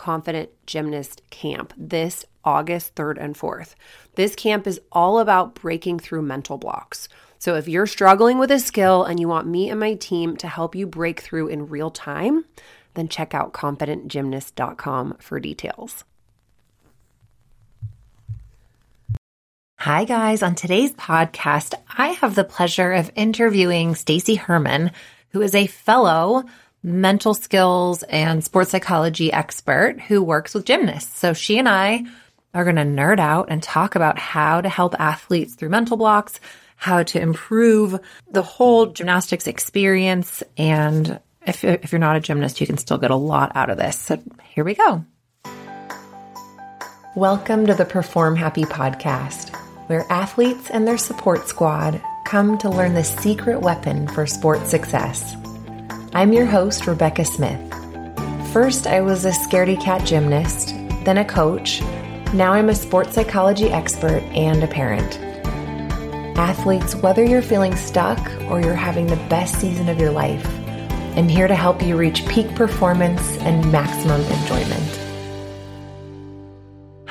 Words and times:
Confident 0.00 0.48
Gymnast 0.64 1.20
Camp 1.28 1.74
this 1.76 2.24
August 2.42 2.94
3rd 2.94 3.18
and 3.20 3.34
4th. 3.34 3.74
This 4.14 4.34
camp 4.34 4.66
is 4.66 4.80
all 4.90 5.18
about 5.18 5.54
breaking 5.54 5.98
through 5.98 6.22
mental 6.22 6.56
blocks. 6.56 7.06
So 7.38 7.54
if 7.56 7.68
you're 7.68 7.86
struggling 7.86 8.38
with 8.38 8.50
a 8.50 8.58
skill 8.58 9.04
and 9.04 9.20
you 9.20 9.28
want 9.28 9.46
me 9.46 9.68
and 9.68 9.78
my 9.78 9.96
team 9.96 10.38
to 10.38 10.48
help 10.48 10.74
you 10.74 10.86
break 10.86 11.20
through 11.20 11.48
in 11.48 11.68
real 11.68 11.90
time, 11.90 12.46
then 12.94 13.08
check 13.08 13.34
out 13.34 13.52
confidentgymnast.com 13.52 15.18
for 15.20 15.38
details. 15.38 16.04
Hi 19.80 20.04
guys, 20.06 20.42
on 20.42 20.54
today's 20.54 20.94
podcast, 20.94 21.74
I 21.94 22.08
have 22.08 22.34
the 22.34 22.44
pleasure 22.44 22.94
of 22.94 23.12
interviewing 23.16 23.94
Stacey 23.94 24.36
Herman, 24.36 24.92
who 25.32 25.42
is 25.42 25.54
a 25.54 25.66
fellow 25.66 26.44
mental 26.82 27.34
skills 27.34 28.02
and 28.04 28.42
sports 28.42 28.70
psychology 28.70 29.32
expert 29.32 30.00
who 30.00 30.22
works 30.22 30.54
with 30.54 30.64
gymnasts. 30.64 31.18
So 31.18 31.34
she 31.34 31.58
and 31.58 31.68
I 31.68 32.04
are 32.54 32.64
going 32.64 32.76
to 32.76 32.82
nerd 32.82 33.20
out 33.20 33.48
and 33.50 33.62
talk 33.62 33.94
about 33.94 34.18
how 34.18 34.60
to 34.60 34.68
help 34.68 34.98
athletes 34.98 35.54
through 35.54 35.68
mental 35.68 35.96
blocks, 35.96 36.40
how 36.76 37.02
to 37.02 37.20
improve 37.20 38.00
the 38.30 38.42
whole 38.42 38.86
gymnastics 38.86 39.46
experience. 39.46 40.42
And 40.56 41.20
if, 41.46 41.64
if 41.64 41.92
you're 41.92 41.98
not 41.98 42.16
a 42.16 42.20
gymnast, 42.20 42.60
you 42.60 42.66
can 42.66 42.78
still 42.78 42.98
get 42.98 43.10
a 43.10 43.16
lot 43.16 43.52
out 43.54 43.68
of 43.68 43.76
this. 43.76 43.98
So 43.98 44.22
here 44.44 44.64
we 44.64 44.74
go. 44.74 45.04
Welcome 47.14 47.66
to 47.66 47.74
the 47.74 47.84
Perform 47.84 48.36
Happy 48.36 48.62
podcast, 48.62 49.54
where 49.88 50.06
athletes 50.10 50.70
and 50.70 50.88
their 50.88 50.96
support 50.96 51.46
squad 51.46 52.00
come 52.24 52.56
to 52.58 52.70
learn 52.70 52.94
the 52.94 53.04
secret 53.04 53.60
weapon 53.60 54.08
for 54.08 54.26
sports 54.26 54.70
success 54.70 55.36
I'm 56.12 56.32
your 56.32 56.44
host, 56.44 56.88
Rebecca 56.88 57.24
Smith. 57.24 57.60
First, 58.52 58.88
I 58.88 59.00
was 59.00 59.24
a 59.24 59.30
scaredy 59.30 59.80
cat 59.80 60.04
gymnast, 60.04 60.74
then 61.04 61.18
a 61.18 61.24
coach. 61.24 61.80
Now 62.34 62.52
I'm 62.52 62.68
a 62.68 62.74
sports 62.74 63.14
psychology 63.14 63.70
expert 63.70 64.20
and 64.34 64.60
a 64.64 64.66
parent. 64.66 65.20
Athletes, 66.36 66.96
whether 66.96 67.24
you're 67.24 67.42
feeling 67.42 67.76
stuck 67.76 68.18
or 68.50 68.60
you're 68.60 68.74
having 68.74 69.06
the 69.06 69.24
best 69.28 69.60
season 69.60 69.88
of 69.88 70.00
your 70.00 70.10
life, 70.10 70.44
I'm 71.16 71.28
here 71.28 71.46
to 71.46 71.54
help 71.54 71.80
you 71.80 71.96
reach 71.96 72.26
peak 72.26 72.56
performance 72.56 73.38
and 73.38 73.70
maximum 73.70 74.20
enjoyment. 74.20 74.99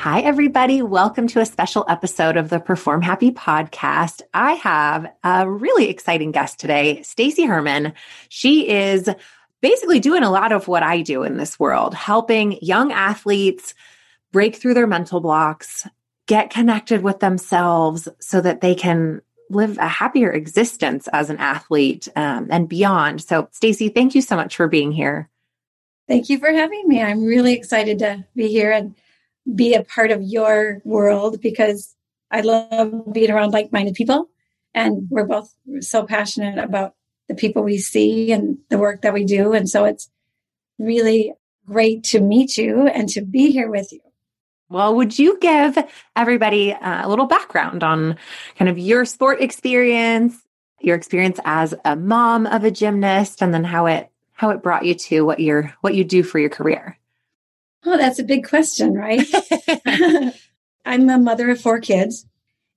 Hi, 0.00 0.20
everybody. 0.22 0.80
Welcome 0.80 1.26
to 1.26 1.40
a 1.40 1.44
special 1.44 1.84
episode 1.86 2.38
of 2.38 2.48
the 2.48 2.58
Perform 2.58 3.02
Happy 3.02 3.32
podcast. 3.32 4.22
I 4.32 4.54
have 4.54 5.12
a 5.22 5.46
really 5.46 5.90
exciting 5.90 6.30
guest 6.30 6.58
today, 6.58 7.02
Stacey 7.02 7.44
Herman. 7.44 7.92
She 8.30 8.66
is 8.66 9.10
basically 9.60 10.00
doing 10.00 10.22
a 10.22 10.30
lot 10.30 10.52
of 10.52 10.68
what 10.68 10.82
I 10.82 11.02
do 11.02 11.22
in 11.22 11.36
this 11.36 11.60
world, 11.60 11.92
helping 11.92 12.58
young 12.62 12.92
athletes 12.92 13.74
break 14.32 14.56
through 14.56 14.72
their 14.72 14.86
mental 14.86 15.20
blocks, 15.20 15.86
get 16.26 16.48
connected 16.48 17.02
with 17.02 17.20
themselves 17.20 18.08
so 18.20 18.40
that 18.40 18.62
they 18.62 18.74
can 18.74 19.20
live 19.50 19.76
a 19.76 19.86
happier 19.86 20.30
existence 20.30 21.08
as 21.12 21.28
an 21.28 21.36
athlete 21.36 22.08
um, 22.16 22.48
and 22.50 22.70
beyond. 22.70 23.20
So, 23.20 23.50
Stacey, 23.52 23.90
thank 23.90 24.14
you 24.14 24.22
so 24.22 24.34
much 24.34 24.56
for 24.56 24.66
being 24.66 24.92
here. 24.92 25.28
Thank 26.08 26.30
you 26.30 26.38
for 26.38 26.50
having 26.50 26.88
me. 26.88 27.02
I'm 27.02 27.22
really 27.22 27.52
excited 27.52 27.98
to 27.98 28.24
be 28.34 28.48
here 28.48 28.72
and 28.72 28.94
be 29.54 29.74
a 29.74 29.84
part 29.84 30.10
of 30.10 30.22
your 30.22 30.80
world 30.84 31.40
because 31.40 31.94
I 32.30 32.42
love 32.42 33.12
being 33.12 33.30
around 33.30 33.52
like 33.52 33.72
minded 33.72 33.94
people. 33.94 34.28
And 34.74 35.08
we're 35.10 35.26
both 35.26 35.52
so 35.80 36.04
passionate 36.04 36.58
about 36.58 36.94
the 37.28 37.34
people 37.34 37.62
we 37.62 37.78
see 37.78 38.32
and 38.32 38.58
the 38.68 38.78
work 38.78 39.02
that 39.02 39.14
we 39.14 39.24
do. 39.24 39.52
And 39.52 39.68
so 39.68 39.84
it's 39.84 40.10
really 40.78 41.32
great 41.66 42.04
to 42.04 42.20
meet 42.20 42.56
you 42.56 42.86
and 42.86 43.08
to 43.10 43.20
be 43.20 43.50
here 43.50 43.70
with 43.70 43.92
you. 43.92 44.00
Well, 44.68 44.94
would 44.94 45.18
you 45.18 45.36
give 45.40 45.76
everybody 46.14 46.72
uh, 46.72 47.06
a 47.06 47.08
little 47.08 47.26
background 47.26 47.82
on 47.82 48.16
kind 48.56 48.68
of 48.68 48.78
your 48.78 49.04
sport 49.04 49.40
experience, 49.40 50.36
your 50.80 50.94
experience 50.96 51.40
as 51.44 51.74
a 51.84 51.96
mom 51.96 52.46
of 52.46 52.62
a 52.62 52.70
gymnast, 52.70 53.42
and 53.42 53.52
then 53.52 53.64
how 53.64 53.86
it 53.86 54.08
how 54.32 54.50
it 54.50 54.62
brought 54.62 54.84
you 54.84 54.94
to 54.94 55.22
what 55.22 55.40
you're 55.40 55.74
what 55.80 55.94
you 55.94 56.04
do 56.04 56.22
for 56.22 56.38
your 56.38 56.50
career? 56.50 56.99
Oh, 57.84 57.96
that's 57.96 58.18
a 58.18 58.24
big 58.24 58.46
question, 58.46 58.94
right? 58.94 59.26
I'm 60.84 61.08
a 61.08 61.18
mother 61.18 61.50
of 61.50 61.60
four 61.60 61.80
kids, 61.80 62.26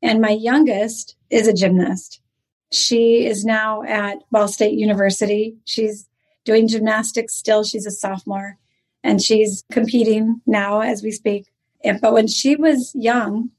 and 0.02 0.22
my 0.22 0.30
youngest 0.30 1.16
is 1.30 1.48
a 1.48 1.54
gymnast. 1.54 2.22
She 2.72 3.26
is 3.26 3.46
now 3.46 3.84
at 3.84 4.20
Ball 4.32 4.48
State 4.48 4.74
University. 4.74 5.56
She's 5.66 6.08
doing 6.46 6.68
gymnastics 6.68 7.36
still. 7.36 7.64
She's 7.64 7.86
a 7.86 7.92
sophomore 7.92 8.58
and 9.04 9.22
she's 9.22 9.64
competing 9.72 10.42
now 10.46 10.82
as 10.82 11.04
we 11.04 11.12
speak. 11.12 11.52
But 12.02 12.14
when 12.14 12.28
she 12.28 12.56
was 12.56 12.92
young, 12.96 13.50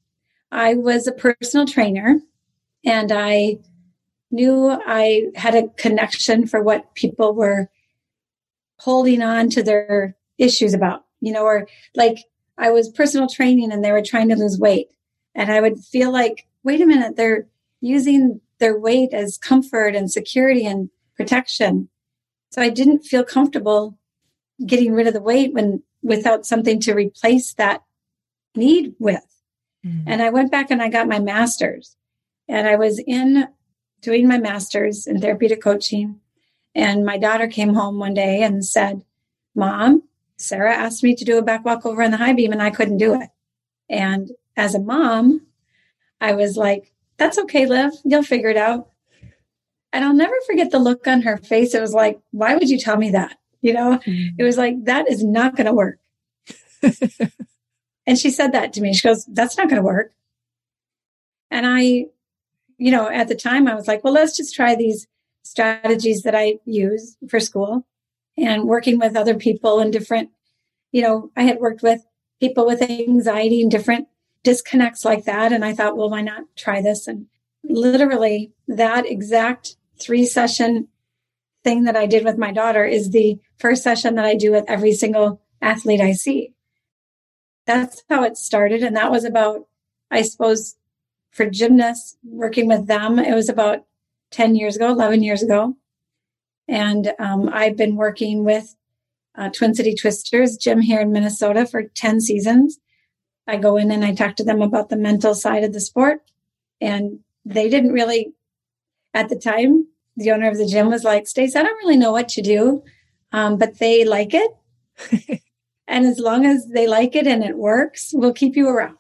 I 0.51 0.75
was 0.75 1.07
a 1.07 1.13
personal 1.13 1.67
trainer 1.67 2.21
and 2.85 3.13
I 3.13 3.59
knew 4.31 4.71
I 4.71 5.27
had 5.35 5.55
a 5.55 5.69
connection 5.69 6.47
for 6.47 6.63
what 6.63 6.95
people 6.95 7.35
were 7.35 7.69
holding 8.79 9.23
on 9.23 9.49
to 9.51 9.63
their 9.63 10.17
issues 10.39 10.75
about 10.75 11.04
you 11.25 11.33
know, 11.33 11.45
or 11.45 11.67
like 11.95 12.19
I 12.59 12.71
was 12.71 12.89
personal 12.89 13.29
training 13.29 13.73
and 13.73 13.85
they 13.85 13.93
were 13.93 14.03
trying 14.03 14.29
to 14.29 14.37
lose 14.37 14.59
weight. 14.59 14.89
And 15.35 15.51
I 15.51 15.61
would 15.61 15.81
feel 15.81 16.13
like, 16.13 16.47
wait 16.63 16.81
a 16.81 16.87
minute, 16.87 17.17
they're 17.17 17.47
using 17.81 18.41
their 18.59 18.79
weight 18.79 19.13
as 19.13 19.39
comfort 19.39 19.95
and 19.97 20.11
security 20.11 20.65
and 20.67 20.91
protection. 21.17 21.89
So 22.51 22.63
I 22.63 22.69
didn't 22.69 23.03
feel 23.05 23.25
comfortable 23.25 23.99
getting 24.65 24.93
rid 24.93 25.07
of 25.07 25.15
the 25.15 25.21
weight 25.21 25.53
when 25.53 25.83
without 26.03 26.47
something 26.47 26.79
to 26.81 26.95
replace 26.95 27.55
that 27.55 27.83
need 28.55 28.95
with. 28.99 29.25
Mm-hmm. 29.85 30.09
And 30.09 30.23
I 30.23 30.31
went 30.31 30.53
back 30.53 30.71
and 30.71 30.81
I 30.81 30.89
got 30.89 31.09
my 31.09 31.19
master's 31.19 31.97
and 32.49 32.69
I 32.69 32.77
was 32.77 33.01
in 33.05 33.49
doing 34.01 34.29
my 34.29 34.39
master's 34.39 35.07
in 35.07 35.21
therapeutic 35.21 35.63
coaching. 35.63 36.21
And 36.75 37.05
my 37.05 37.19
daughter 37.19 37.49
came 37.49 37.75
home 37.75 37.99
one 37.99 38.15
day 38.15 38.43
and 38.43 38.65
said, 38.65 39.03
Mom, 39.55 40.03
Sarah 40.45 40.75
asked 40.75 41.03
me 41.03 41.15
to 41.15 41.25
do 41.25 41.39
a 41.39 41.43
back 41.43 41.65
walk 41.65 41.87
over 41.87 42.03
on 42.03 42.11
the 42.11 42.17
high 42.17 42.33
beam 42.33 42.53
and 42.53 42.63
I 42.63 42.71
couldn't 42.71 42.99
do 42.99 43.21
it. 43.21 43.29
And 43.89 44.31
as 44.57 44.75
a 44.75 44.81
mom, 44.81 45.47
I 46.21 46.33
was 46.33 46.57
like, 46.57 46.93
that's 47.17 47.39
okay, 47.39 47.67
Liv. 47.67 47.93
You'll 48.05 48.23
figure 48.23 48.49
it 48.49 48.57
out. 48.57 48.91
And 49.93 50.05
I'll 50.05 50.15
never 50.15 50.35
forget 50.47 50.71
the 50.71 50.79
look 50.79 51.07
on 51.07 51.23
her 51.23 51.37
face. 51.37 51.75
It 51.75 51.81
was 51.81 51.95
like, 51.95 52.21
why 52.31 52.55
would 52.57 52.69
you 52.69 52.79
tell 52.79 52.97
me 52.97 53.11
that? 53.11 53.39
You 53.61 53.73
know, 53.73 53.99
mm-hmm. 53.99 54.35
it 54.39 54.43
was 54.43 54.59
like, 54.59 54.85
that 54.85 55.11
is 55.11 55.25
not 55.25 55.57
going 55.57 55.67
to 55.67 55.73
work. 55.73 55.99
and 58.07 58.19
she 58.19 58.31
said 58.31 58.53
that 58.53 58.73
to 58.75 58.81
me. 58.81 58.93
She 58.93 59.07
goes, 59.07 59.25
that's 59.27 59.57
not 59.57 59.69
going 59.69 59.81
to 59.81 59.87
work. 59.87 60.13
And 61.51 61.65
I, 61.67 62.07
you 62.77 62.91
know, 62.91 63.09
at 63.09 63.29
the 63.29 63.37
time 63.37 63.69
I 63.69 63.75
was 63.75 63.87
like, 63.87 64.03
well, 64.03 64.13
let's 64.13 64.37
just 64.37 64.55
try 64.55 64.75
these 64.75 65.07
strategies 65.45 66.23
that 66.23 66.35
I 66.35 66.59
use 66.65 67.17
for 67.29 67.39
school 67.39 67.87
and 68.37 68.65
working 68.65 68.99
with 68.99 69.17
other 69.17 69.35
people 69.35 69.81
and 69.81 69.93
different, 69.93 70.31
you 70.93 71.03
know, 71.03 71.31
I 71.37 71.43
had 71.43 71.59
worked 71.59 71.83
with 71.83 72.05
people 72.41 72.67
with 72.67 72.83
anxiety 72.83 73.63
and 73.63 73.71
different 73.71 74.09
disconnects 74.43 75.05
like 75.05 75.25
that. 75.25 75.53
And 75.53 75.65
I 75.65 75.73
thought, 75.73 75.97
well, 75.97 76.11
why 76.11 76.21
not 76.21 76.45
try 76.57 76.83
this? 76.83 77.07
And 77.07 77.27
literally 77.63 78.53
that 78.69 79.07
exact 79.07 79.77
three 79.99 80.27
session 80.27 80.89
thing 81.63 81.85
that 81.85 81.97
I 81.97 82.07
did 82.07 82.25
with 82.25 82.37
my 82.37 82.53
daughter 82.53 82.85
is 82.85 83.11
the 83.11 83.39
first 83.59 83.83
session 83.83 84.17
that 84.17 84.25
I 84.25 84.35
do 84.35 84.53
with 84.53 84.65
every 84.69 84.93
single 84.93 85.41
athlete 85.63 86.01
I 86.01 86.13
see. 86.13 86.53
That's 87.67 88.03
how 88.11 88.23
it 88.25 88.37
started. 88.37 88.83
And 88.83 88.95
that 88.97 89.11
was 89.11 89.25
about, 89.25 89.67
I 90.11 90.23
suppose, 90.23 90.77
for 91.31 91.49
gymnasts, 91.49 92.17
working 92.23 92.69
with 92.69 92.87
them, 92.87 93.19
it 93.19 93.35
was 93.35 93.49
about 93.49 93.85
10 94.31 94.55
years 94.55 94.77
ago, 94.77 94.91
11 94.91 95.23
years 95.23 95.43
ago. 95.43 95.77
And 96.69 97.13
um, 97.19 97.51
I've 97.53 97.77
been 97.77 97.97
working 97.97 98.45
with 98.45 98.75
uh, 99.37 99.51
Twin 99.51 99.75
City 99.75 99.95
Twisters 99.95 100.57
gym 100.57 100.81
here 100.81 101.01
in 101.01 101.13
Minnesota 101.13 101.67
for 101.67 101.83
10 101.83 102.21
seasons. 102.21 102.79
I 103.47 103.57
go 103.57 103.77
in 103.77 103.91
and 103.91 104.05
I 104.05 104.15
talk 104.15 104.37
to 104.37 104.45
them 104.45 104.63
about 104.63 104.89
the 104.89 104.97
mental 104.97 105.35
side 105.35 105.65
of 105.65 105.73
the 105.73 105.81
sport. 105.81 106.23
And 106.81 107.21
they 107.45 107.69
didn't 107.69 107.93
really, 107.93 108.33
at 109.13 109.29
the 109.29 109.37
time, 109.37 109.87
the 110.17 110.31
owner 110.31 110.49
of 110.49 110.59
the 110.59 110.67
gym 110.67 110.89
was 110.89 111.05
like, 111.05 111.27
Stace, 111.27 111.57
I 111.57 111.63
don't 111.63 111.77
really 111.79 111.97
know 111.97 112.13
what 112.13 112.29
to 112.31 112.43
do, 112.43 112.83
um, 113.33 113.59
but 113.59 113.79
they 113.79 114.05
like 114.05 114.33
it. 114.33 115.43
and 115.89 116.07
as 116.07 116.19
long 116.19 116.47
as 116.47 116.67
they 116.69 116.87
like 116.87 117.17
it 117.17 117.27
and 117.27 117.43
it 117.45 117.59
works, 117.59 118.13
we'll 118.15 118.33
keep 118.33 118.57
you 118.57 118.69
around. 118.69 118.97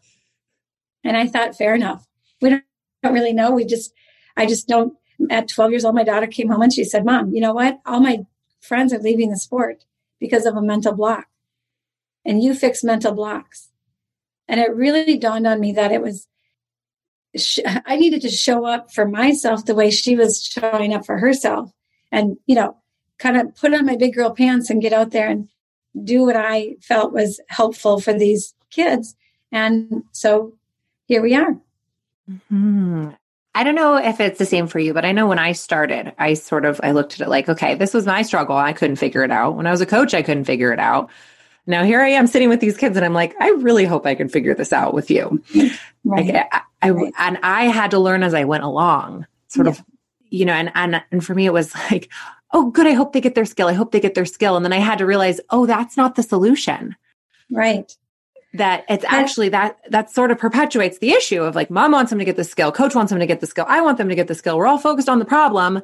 And 1.05 1.17
I 1.17 1.27
thought, 1.27 1.57
fair 1.57 1.75
enough. 1.75 2.07
we 2.41 2.51
don't, 2.51 2.65
don't 3.03 3.15
really 3.15 3.33
know. 3.33 3.53
We 3.53 3.65
just, 3.65 3.93
I 4.37 4.47
just 4.47 4.67
don't. 4.67 4.95
At 5.31 5.49
12 5.49 5.71
years 5.71 5.85
old, 5.85 5.95
my 5.95 6.05
daughter 6.05 6.27
came 6.27 6.49
home 6.49 6.63
and 6.63 6.73
she 6.73 6.85
said, 6.85 7.05
Mom, 7.05 7.33
you 7.33 7.41
know 7.41 7.55
what? 7.55 7.81
All 7.87 8.01
my 8.01 8.27
friends 8.61 8.93
are 8.93 8.99
leaving 8.99 9.31
the 9.31 9.37
sport 9.37 9.85
because 10.19 10.47
of 10.47 10.57
a 10.57 10.63
mental 10.63 10.93
block. 10.93 11.27
And 12.25 12.43
you 12.43 12.55
fix 12.55 12.83
mental 12.83 13.13
blocks. 13.13 13.71
And 14.49 14.61
it 14.61 14.75
really 14.75 15.17
dawned 15.19 15.47
on 15.47 15.61
me 15.61 15.73
that 15.73 15.93
it 15.93 16.03
was, 16.03 16.27
I 17.87 17.97
needed 17.97 18.23
to 18.23 18.29
show 18.29 18.65
up 18.65 18.93
for 18.93 19.07
myself 19.07 19.65
the 19.65 19.75
way 19.75 19.91
she 19.91 20.17
was 20.17 20.45
showing 20.45 20.93
up 20.93 21.07
for 21.07 21.19
herself. 21.19 21.73
And, 22.11 22.37
you 22.47 22.55
know, 22.55 22.77
kind 23.19 23.37
of 23.37 23.55
put 23.57 23.75
on 23.75 23.87
my 23.87 23.97
big 23.97 24.15
girl 24.15 24.31
pants 24.31 24.71
and 24.71 24.83
get 24.83 24.93
out 24.93 25.11
there 25.11 25.29
and 25.29 25.49
do 26.03 26.23
what 26.23 26.37
I 26.37 26.77
felt 26.81 27.13
was 27.13 27.41
helpful 27.49 28.01
for 28.01 28.13
these 28.13 28.55
kids. 28.71 29.15
And 29.53 30.05
so 30.13 30.55
here 31.07 31.23
we 31.23 31.35
are. 31.35 31.57
Mm-hmm. 32.31 33.11
I 33.55 33.63
don't 33.63 33.77
know 33.77 33.97
if 33.97 34.21
it's 34.21 34.39
the 34.39 34.47
same 34.47 34.67
for 34.67 34.81
you, 34.81 34.93
but 34.93 35.05
I 35.05 35.13
know 35.13 35.29
when 35.29 35.39
I 35.39 35.53
started, 35.53 36.13
I 36.19 36.35
sort 36.35 36.65
of 36.65 36.81
I 36.83 36.91
looked 36.91 37.15
at 37.15 37.27
it 37.27 37.31
like, 37.31 37.49
okay, 37.49 37.77
this 37.77 37.95
was 37.95 38.05
my 38.05 38.23
struggle. 38.23 38.57
I 38.57 38.73
couldn't 38.73 38.97
figure 38.97 39.23
it 39.23 39.31
out. 39.31 39.57
When 39.57 39.67
I 39.67 39.71
was 39.71 39.81
a 39.81 39.87
coach, 39.87 40.13
I 40.13 40.23
couldn't 40.23 40.45
figure 40.45 40.73
it 40.73 40.81
out. 40.81 41.11
Now 41.67 41.85
here 41.85 42.01
I 42.01 42.09
am 42.09 42.27
sitting 42.27 42.49
with 42.49 42.61
these 42.61 42.77
kids, 42.77 42.97
and 42.97 43.05
I'm 43.07 43.15
like, 43.15 43.35
I 43.41 43.51
really 43.51 43.85
hope 43.85 44.07
I 44.07 44.17
can 44.17 44.29
figure 44.29 44.55
this 44.55 44.73
out 44.73 44.93
with 44.93 45.11
you. 45.11 45.43
Right. 46.05 46.27
Like, 46.27 46.49
I, 46.53 46.61
I 46.83 46.91
right. 46.91 47.13
and 47.19 47.39
I 47.43 47.65
had 47.65 47.93
to 47.93 47.99
learn 47.99 48.23
as 48.23 48.35
I 48.35 48.45
went 48.45 48.65
along, 48.65 49.27
sort 49.49 49.69
yeah. 49.69 49.73
of, 49.73 49.85
you 50.29 50.45
know, 50.45 50.53
and 50.53 50.71
and 50.75 51.03
and 51.11 51.25
for 51.25 51.35
me, 51.35 51.47
it 51.47 51.53
was 51.53 51.75
like, 51.91 52.11
oh, 52.53 52.71
good. 52.71 52.87
I 52.87 52.93
hope 52.93 53.15
they 53.15 53.23
get 53.23 53.35
their 53.35 53.47
skill. 53.47 53.69
I 53.69 53.73
hope 53.73 53.93
they 53.93 54.01
get 54.01 54.15
their 54.15 54.27
skill, 54.27 54.57
and 54.57 54.65
then 54.67 54.73
I 54.75 54.81
had 54.81 54.99
to 54.99 55.07
realize, 55.07 55.41
oh, 55.49 55.65
that's 55.65 55.97
not 55.97 56.17
the 56.17 56.23
solution. 56.23 56.95
Right 57.51 57.91
that 58.55 58.85
it's 58.89 59.05
actually 59.09 59.49
that 59.51 59.79
that 59.91 60.11
sort 60.11 60.31
of 60.31 60.39
perpetuates 60.39 60.99
the 60.99 61.11
issue 61.11 61.43
of 61.43 61.55
like 61.55 61.71
mom 61.71 61.93
wants 61.93 62.11
them 62.11 62.21
to 62.21 62.25
get 62.25 62.37
the 62.37 62.45
skill 62.45 62.73
coach 62.73 62.95
wants 62.95 63.11
them 63.11 63.19
to 63.19 63.27
get 63.27 63.41
the 63.41 63.47
skill 63.47 63.67
i 63.69 63.81
want 63.81 63.99
them 63.99 64.09
to 64.09 64.15
get 64.15 64.29
the 64.29 64.35
skill. 64.35 64.57
We're 64.57 64.67
all 64.67 64.79
focused 64.79 65.09
on 65.09 65.19
the 65.19 65.25
problem. 65.25 65.83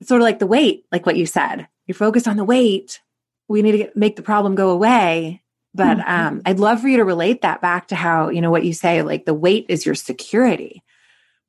It's 0.00 0.08
sort 0.08 0.20
of 0.20 0.24
like 0.24 0.38
the 0.38 0.46
weight 0.46 0.84
like 0.90 1.06
what 1.06 1.16
you 1.16 1.26
said. 1.26 1.68
You're 1.86 1.94
focused 1.94 2.26
on 2.26 2.36
the 2.36 2.44
weight. 2.44 3.00
We 3.48 3.62
need 3.62 3.72
to 3.72 3.78
get, 3.78 3.96
make 3.96 4.16
the 4.16 4.22
problem 4.22 4.54
go 4.54 4.70
away. 4.70 5.42
But 5.74 5.98
mm-hmm. 5.98 6.10
um, 6.10 6.42
i'd 6.46 6.58
love 6.58 6.80
for 6.80 6.88
you 6.88 6.96
to 6.96 7.04
relate 7.04 7.42
that 7.42 7.60
back 7.60 7.88
to 7.88 7.94
how 7.94 8.30
you 8.30 8.40
know 8.40 8.50
what 8.50 8.64
you 8.64 8.72
say 8.72 9.02
like 9.02 9.26
the 9.26 9.34
weight 9.34 9.66
is 9.68 9.84
your 9.84 9.94
security. 9.94 10.82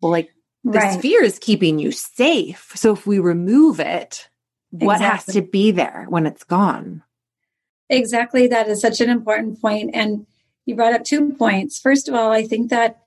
Well 0.01 0.12
like 0.12 0.30
the 0.63 0.80
right. 0.80 1.01
fear 1.01 1.23
is 1.23 1.39
keeping 1.39 1.80
you 1.80 1.91
safe. 1.91 2.73
So 2.75 2.91
if 2.94 3.07
we 3.07 3.19
remove 3.19 3.80
it 3.80 4.30
what 4.71 4.95
exactly. 4.95 5.06
has 5.07 5.35
to 5.35 5.41
be 5.50 5.71
there 5.71 6.06
when 6.09 6.25
it's 6.25 6.44
gone 6.44 7.03
Exactly. 7.89 8.47
That 8.47 8.67
is 8.67 8.81
such 8.81 9.01
an 9.01 9.09
important 9.09 9.61
point. 9.61 9.91
And 9.93 10.25
you 10.65 10.75
brought 10.75 10.93
up 10.93 11.03
two 11.03 11.33
points. 11.33 11.79
First 11.79 12.07
of 12.07 12.15
all, 12.15 12.31
I 12.31 12.43
think 12.43 12.69
that 12.69 13.01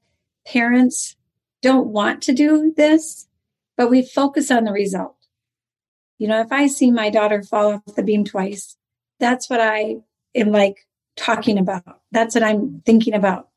parents 0.46 1.16
don't 1.62 1.88
want 1.88 2.22
to 2.22 2.32
do 2.32 2.72
this, 2.76 3.28
but 3.76 3.90
we 3.90 4.02
focus 4.02 4.50
on 4.50 4.64
the 4.64 4.72
result. 4.72 5.16
You 6.18 6.28
know, 6.28 6.40
if 6.40 6.52
I 6.52 6.66
see 6.66 6.90
my 6.90 7.10
daughter 7.10 7.42
fall 7.42 7.74
off 7.74 7.94
the 7.96 8.02
beam 8.02 8.24
twice, 8.24 8.76
that's 9.18 9.50
what 9.50 9.60
I 9.60 9.96
am 10.34 10.50
like 10.50 10.86
talking 11.16 11.58
about. 11.58 12.00
That's 12.12 12.34
what 12.34 12.44
I'm 12.44 12.82
thinking 12.86 13.14
about. 13.14 13.48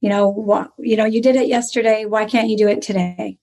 You 0.00 0.08
know, 0.10 0.28
what, 0.28 0.70
you 0.78 0.96
know, 0.96 1.04
you 1.04 1.20
did 1.20 1.34
it 1.34 1.48
yesterday. 1.48 2.04
Why 2.04 2.24
can't 2.24 2.48
you 2.48 2.56
do 2.56 2.68
it 2.68 2.82
today? 2.82 3.38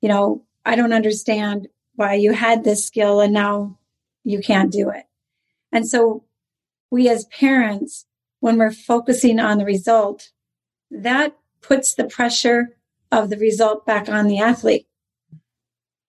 You 0.00 0.08
know, 0.08 0.44
I 0.64 0.74
don't 0.74 0.92
understand 0.92 1.68
why 1.94 2.14
you 2.14 2.32
had 2.32 2.64
this 2.64 2.84
skill 2.84 3.20
and 3.20 3.32
now 3.32 3.78
you 4.24 4.40
can't 4.40 4.72
do 4.72 4.90
it. 4.90 5.04
And 5.70 5.88
so 5.88 6.24
we 6.92 7.08
as 7.08 7.24
parents, 7.24 8.04
when 8.40 8.58
we're 8.58 8.70
focusing 8.70 9.40
on 9.40 9.56
the 9.56 9.64
result, 9.64 10.28
that 10.90 11.34
puts 11.62 11.94
the 11.94 12.04
pressure 12.04 12.76
of 13.10 13.30
the 13.30 13.38
result 13.38 13.86
back 13.86 14.10
on 14.10 14.26
the 14.26 14.38
athlete. 14.38 14.86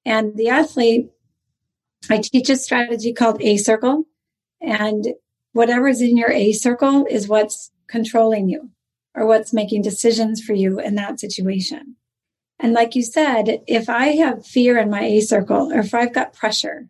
And 0.06 0.35
the 0.35 0.50
athlete, 0.50 1.09
I 2.09 2.18
teach 2.18 2.50
a 2.50 2.57
strategy 2.57 3.13
called 3.13 3.41
A 3.41 3.56
circle. 3.56 4.03
And 4.59 5.07
whatever's 5.53 6.01
in 6.01 6.18
your 6.18 6.31
A 6.31 6.51
circle 6.51 7.06
is 7.09 7.30
what's 7.30 7.71
controlling 7.88 8.50
you 8.50 8.69
or 9.15 9.25
what's 9.25 9.53
making 9.53 9.83
decisions 9.83 10.41
for 10.41 10.53
you 10.53 10.81
in 10.81 10.95
that 10.95 11.18
situation. 11.18 11.95
And 12.59 12.74
like 12.74 12.94
you 12.94 13.03
said, 13.03 13.62
if 13.68 13.88
I 13.88 14.07
have 14.18 14.45
fear 14.45 14.77
in 14.77 14.89
my 14.89 15.03
A 15.03 15.21
circle, 15.21 15.71
or 15.71 15.80
if 15.80 15.94
I've 15.94 16.13
got 16.13 16.33
pressure, 16.33 16.89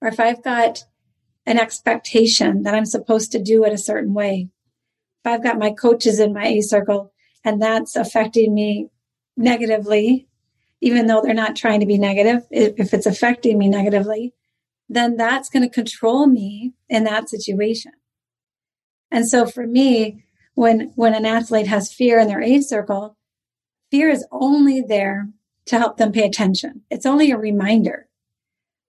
or 0.00 0.08
if 0.08 0.18
I've 0.18 0.42
got 0.42 0.84
an 1.50 1.58
expectation 1.58 2.62
that 2.62 2.76
I'm 2.76 2.86
supposed 2.86 3.32
to 3.32 3.42
do 3.42 3.64
it 3.64 3.72
a 3.72 3.78
certain 3.78 4.14
way. 4.14 4.48
If 5.24 5.32
I've 5.32 5.42
got 5.42 5.58
my 5.58 5.72
coaches 5.72 6.20
in 6.20 6.32
my 6.32 6.46
A 6.46 6.60
circle 6.60 7.12
and 7.44 7.60
that's 7.60 7.96
affecting 7.96 8.54
me 8.54 8.88
negatively, 9.36 10.28
even 10.80 11.08
though 11.08 11.20
they're 11.20 11.34
not 11.34 11.56
trying 11.56 11.80
to 11.80 11.86
be 11.86 11.98
negative, 11.98 12.46
if 12.52 12.94
it's 12.94 13.04
affecting 13.04 13.58
me 13.58 13.68
negatively, 13.68 14.32
then 14.88 15.16
that's 15.16 15.50
going 15.50 15.64
to 15.64 15.68
control 15.68 16.28
me 16.28 16.72
in 16.88 17.02
that 17.04 17.28
situation. 17.28 17.92
And 19.10 19.28
so 19.28 19.44
for 19.44 19.66
me, 19.66 20.22
when, 20.54 20.92
when 20.94 21.14
an 21.14 21.26
athlete 21.26 21.66
has 21.66 21.92
fear 21.92 22.20
in 22.20 22.28
their 22.28 22.42
A 22.42 22.60
circle, 22.60 23.16
fear 23.90 24.08
is 24.08 24.24
only 24.30 24.82
there 24.82 25.28
to 25.66 25.78
help 25.78 25.96
them 25.96 26.12
pay 26.12 26.24
attention. 26.24 26.82
It's 26.90 27.06
only 27.06 27.32
a 27.32 27.36
reminder 27.36 28.06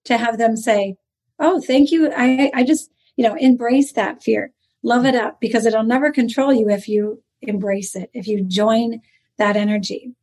to 0.05 0.17
have 0.17 0.37
them 0.37 0.55
say, 0.55 0.97
oh, 1.41 1.59
thank 1.59 1.91
you. 1.91 2.11
I, 2.15 2.51
I 2.53 2.63
just, 2.63 2.89
you 3.17 3.27
know, 3.27 3.35
embrace 3.35 3.91
that 3.93 4.23
fear, 4.23 4.53
love 4.83 5.05
it 5.05 5.15
up 5.15 5.41
because 5.41 5.65
it'll 5.65 5.83
never 5.83 6.11
control 6.11 6.53
you 6.53 6.69
if 6.69 6.87
you 6.87 7.21
embrace 7.41 7.95
it, 7.95 8.09
if 8.13 8.27
you 8.27 8.43
join 8.43 9.01
that 9.37 9.57
energy. 9.57 10.13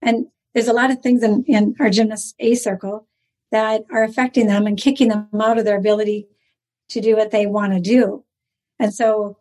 And 0.00 0.26
there's 0.54 0.68
a 0.68 0.72
lot 0.72 0.90
of 0.90 1.00
things 1.00 1.22
in, 1.22 1.44
in 1.46 1.74
our 1.80 1.90
gymnast 1.90 2.34
A 2.38 2.54
circle 2.54 3.06
that 3.50 3.84
are 3.92 4.04
affecting 4.04 4.46
them 4.46 4.66
and 4.66 4.78
kicking 4.78 5.08
them 5.08 5.28
out 5.40 5.58
of 5.58 5.64
their 5.64 5.78
ability 5.78 6.28
to 6.90 7.00
do 7.00 7.16
what 7.16 7.30
they 7.30 7.46
want 7.46 7.72
to 7.72 7.80
do. 7.80 8.24
And 8.78 8.94
so 8.94 9.38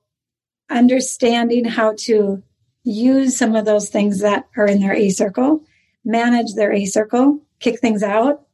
understanding 0.70 1.66
how 1.66 1.94
to 2.00 2.44
use 2.84 3.38
some 3.38 3.56
of 3.56 3.66
those 3.66 3.90
things 3.90 4.20
that 4.22 4.48
are 4.56 4.66
in 4.66 4.80
their 4.80 4.94
A 4.94 5.10
circle, 5.10 5.64
manage 6.04 6.54
their 6.56 6.74
A 6.74 6.86
circle, 6.86 7.42
kick 7.60 7.80
things 7.80 8.02
out, 8.02 8.46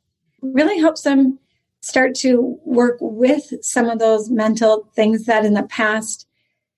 really 0.42 0.80
helps 0.80 1.04
them 1.04 1.40
start 1.84 2.16
to 2.16 2.58
work 2.64 2.98
with 3.02 3.54
some 3.62 3.90
of 3.90 4.00
those 4.00 4.30
mental 4.30 4.90
things 4.96 5.26
that 5.26 5.44
in 5.44 5.54
the 5.54 5.64
past, 5.64 6.26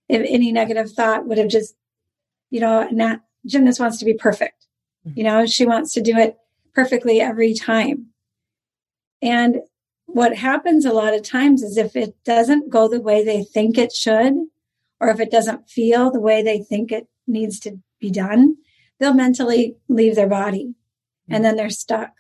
if 0.10 0.26
any 0.28 0.52
negative 0.52 0.92
thought 0.92 1.28
would 1.28 1.38
have 1.38 1.48
just, 1.48 1.76
you 2.50 2.60
know, 2.60 2.90
not 2.90 3.22
gymnast 3.46 3.80
wants 3.80 4.00
to 4.00 4.06
be 4.06 4.16
perfect. 4.16 4.66
Mm-hmm. 5.08 5.20
You 5.20 5.24
know, 5.26 5.46
she 5.46 5.68
wants 5.68 5.94
to 5.94 6.02
do 6.02 6.18
it 6.18 6.38
perfectly 6.74 7.22
every 7.22 7.54
time. 7.54 8.08
And 9.22 9.58
what 10.08 10.38
happens 10.38 10.86
a 10.86 10.94
lot 10.94 11.14
of 11.14 11.22
times 11.22 11.62
is 11.62 11.78
if 11.78 11.96
it 11.96 12.16
doesn't 12.24 12.72
go 12.72 12.88
the 12.88 13.00
way 13.00 13.24
they 13.24 13.44
think 13.44 13.78
it 13.78 13.94
should, 13.94 14.34
or 15.00 15.10
if 15.10 15.20
it 15.20 15.30
doesn't 15.30 15.70
feel 15.70 16.10
the 16.10 16.20
way 16.20 16.42
they 16.42 16.64
think 16.64 16.92
it 16.92 17.08
needs 17.28 17.60
to 17.60 17.80
be 18.00 18.10
done, 18.10 18.56
they'll 19.00 19.14
mentally 19.14 19.78
leave 19.88 20.16
their 20.16 20.28
body 20.28 20.74
and 21.30 21.36
mm-hmm. 21.36 21.44
then 21.44 21.56
they're 21.58 21.70
stuck. 21.70 22.14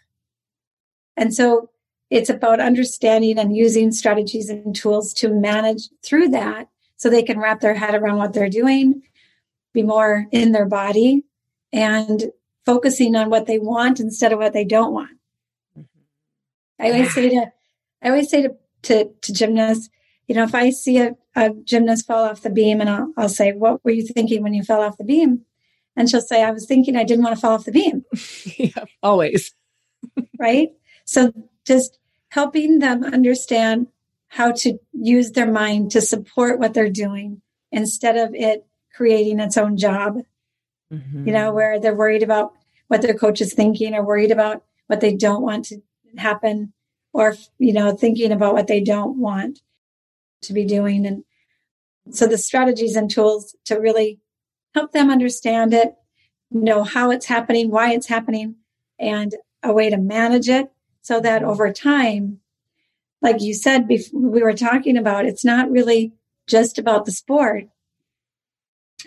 And 1.17 1.33
so 1.33 1.71
it's 2.09 2.29
about 2.29 2.59
understanding 2.59 3.37
and 3.39 3.55
using 3.55 3.91
strategies 3.91 4.49
and 4.49 4.75
tools 4.75 5.13
to 5.15 5.29
manage 5.29 5.89
through 6.03 6.29
that 6.29 6.67
so 6.97 7.09
they 7.09 7.23
can 7.23 7.39
wrap 7.39 7.61
their 7.61 7.73
head 7.73 7.95
around 7.95 8.17
what 8.17 8.33
they're 8.33 8.49
doing, 8.49 9.01
be 9.73 9.83
more 9.83 10.27
in 10.31 10.51
their 10.51 10.65
body, 10.65 11.23
and 11.73 12.31
focusing 12.65 13.15
on 13.15 13.29
what 13.29 13.47
they 13.47 13.59
want 13.59 13.99
instead 13.99 14.31
of 14.31 14.39
what 14.39 14.53
they 14.53 14.63
don't 14.63 14.93
want. 14.93 15.11
I 16.79 16.91
always 16.91 17.13
say 17.13 17.29
to 17.29 17.51
I 18.01 18.09
always 18.09 18.29
say 18.29 18.43
to, 18.43 18.55
to, 18.83 19.09
to 19.21 19.33
gymnasts, 19.33 19.89
you 20.27 20.35
know, 20.35 20.43
if 20.43 20.53
I 20.53 20.69
see 20.69 20.99
a, 20.99 21.15
a 21.35 21.51
gymnast 21.63 22.05
fall 22.05 22.25
off 22.25 22.41
the 22.41 22.49
beam 22.49 22.81
and 22.81 22.89
I'll, 22.89 23.11
I'll 23.17 23.29
say, 23.29 23.51
What 23.53 23.83
were 23.83 23.91
you 23.91 24.05
thinking 24.05 24.43
when 24.43 24.53
you 24.53 24.63
fell 24.63 24.81
off 24.81 24.97
the 24.97 25.03
beam? 25.03 25.45
And 25.95 26.09
she'll 26.09 26.21
say, 26.21 26.43
I 26.43 26.51
was 26.51 26.65
thinking 26.65 26.95
I 26.95 27.03
didn't 27.03 27.23
want 27.23 27.35
to 27.35 27.41
fall 27.41 27.53
off 27.53 27.65
the 27.65 27.71
beam. 27.71 28.03
yeah, 28.57 28.83
always. 29.01 29.53
right? 30.39 30.69
So 31.05 31.31
just 31.65 31.97
helping 32.29 32.79
them 32.79 33.03
understand 33.03 33.87
how 34.27 34.51
to 34.51 34.77
use 34.91 35.31
their 35.31 35.49
mind 35.49 35.91
to 35.91 36.01
support 36.01 36.59
what 36.59 36.73
they're 36.73 36.89
doing 36.89 37.41
instead 37.71 38.17
of 38.17 38.33
it 38.33 38.65
creating 38.93 39.39
its 39.39 39.57
own 39.57 39.77
job. 39.77 40.17
Mm-hmm. 40.91 41.27
You 41.27 41.33
know, 41.33 41.53
where 41.53 41.79
they're 41.79 41.95
worried 41.95 42.23
about 42.23 42.53
what 42.87 43.01
their 43.01 43.13
coach 43.13 43.41
is 43.41 43.53
thinking 43.53 43.93
or 43.93 44.05
worried 44.05 44.31
about 44.31 44.63
what 44.87 45.01
they 45.01 45.15
don't 45.15 45.41
want 45.41 45.65
to 45.65 45.81
happen 46.17 46.73
or, 47.13 47.35
you 47.57 47.73
know, 47.73 47.95
thinking 47.95 48.31
about 48.31 48.53
what 48.53 48.67
they 48.67 48.81
don't 48.81 49.17
want 49.17 49.61
to 50.43 50.53
be 50.53 50.65
doing. 50.65 51.05
And 51.05 51.23
so 52.11 52.27
the 52.27 52.37
strategies 52.37 52.95
and 52.95 53.09
tools 53.09 53.55
to 53.65 53.75
really 53.75 54.19
help 54.73 54.91
them 54.91 55.09
understand 55.09 55.73
it, 55.73 55.95
know 56.51 56.83
how 56.83 57.09
it's 57.11 57.25
happening, 57.25 57.71
why 57.71 57.93
it's 57.93 58.07
happening, 58.07 58.55
and 58.99 59.33
a 59.63 59.73
way 59.73 59.89
to 59.89 59.97
manage 59.97 60.49
it 60.49 60.71
so 61.05 61.19
that 61.19 61.43
over 61.43 61.71
time, 61.71 62.39
like 63.21 63.39
you 63.39 63.53
said, 63.53 63.87
before 63.87 64.21
we 64.21 64.41
were 64.41 64.53
talking 64.53 64.97
about, 64.97 65.27
it's 65.27 65.45
not 65.45 65.69
really 65.69 66.13
just 66.47 66.79
about 66.79 67.05
the 67.05 67.11
sport, 67.11 67.65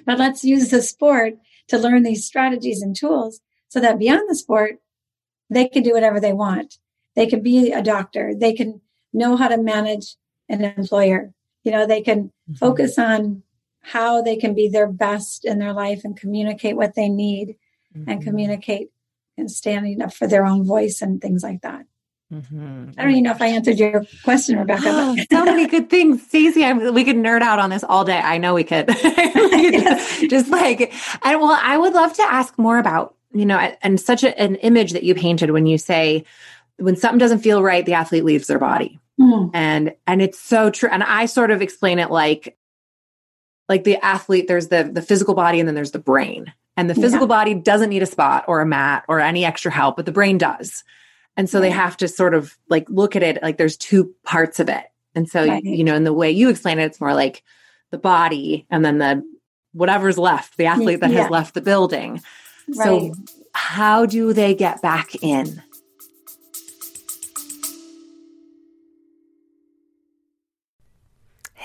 but 0.06 0.16
let's 0.16 0.44
use 0.44 0.68
the 0.68 0.80
sport 0.80 1.34
to 1.66 1.76
learn 1.76 2.04
these 2.04 2.24
strategies 2.24 2.82
and 2.82 2.94
tools 2.94 3.40
so 3.66 3.80
that 3.80 3.98
beyond 3.98 4.30
the 4.30 4.36
sport, 4.36 4.78
they 5.50 5.66
can 5.66 5.82
do 5.82 5.92
whatever 5.92 6.20
they 6.20 6.32
want. 6.32 6.78
They 7.16 7.26
can 7.26 7.42
be 7.42 7.72
a 7.72 7.82
doctor. 7.82 8.32
They 8.32 8.52
can 8.52 8.80
know 9.12 9.36
how 9.36 9.48
to 9.48 9.58
manage 9.58 10.14
an 10.48 10.62
employer. 10.62 11.34
You 11.64 11.72
know, 11.72 11.84
they 11.84 12.00
can 12.00 12.26
mm-hmm. 12.26 12.54
focus 12.54 12.96
on 12.96 13.42
how 13.80 14.22
they 14.22 14.36
can 14.36 14.54
be 14.54 14.68
their 14.68 14.86
best 14.86 15.44
in 15.44 15.58
their 15.58 15.72
life 15.72 16.02
and 16.04 16.16
communicate 16.16 16.76
what 16.76 16.94
they 16.94 17.08
need 17.08 17.56
mm-hmm. 17.92 18.08
and 18.08 18.22
communicate 18.22 18.90
and 19.38 19.50
standing 19.50 20.02
up 20.02 20.12
for 20.12 20.26
their 20.26 20.44
own 20.44 20.64
voice 20.64 21.02
and 21.02 21.20
things 21.20 21.42
like 21.42 21.62
that. 21.62 21.86
Mm-hmm. 22.32 22.90
I 22.98 23.02
don't 23.02 23.10
even 23.12 23.22
know 23.22 23.30
if 23.30 23.40
I 23.40 23.46
answered 23.46 23.78
your 23.78 24.04
question, 24.22 24.58
Rebecca. 24.58 24.84
Oh, 24.86 25.16
so 25.30 25.44
many 25.46 25.66
good 25.66 25.88
things, 25.88 26.22
Stacey. 26.26 26.70
We 26.90 27.04
could 27.04 27.16
nerd 27.16 27.40
out 27.40 27.58
on 27.58 27.70
this 27.70 27.84
all 27.84 28.04
day. 28.04 28.18
I 28.18 28.36
know 28.36 28.52
we 28.52 28.64
could. 28.64 28.88
just, 29.02 30.20
just 30.30 30.50
like, 30.50 30.92
I 31.22 31.36
well, 31.36 31.58
I 31.58 31.78
would 31.78 31.94
love 31.94 32.12
to 32.14 32.22
ask 32.22 32.58
more 32.58 32.78
about 32.78 33.14
you 33.32 33.46
know, 33.46 33.58
and 33.82 34.00
such 34.00 34.24
a, 34.24 34.38
an 34.40 34.56
image 34.56 34.92
that 34.92 35.02
you 35.02 35.14
painted 35.14 35.50
when 35.50 35.66
you 35.66 35.78
say 35.78 36.24
when 36.76 36.96
something 36.96 37.18
doesn't 37.18 37.40
feel 37.40 37.62
right, 37.62 37.84
the 37.84 37.94
athlete 37.94 38.24
leaves 38.24 38.46
their 38.46 38.58
body, 38.58 38.98
mm. 39.20 39.50
and 39.52 39.94
and 40.06 40.22
it's 40.22 40.38
so 40.38 40.70
true. 40.70 40.88
And 40.90 41.02
I 41.02 41.26
sort 41.26 41.50
of 41.50 41.60
explain 41.60 41.98
it 41.98 42.10
like 42.10 42.56
like 43.68 43.84
the 43.84 43.96
athlete. 43.96 44.48
There's 44.48 44.68
the 44.68 44.88
the 44.90 45.02
physical 45.02 45.34
body, 45.34 45.60
and 45.60 45.68
then 45.68 45.74
there's 45.74 45.90
the 45.90 45.98
brain. 45.98 46.52
And 46.78 46.88
the 46.88 46.94
physical 46.94 47.26
yeah. 47.26 47.36
body 47.40 47.54
doesn't 47.54 47.90
need 47.90 48.04
a 48.04 48.06
spot 48.06 48.44
or 48.46 48.60
a 48.60 48.66
mat 48.66 49.04
or 49.08 49.18
any 49.18 49.44
extra 49.44 49.72
help, 49.72 49.96
but 49.96 50.06
the 50.06 50.12
brain 50.12 50.38
does. 50.38 50.84
And 51.36 51.50
so 51.50 51.60
they 51.60 51.70
have 51.70 51.96
to 51.96 52.06
sort 52.06 52.34
of 52.34 52.56
like 52.68 52.88
look 52.88 53.16
at 53.16 53.24
it 53.24 53.42
like 53.42 53.58
there's 53.58 53.76
two 53.76 54.14
parts 54.22 54.60
of 54.60 54.68
it. 54.68 54.84
And 55.12 55.28
so, 55.28 55.44
right. 55.44 55.62
you 55.64 55.82
know, 55.82 55.96
in 55.96 56.04
the 56.04 56.12
way 56.12 56.30
you 56.30 56.48
explain 56.48 56.78
it, 56.78 56.84
it's 56.84 57.00
more 57.00 57.14
like 57.14 57.42
the 57.90 57.98
body 57.98 58.64
and 58.70 58.84
then 58.84 58.98
the 58.98 59.24
whatever's 59.72 60.18
left, 60.18 60.56
the 60.56 60.66
athlete 60.66 61.00
that 61.00 61.10
yeah. 61.10 61.22
has 61.22 61.30
left 61.30 61.54
the 61.54 61.60
building. 61.60 62.20
Right. 62.68 62.84
So, 62.84 63.14
how 63.54 64.06
do 64.06 64.32
they 64.32 64.54
get 64.54 64.80
back 64.80 65.16
in? 65.20 65.60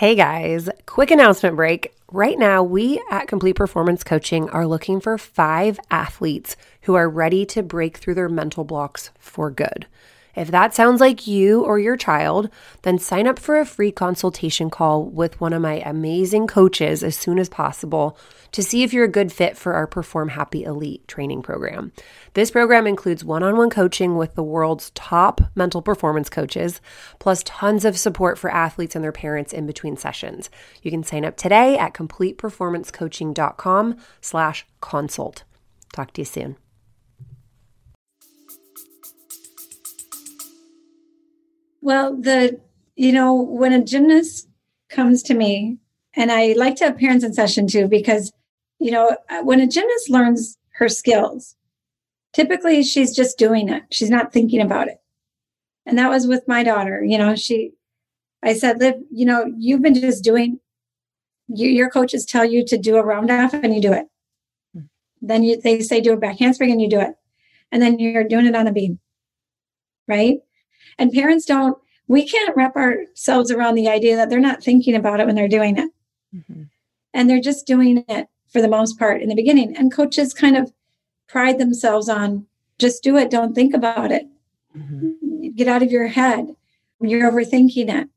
Hey 0.04 0.16
guys, 0.16 0.68
quick 0.86 1.12
announcement 1.12 1.56
break. 1.56 1.96
Right 2.12 2.38
now, 2.38 2.62
we 2.62 3.02
at 3.10 3.30
Complete 3.30 3.56
Performance 3.56 4.04
Coaching 4.04 4.50
are 4.50 4.68
looking 4.68 5.00
for 5.00 5.18
five 5.18 5.80
athletes 5.90 6.58
who 6.82 6.96
are 6.96 7.10
ready 7.10 7.46
to 7.46 7.64
break 7.64 7.96
through 7.96 8.16
their 8.16 8.28
mental 8.28 8.66
blocks 8.66 9.12
for 9.18 9.50
good. 9.50 9.88
If 10.36 10.52
that 10.52 10.74
sounds 10.74 11.00
like 11.00 11.28
you 11.28 11.64
or 11.64 11.80
your 11.80 11.98
child, 11.98 12.50
then 12.82 12.98
sign 12.98 13.28
up 13.28 13.38
for 13.38 13.60
a 13.60 13.66
free 13.66 13.92
consultation 13.92 14.70
call 14.70 15.06
with 15.06 15.40
one 15.40 15.54
of 15.54 15.62
my 15.62 15.82
amazing 15.86 16.48
coaches 16.48 17.04
as 17.04 17.16
soon 17.16 17.38
as 17.38 17.50
possible 17.50 18.18
to 18.52 18.64
see 18.64 18.84
if 18.84 18.94
you're 18.94 19.06
a 19.06 19.10
good 19.10 19.32
fit 19.32 19.58
for 19.58 19.74
our 19.74 19.88
Perform 19.88 20.30
Happy 20.30 20.64
Elite 20.64 21.08
training 21.08 21.42
program. 21.42 21.92
This 22.34 22.52
program 22.52 22.88
includes 22.88 23.26
one 23.26 23.44
on 23.44 23.58
one 23.58 23.70
coaching 23.70 24.16
with 24.16 24.36
the 24.36 24.44
world's 24.44 24.92
top 24.92 25.42
mental 25.56 25.82
performance 25.82 26.30
coaches, 26.30 26.80
plus 27.20 27.44
tons 27.44 27.86
of 27.86 27.98
support 27.98 28.38
for 28.38 28.52
athletes 28.52 28.96
and 28.96 29.04
their 29.04 29.12
parents 29.12 29.54
in 29.54 29.68
between 29.68 29.98
sessions. 29.98 30.50
You 30.82 30.92
can 30.92 31.04
sign 31.04 31.26
up 31.26 31.36
today 31.36 31.78
at 31.78 31.94
completeperformancecoaching.com 31.94 33.98
slash 34.22 34.66
consult. 34.82 35.44
Talk 35.92 36.14
to 36.14 36.22
you 36.22 36.26
soon. 36.26 36.63
Well, 41.84 42.16
the, 42.16 42.62
you 42.96 43.12
know, 43.12 43.34
when 43.34 43.74
a 43.74 43.84
gymnast 43.84 44.48
comes 44.90 45.22
to 45.24 45.34
me, 45.34 45.80
and 46.16 46.32
I 46.32 46.54
like 46.54 46.78
to 46.78 46.86
have 46.86 46.98
parents 46.98 47.26
in 47.26 47.34
session 47.34 47.68
too, 47.68 47.90
because, 47.90 48.32
you 48.80 48.90
know, 48.90 49.18
when 49.42 49.60
a 49.60 49.68
gymnast 49.68 50.10
learns 50.10 50.58
her 50.76 50.88
skills, 50.88 51.58
typically 52.32 52.84
she's 52.84 53.14
just 53.14 53.38
doing 53.38 53.68
it. 53.68 53.84
She's 53.92 54.10
not 54.10 54.32
thinking 54.32 54.62
about 54.62 54.88
it. 54.88 55.02
And 55.86 55.98
that 55.98 56.10
was 56.10 56.26
with 56.26 56.48
my 56.48 56.64
daughter. 56.64 57.04
You 57.04 57.18
know, 57.18 57.36
she, 57.36 57.74
I 58.42 58.54
said, 58.54 58.80
Liv, 58.80 58.96
you 59.12 59.26
know, 59.26 59.52
you've 59.58 59.82
been 59.82 59.94
just 59.94 60.24
doing, 60.24 60.62
you, 61.50 61.68
your 61.68 61.90
coaches 61.90 62.26
tell 62.26 62.46
you 62.46 62.66
to 62.66 62.78
do 62.78 62.96
a 62.96 63.04
round 63.04 63.30
off 63.30 63.54
and 63.54 63.76
you 63.76 63.82
do 63.82 63.92
it. 63.92 64.06
Hmm. 64.74 64.86
Then 65.22 65.44
you, 65.44 65.60
they 65.60 65.82
say 65.82 66.00
do 66.00 66.14
a 66.14 66.18
back 66.18 66.40
handspring 66.40 66.72
and 66.72 66.82
you 66.82 66.90
do 66.90 67.02
it. 67.02 67.16
And 67.74 67.82
then 67.82 68.00
you're 68.00 68.24
doing 68.24 68.46
it 68.46 68.56
on 68.56 68.68
a 68.68 68.72
beam. 68.72 69.00
Right. 70.08 70.38
And 70.98 71.12
parents 71.12 71.46
don't, 71.46 71.78
we 72.08 72.28
can't 72.28 72.56
wrap 72.56 72.76
ourselves 72.76 73.52
around 73.52 73.76
the 73.76 73.90
idea 73.90 74.16
that 74.16 74.30
they're 74.30 74.40
not 74.40 74.64
thinking 74.64 74.96
about 74.96 75.20
it 75.20 75.26
when 75.26 75.36
they're 75.36 75.48
doing 75.48 75.78
it. 75.78 75.90
Mm-hmm. 76.36 76.64
And 77.14 77.30
they're 77.30 77.42
just 77.42 77.66
doing 77.66 78.04
it 78.08 78.28
for 78.52 78.62
the 78.62 78.68
most 78.68 79.00
part 79.00 79.22
in 79.22 79.30
the 79.30 79.36
beginning. 79.36 79.76
And 79.78 79.94
coaches 79.94 80.34
kind 80.34 80.58
of 80.58 80.74
pride 81.28 81.60
themselves 81.60 82.10
on 82.10 82.46
just 82.80 83.04
do 83.04 83.18
it, 83.18 83.30
don't 83.30 83.54
think 83.54 83.74
about 83.74 84.12
it. 84.12 84.28
Mm-hmm. 84.78 85.50
Get 85.56 85.68
out 85.68 85.84
of 85.84 85.92
your 85.92 86.08
head. 86.08 86.56
You're 87.02 87.32
overthinking 87.32 87.90
it. 87.90 88.10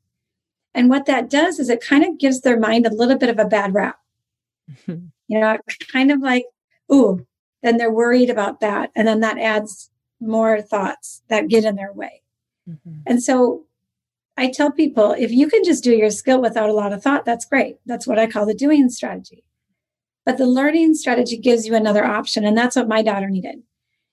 And 0.73 0.89
what 0.89 1.05
that 1.05 1.29
does 1.29 1.59
is 1.59 1.69
it 1.69 1.81
kind 1.81 2.03
of 2.03 2.19
gives 2.19 2.41
their 2.41 2.59
mind 2.59 2.85
a 2.85 2.93
little 2.93 3.17
bit 3.17 3.29
of 3.29 3.39
a 3.39 3.45
bad 3.45 3.73
rap. 3.73 3.99
Mm-hmm. 4.69 5.07
You 5.27 5.39
know, 5.39 5.57
kind 5.91 6.11
of 6.11 6.21
like, 6.21 6.45
ooh, 6.91 7.25
then 7.63 7.77
they're 7.77 7.91
worried 7.91 8.29
about 8.29 8.59
that. 8.59 8.91
And 8.95 9.07
then 9.07 9.19
that 9.21 9.37
adds 9.37 9.89
more 10.19 10.61
thoughts 10.61 11.21
that 11.27 11.47
get 11.47 11.65
in 11.65 11.75
their 11.75 11.93
way. 11.93 12.21
Mm-hmm. 12.69 12.99
And 13.05 13.23
so 13.23 13.65
I 14.37 14.51
tell 14.51 14.71
people 14.71 15.11
if 15.17 15.31
you 15.31 15.47
can 15.49 15.63
just 15.63 15.83
do 15.83 15.91
your 15.91 16.11
skill 16.11 16.41
without 16.41 16.69
a 16.69 16.73
lot 16.73 16.93
of 16.93 17.01
thought, 17.01 17.25
that's 17.25 17.45
great. 17.45 17.77
That's 17.85 18.05
what 18.05 18.19
I 18.19 18.27
call 18.27 18.45
the 18.45 18.53
doing 18.53 18.89
strategy. 18.89 19.43
But 20.25 20.37
the 20.37 20.45
learning 20.45 20.93
strategy 20.93 21.37
gives 21.37 21.65
you 21.65 21.73
another 21.73 22.05
option. 22.05 22.45
And 22.45 22.57
that's 22.57 22.75
what 22.75 22.87
my 22.87 23.01
daughter 23.01 23.29
needed. 23.29 23.63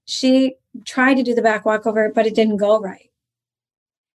She 0.06 0.56
tried 0.84 1.14
to 1.14 1.22
do 1.22 1.34
the 1.34 1.42
back 1.42 1.64
walkover, 1.64 2.10
but 2.14 2.26
it 2.26 2.34
didn't 2.34 2.56
go 2.56 2.80
right. 2.80 3.10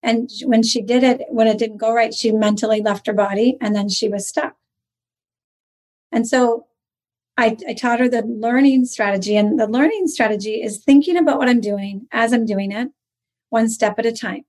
And 0.02 0.30
when 0.44 0.62
she 0.62 0.80
did 0.80 1.02
it, 1.02 1.22
when 1.28 1.48
it 1.48 1.58
didn't 1.58 1.78
go 1.78 1.92
right, 1.92 2.14
she 2.14 2.30
mentally 2.30 2.80
left 2.80 3.06
her 3.06 3.12
body 3.12 3.58
and 3.60 3.74
then 3.74 3.88
she 3.88 4.08
was 4.08 4.28
stuck. 4.28 4.54
And 6.12 6.26
so 6.26 6.66
I, 7.36 7.56
I, 7.68 7.74
taught 7.74 8.00
her 8.00 8.08
the 8.08 8.22
learning 8.22 8.86
strategy. 8.86 9.36
And 9.36 9.58
the 9.58 9.66
learning 9.66 10.06
strategy 10.06 10.62
is 10.62 10.78
thinking 10.78 11.16
about 11.16 11.38
what 11.38 11.48
I'm 11.48 11.60
doing 11.60 12.06
as 12.12 12.32
I'm 12.32 12.46
doing 12.46 12.72
it 12.72 12.88
one 13.50 13.68
step 13.68 13.98
at 13.98 14.06
a 14.06 14.12
time. 14.12 14.44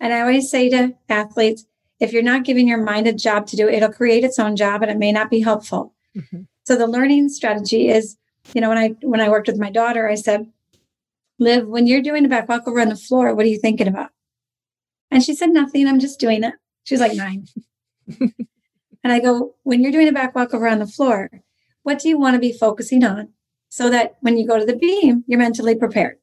And 0.00 0.12
I 0.12 0.20
always 0.20 0.50
say 0.50 0.68
to 0.70 0.94
athletes, 1.08 1.66
if 2.00 2.12
you're 2.12 2.22
not 2.22 2.44
giving 2.44 2.68
your 2.68 2.82
mind 2.82 3.06
a 3.06 3.12
job 3.12 3.46
to 3.48 3.56
do, 3.56 3.68
it'll 3.68 3.92
create 3.92 4.24
its 4.24 4.38
own 4.38 4.56
job 4.56 4.82
and 4.82 4.90
it 4.90 4.98
may 4.98 5.12
not 5.12 5.30
be 5.30 5.40
helpful. 5.40 5.94
Mm-hmm. 6.16 6.42
So 6.64 6.76
the 6.76 6.86
learning 6.86 7.28
strategy 7.28 7.88
is, 7.88 8.16
you 8.52 8.60
know, 8.60 8.68
when 8.68 8.78
I 8.78 8.88
when 9.02 9.20
I 9.20 9.28
worked 9.28 9.46
with 9.46 9.58
my 9.58 9.70
daughter, 9.70 10.08
I 10.08 10.14
said, 10.14 10.50
Liv, 11.38 11.66
when 11.66 11.86
you're 11.86 12.02
doing 12.02 12.24
a 12.24 12.28
back 12.28 12.48
walk 12.48 12.66
over 12.66 12.80
on 12.80 12.88
the 12.88 12.96
floor, 12.96 13.34
what 13.34 13.46
are 13.46 13.48
you 13.48 13.58
thinking 13.58 13.88
about? 13.88 14.10
And 15.10 15.22
she 15.22 15.34
said, 15.34 15.50
Nothing, 15.50 15.86
I'm 15.86 16.00
just 16.00 16.20
doing 16.20 16.44
it. 16.44 16.54
She's 16.84 17.00
like 17.00 17.14
nine. 17.14 17.46
and 18.20 19.12
I 19.12 19.20
go, 19.20 19.54
when 19.62 19.80
you're 19.80 19.92
doing 19.92 20.08
a 20.08 20.12
back 20.12 20.34
walk 20.34 20.52
over 20.52 20.68
on 20.68 20.78
the 20.78 20.86
floor, 20.86 21.30
what 21.82 21.98
do 21.98 22.08
you 22.08 22.18
want 22.18 22.34
to 22.34 22.40
be 22.40 22.52
focusing 22.52 23.04
on 23.04 23.30
so 23.68 23.90
that 23.90 24.16
when 24.20 24.36
you 24.36 24.46
go 24.46 24.58
to 24.58 24.66
the 24.66 24.76
beam, 24.76 25.24
you're 25.26 25.38
mentally 25.38 25.74
prepared? 25.74 26.18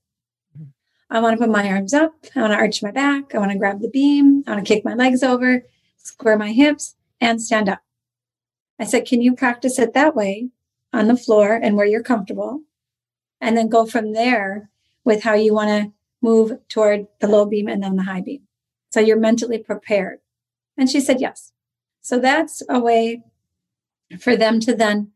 I 1.12 1.20
want 1.20 1.38
to 1.38 1.46
put 1.46 1.52
my 1.52 1.70
arms 1.70 1.94
up. 1.94 2.14
I 2.38 2.40
want 2.40 2.54
to 2.54 2.58
arch 2.58 2.82
my 2.82 2.90
back. 2.90 3.36
I 3.36 3.38
want 3.38 3.52
to 3.52 3.58
grab 3.58 3.82
the 3.82 3.90
beam. 3.90 4.46
I 4.48 4.52
want 4.52 4.66
to 4.66 4.74
kick 4.74 4.86
my 4.86 4.94
legs 4.94 5.24
over, 5.24 5.66
square 5.98 6.38
my 6.38 6.54
hips, 6.54 6.96
and 7.20 7.42
stand 7.42 7.68
up. 7.68 7.82
I 8.80 8.86
said, 8.86 9.06
Can 9.06 9.22
you 9.22 9.36
practice 9.36 9.78
it 9.78 9.94
that 9.94 10.16
way 10.16 10.50
on 10.94 11.08
the 11.08 11.18
floor 11.18 11.54
and 11.54 11.76
where 11.76 11.86
you're 11.86 12.02
comfortable? 12.02 12.62
And 13.42 13.58
then 13.58 13.68
go 13.68 13.86
from 13.86 14.14
there 14.14 14.70
with 15.04 15.24
how 15.24 15.34
you 15.34 15.54
want 15.54 15.70
to 15.70 15.92
move 16.22 16.54
toward 16.70 17.08
the 17.20 17.28
low 17.28 17.46
beam 17.46 17.68
and 17.68 17.84
then 17.84 17.98
the 17.98 18.04
high 18.04 18.22
beam. 18.22 18.44
So 18.90 19.02
you're 19.02 19.20
mentally 19.20 19.58
prepared. 19.58 20.20
And 20.78 20.90
she 20.90 21.02
said, 21.02 21.20
Yes. 21.20 21.52
So 22.00 22.20
that's 22.20 22.64
a 22.70 22.80
way 22.80 23.22
for 24.18 24.38
them 24.38 24.62
to 24.62 24.74
then 24.74 25.12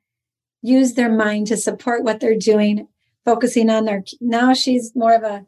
use 0.62 0.96
their 0.96 1.12
mind 1.12 1.48
to 1.48 1.58
support 1.58 2.04
what 2.04 2.20
they're 2.20 2.38
doing, 2.38 2.90
focusing 3.24 3.70
on 3.70 3.86
their. 3.86 4.04
Now 4.20 4.54
she's 4.54 4.94
more 4.94 5.16
of 5.16 5.24
a 5.24 5.46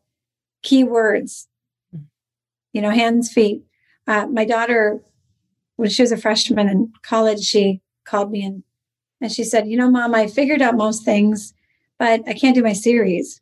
keywords, 0.63 1.47
you 2.73 2.81
know, 2.81 2.91
hands, 2.91 3.31
feet. 3.31 3.63
Uh, 4.07 4.27
my 4.27 4.45
daughter, 4.45 5.01
when 5.75 5.89
she 5.89 6.01
was 6.01 6.11
a 6.11 6.17
freshman 6.17 6.69
in 6.69 6.91
college, 7.03 7.43
she 7.43 7.81
called 8.05 8.31
me 8.31 8.43
and, 8.43 8.63
and 9.21 9.31
she 9.31 9.43
said, 9.43 9.67
You 9.67 9.77
know, 9.77 9.89
mom, 9.89 10.15
I 10.15 10.27
figured 10.27 10.61
out 10.61 10.75
most 10.75 11.03
things, 11.03 11.53
but 11.97 12.21
I 12.27 12.33
can't 12.33 12.55
do 12.55 12.63
my 12.63 12.73
series. 12.73 13.41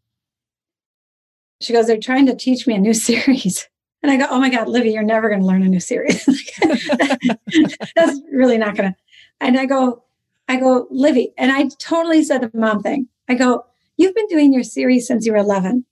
She 1.61 1.73
goes, 1.73 1.87
They're 1.87 1.97
trying 1.97 2.25
to 2.27 2.35
teach 2.35 2.67
me 2.67 2.75
a 2.75 2.79
new 2.79 2.93
series. 3.09 3.67
And 4.01 4.11
I 4.11 4.17
go, 4.17 4.27
Oh 4.29 4.39
my 4.39 4.49
God, 4.49 4.67
Livy, 4.67 4.91
you're 4.91 5.03
never 5.03 5.29
going 5.29 5.41
to 5.41 5.45
learn 5.45 5.63
a 5.63 5.69
new 5.69 5.79
series. 5.79 6.25
That's 7.95 8.19
really 8.31 8.57
not 8.57 8.75
going 8.75 8.91
to. 8.91 8.95
And 9.39 9.57
I 9.57 9.65
go, 9.65 10.03
I 10.47 10.57
go, 10.57 10.87
Livy. 10.89 11.33
And 11.37 11.51
I 11.51 11.69
totally 11.79 12.23
said 12.23 12.41
the 12.41 12.51
mom 12.53 12.81
thing. 12.81 13.07
I 13.27 13.35
go, 13.35 13.65
You've 13.97 14.15
been 14.15 14.27
doing 14.27 14.53
your 14.53 14.63
series 14.63 15.07
since 15.07 15.25
you 15.25 15.31
were 15.31 15.37
11 15.37 15.85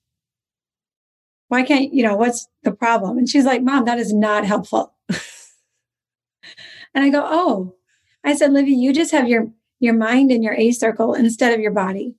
why 1.48 1.64
can't, 1.64 1.94
you 1.94 2.04
know, 2.04 2.16
what's 2.16 2.48
the 2.64 2.72
problem? 2.72 3.18
And 3.18 3.30
she's 3.30 3.46
like, 3.46 3.62
Mom, 3.62 3.86
that 3.86 4.00
is 4.00 4.14
not 4.14 4.46
helpful. 4.46 4.94
and 5.10 7.04
I 7.04 7.10
go, 7.10 7.24
Oh, 7.26 7.76
I 8.24 8.36
said, 8.36 8.54
Livy, 8.54 8.72
you 8.72 8.94
just 8.94 9.12
have 9.12 9.28
your 9.28 9.52
your 9.80 9.94
mind 9.94 10.32
in 10.32 10.42
your 10.42 10.54
A 10.54 10.72
circle 10.72 11.14
instead 11.14 11.54
of 11.54 11.60
your 11.60 11.74
body. 11.74 12.16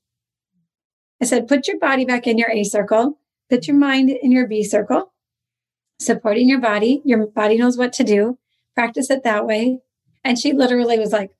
I 1.21 1.25
said, 1.25 1.49
put 1.49 1.66
your 1.66 1.78
body 1.78 2.04
back 2.04 2.26
in 2.26 2.37
your 2.37 2.50
A 2.50 2.62
circle, 2.62 3.19
put 3.49 3.66
your 3.66 3.76
mind 3.76 4.11
in 4.11 4.31
your 4.31 4.47
B 4.47 4.62
circle, 4.62 5.14
supporting 5.99 6.47
your 6.47 6.61
body. 6.61 7.00
Your 7.07 7.26
body 7.26 7.57
knows 7.57 7.78
what 7.78 7.95
to 7.95 8.04
do. 8.04 8.38
Practice 8.75 9.11
it 9.11 9.25
that 9.25 9.47
way. 9.47 9.78
And 10.23 10.38
she 10.38 10.52
literally 10.52 10.99
was 10.99 11.12
like, 11.12 11.31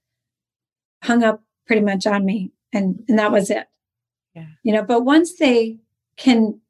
hung 1.03 1.23
up 1.23 1.43
pretty 1.67 1.83
much 1.83 2.07
on 2.07 2.25
me. 2.25 2.53
And, 2.73 3.05
and 3.09 3.19
that 3.19 3.31
was 3.33 3.51
it. 3.51 3.67
Yeah. 4.35 4.47
You 4.63 4.73
know, 4.73 4.83
but 4.83 5.05
once 5.05 5.37
they 5.37 5.81
can 6.17 6.61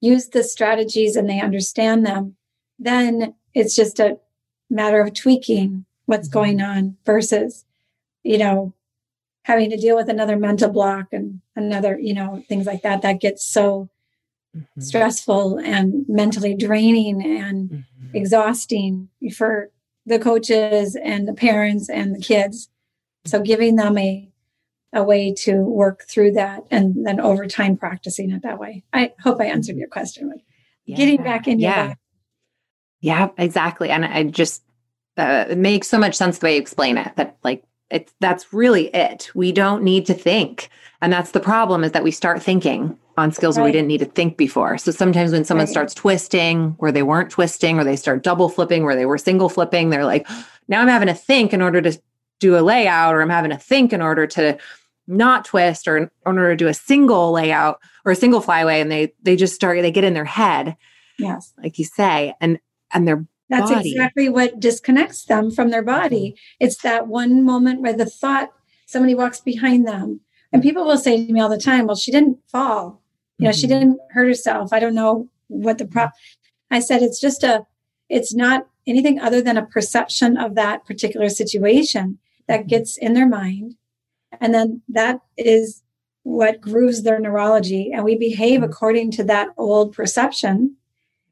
use 0.00 0.28
the 0.28 0.42
strategies 0.42 1.16
and 1.16 1.28
they 1.28 1.40
understand 1.40 2.06
them, 2.06 2.36
then 2.78 3.34
it's 3.54 3.74
just 3.74 3.98
a 3.98 4.18
matter 4.70 5.00
of 5.00 5.14
tweaking 5.14 5.84
what's 6.06 6.28
mm-hmm. 6.28 6.38
going 6.38 6.62
on 6.62 6.96
versus, 7.04 7.64
you 8.22 8.38
know, 8.38 8.72
having 9.42 9.70
to 9.70 9.76
deal 9.76 9.96
with 9.96 10.08
another 10.08 10.36
mental 10.36 10.70
block 10.70 11.08
and 11.12 11.40
another, 11.56 11.98
you 11.98 12.14
know, 12.14 12.42
things 12.48 12.66
like 12.66 12.82
that. 12.82 13.02
That 13.02 13.20
gets 13.20 13.44
so 13.44 13.88
mm-hmm. 14.56 14.80
stressful 14.80 15.58
and 15.58 16.04
mentally 16.08 16.54
draining 16.54 17.24
and 17.24 17.70
mm-hmm. 17.70 18.16
exhausting 18.16 19.08
for 19.34 19.70
the 20.06 20.18
coaches 20.18 20.96
and 20.96 21.26
the 21.26 21.34
parents 21.34 21.88
and 21.88 22.14
the 22.14 22.20
kids. 22.20 22.68
So 23.24 23.40
giving 23.40 23.76
them 23.76 23.98
a 23.98 24.27
a 24.92 25.02
way 25.02 25.34
to 25.34 25.56
work 25.62 26.04
through 26.08 26.32
that 26.32 26.62
and 26.70 27.06
then 27.06 27.20
over 27.20 27.46
time 27.46 27.76
practicing 27.76 28.30
it 28.30 28.42
that 28.42 28.58
way. 28.58 28.84
I 28.92 29.12
hope 29.20 29.40
I 29.40 29.46
answered 29.46 29.76
your 29.76 29.88
question 29.88 30.28
with 30.28 30.40
yeah. 30.86 30.96
getting 30.96 31.22
back 31.22 31.46
in 31.46 31.60
yeah. 31.60 31.88
Back. 31.88 31.98
Yeah, 33.00 33.28
exactly. 33.36 33.90
And 33.90 34.04
I 34.04 34.24
just 34.24 34.62
uh, 35.16 35.46
it 35.50 35.58
makes 35.58 35.88
so 35.88 35.98
much 35.98 36.14
sense 36.14 36.38
the 36.38 36.46
way 36.46 36.54
you 36.54 36.60
explain 36.60 36.96
it 36.96 37.14
that 37.16 37.36
like 37.44 37.64
it's 37.90 38.12
that's 38.20 38.52
really 38.52 38.86
it. 38.88 39.30
We 39.34 39.52
don't 39.52 39.82
need 39.82 40.06
to 40.06 40.14
think. 40.14 40.70
And 41.00 41.12
that's 41.12 41.32
the 41.32 41.40
problem 41.40 41.84
is 41.84 41.92
that 41.92 42.02
we 42.02 42.10
start 42.10 42.42
thinking 42.42 42.98
on 43.16 43.32
skills 43.32 43.56
right. 43.56 43.62
where 43.62 43.68
we 43.68 43.72
didn't 43.72 43.88
need 43.88 43.98
to 43.98 44.06
think 44.06 44.36
before. 44.36 44.78
So 44.78 44.90
sometimes 44.90 45.32
when 45.32 45.44
someone 45.44 45.66
right. 45.66 45.70
starts 45.70 45.94
twisting 45.94 46.70
where 46.78 46.92
they 46.92 47.02
weren't 47.02 47.30
twisting 47.30 47.78
or 47.78 47.84
they 47.84 47.96
start 47.96 48.22
double 48.22 48.48
flipping 48.48 48.84
where 48.84 48.96
they 48.96 49.06
were 49.06 49.18
single 49.18 49.48
flipping, 49.48 49.90
they're 49.90 50.04
like, 50.04 50.26
now 50.68 50.80
I'm 50.80 50.88
having 50.88 51.08
to 51.08 51.14
think 51.14 51.52
in 51.52 51.62
order 51.62 51.80
to 51.82 52.00
do 52.40 52.56
a 52.56 52.60
layout 52.60 53.14
or 53.14 53.22
I'm 53.22 53.30
having 53.30 53.50
to 53.50 53.56
think 53.56 53.92
in 53.92 54.02
order 54.02 54.26
to 54.28 54.58
not 55.08 55.46
twist 55.46 55.88
or 55.88 55.96
in 55.96 56.10
order 56.26 56.50
to 56.50 56.56
do 56.56 56.68
a 56.68 56.74
single 56.74 57.32
layout 57.32 57.80
or 58.04 58.12
a 58.12 58.16
single 58.16 58.40
flyaway 58.40 58.80
and 58.80 58.92
they 58.92 59.12
they 59.22 59.36
just 59.36 59.54
start 59.54 59.80
they 59.80 59.90
get 59.90 60.04
in 60.04 60.14
their 60.14 60.24
head 60.24 60.76
yes 61.18 61.54
like 61.62 61.78
you 61.78 61.84
say 61.84 62.34
and 62.40 62.60
and 62.92 63.08
their 63.08 63.24
that's 63.48 63.70
body. 63.70 63.92
exactly 63.92 64.28
what 64.28 64.60
disconnects 64.60 65.24
them 65.24 65.50
from 65.50 65.70
their 65.70 65.82
body 65.82 66.36
it's 66.60 66.82
that 66.82 67.08
one 67.08 67.42
moment 67.42 67.80
where 67.80 67.94
the 67.94 68.04
thought 68.04 68.50
somebody 68.86 69.14
walks 69.14 69.40
behind 69.40 69.88
them 69.88 70.20
and 70.52 70.62
people 70.62 70.84
will 70.84 70.98
say 70.98 71.26
to 71.26 71.32
me 71.32 71.40
all 71.40 71.48
the 71.48 71.58
time 71.58 71.86
well 71.86 71.96
she 71.96 72.12
didn't 72.12 72.38
fall 72.46 73.00
you 73.38 73.44
know 73.44 73.50
mm-hmm. 73.50 73.58
she 73.58 73.66
didn't 73.66 73.98
hurt 74.10 74.26
herself 74.26 74.74
i 74.74 74.78
don't 74.78 74.94
know 74.94 75.26
what 75.46 75.78
the 75.78 75.86
prop 75.86 76.12
i 76.70 76.78
said 76.78 77.02
it's 77.02 77.20
just 77.20 77.42
a 77.42 77.64
it's 78.10 78.34
not 78.34 78.66
anything 78.86 79.18
other 79.18 79.40
than 79.40 79.56
a 79.56 79.66
perception 79.66 80.36
of 80.36 80.54
that 80.54 80.84
particular 80.84 81.30
situation 81.30 82.18
that 82.48 82.66
gets 82.66 82.96
in 82.96 83.14
their 83.14 83.28
mind 83.28 83.76
and 84.40 84.54
then 84.54 84.82
that 84.88 85.20
is 85.36 85.82
what 86.22 86.60
grooves 86.60 87.02
their 87.02 87.18
neurology. 87.18 87.90
And 87.92 88.04
we 88.04 88.16
behave 88.16 88.62
according 88.62 89.12
to 89.12 89.24
that 89.24 89.48
old 89.56 89.94
perception. 89.94 90.76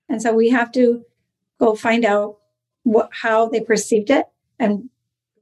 And 0.09 0.23
so 0.23 0.33
we 0.33 0.51
have 0.51 0.73
to 0.73 1.05
go 1.61 1.75
find 1.75 2.05
out 2.05 2.37
what, 2.85 3.11
how 3.13 3.49
they 3.49 3.61
perceived 3.61 4.11
it 4.11 4.27
and 4.59 4.89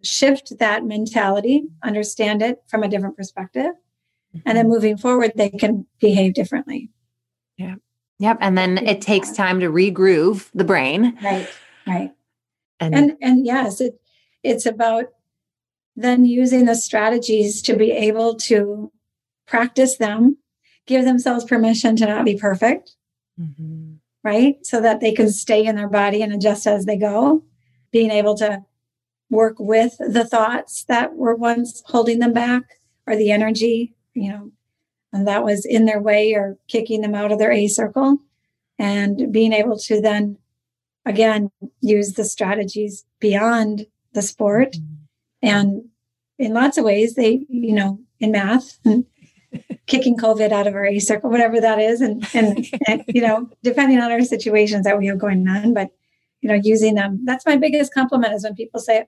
shift 0.03 0.59
that 0.59 0.85
mentality, 0.85 1.65
understand 1.83 2.43
it 2.43 2.63
from 2.67 2.83
a 2.83 2.89
different 2.89 3.17
perspective. 3.17 3.73
And 4.45 4.59
then 4.59 4.65
mm-hmm. 4.65 4.75
moving 4.75 4.97
forward, 4.97 5.33
they 5.37 5.51
can 5.51 5.87
behave 6.01 6.35
differently. 6.35 6.91
Yeah. 7.57 7.77
Yep. 8.19 8.39
And 8.41 8.59
then 8.59 8.79
it 8.79 9.01
takes 9.01 9.31
time 9.31 9.61
to 9.61 9.71
regroove 9.71 10.51
the 10.55 10.65
brain. 10.65 11.17
Right. 11.23 11.49
Right. 11.87 12.11
And 12.81 12.95
and, 12.95 13.17
and 13.21 13.47
yes, 13.47 13.81
it 13.81 14.01
it's 14.43 14.67
about 14.67 15.07
then 15.97 16.25
using 16.25 16.65
the 16.65 16.75
strategies 16.75 17.63
to 17.63 17.77
be 17.77 17.93
able 17.93 18.35
to 18.35 18.91
practice 19.47 19.97
them, 19.97 20.39
give 20.87 21.05
themselves 21.05 21.45
permission 21.45 21.97
to 21.97 22.07
not 22.07 22.25
be 22.25 22.37
perfect, 22.37 22.97
mm-hmm. 23.41 23.95
right? 24.23 24.57
So 24.63 24.81
that 24.81 25.01
they 25.01 25.13
can 25.13 25.31
stay 25.31 25.65
in 25.65 25.77
their 25.77 25.89
body 25.89 26.23
and 26.23 26.33
adjust 26.33 26.67
as 26.67 26.85
they 26.85 26.97
go, 26.97 27.45
being 27.93 28.11
able 28.11 28.35
to 28.37 28.65
work 29.31 29.57
with 29.59 29.97
the 29.99 30.25
thoughts 30.25 30.85
that 30.85 31.15
were 31.15 31.35
once 31.35 31.83
holding 31.87 32.19
them 32.19 32.33
back 32.33 32.63
or 33.07 33.17
the 33.17 33.31
energy, 33.31 33.95
you 34.15 34.31
know, 34.31 34.51
and 35.13 35.29
that 35.29 35.45
was 35.45 35.65
in 35.65 35.87
their 35.87 36.01
way 36.01 36.33
or 36.35 36.59
kicking 36.69 37.03
them 37.03 37.15
out 37.15 37.31
of 37.31 37.39
their 37.39 37.53
A 37.53 37.69
circle, 37.69 38.19
and 38.79 39.33
being 39.33 39.53
able 39.53 39.79
to 39.79 40.01
then 40.01 40.39
again 41.07 41.51
use 41.81 42.15
the 42.15 42.25
strategies 42.25 43.05
beyond 43.21 43.87
the 44.13 44.23
sport. 44.23 44.73
Mm-hmm 44.73 44.94
and 45.45 45.85
in 46.39 46.55
lots 46.55 46.79
of 46.79 46.85
ways, 46.85 47.15
they, 47.15 47.47
you 47.49 47.75
know, 47.75 47.99
in 48.21 48.33
math 48.33 48.79
and 48.85 49.05
kicking 49.87 50.17
COVID 50.17 50.53
out 50.53 50.67
of 50.67 50.75
our 50.75 50.87
A 50.87 50.99
circle, 50.99 51.31
whatever 51.31 51.61
that 51.61 51.79
is. 51.79 52.01
And, 52.01 52.27
and, 52.35 52.67
and, 52.87 53.05
you 53.07 53.21
know, 53.21 53.49
depending 53.63 54.01
on 54.01 54.11
our 54.11 54.23
situations 54.23 54.85
that 54.85 54.99
we 54.99 55.07
have 55.07 55.19
going 55.19 55.47
on, 55.47 55.75
but, 55.75 55.91
you 56.41 56.49
know, 56.49 56.61
using 56.63 56.95
them. 56.95 57.21
That's 57.25 57.47
my 57.47 57.57
biggest 57.57 57.95
compliment 57.95 58.35
is 58.35 58.45
when 58.45 58.55
people 58.55 58.81
say, 58.81 59.07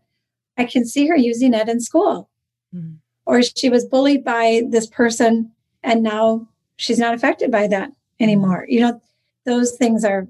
I 0.57 0.64
can 0.64 0.87
see 0.87 1.07
her 1.09 1.16
using 1.16 1.55
it 1.55 1.68
in 1.68 1.81
school. 1.81 2.31
Mm-hmm. 2.75 2.94
Or 3.27 3.42
she 3.42 3.68
was 3.68 3.85
bullied 3.85 4.25
by 4.25 4.62
this 4.70 4.87
person 4.87 5.51
and 5.83 6.03
now 6.03 6.49
she's 6.77 6.99
not 6.99 7.14
affected 7.14 7.51
by 7.51 7.66
that 7.68 7.90
anymore. 8.20 8.66
You 8.68 8.81
know, 8.81 9.03
those 9.44 9.77
things 9.77 10.05
are 10.05 10.29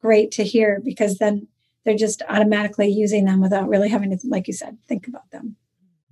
great 0.00 0.30
to 0.32 0.44
hear 0.44 0.80
because 0.82 1.18
then 1.18 1.46
they're 1.84 1.96
just 1.96 2.22
automatically 2.28 2.88
using 2.88 3.24
them 3.24 3.40
without 3.40 3.68
really 3.68 3.88
having 3.88 4.10
to, 4.10 4.18
like 4.28 4.46
you 4.46 4.54
said, 4.54 4.76
think 4.86 5.08
about 5.08 5.30
them. 5.30 5.56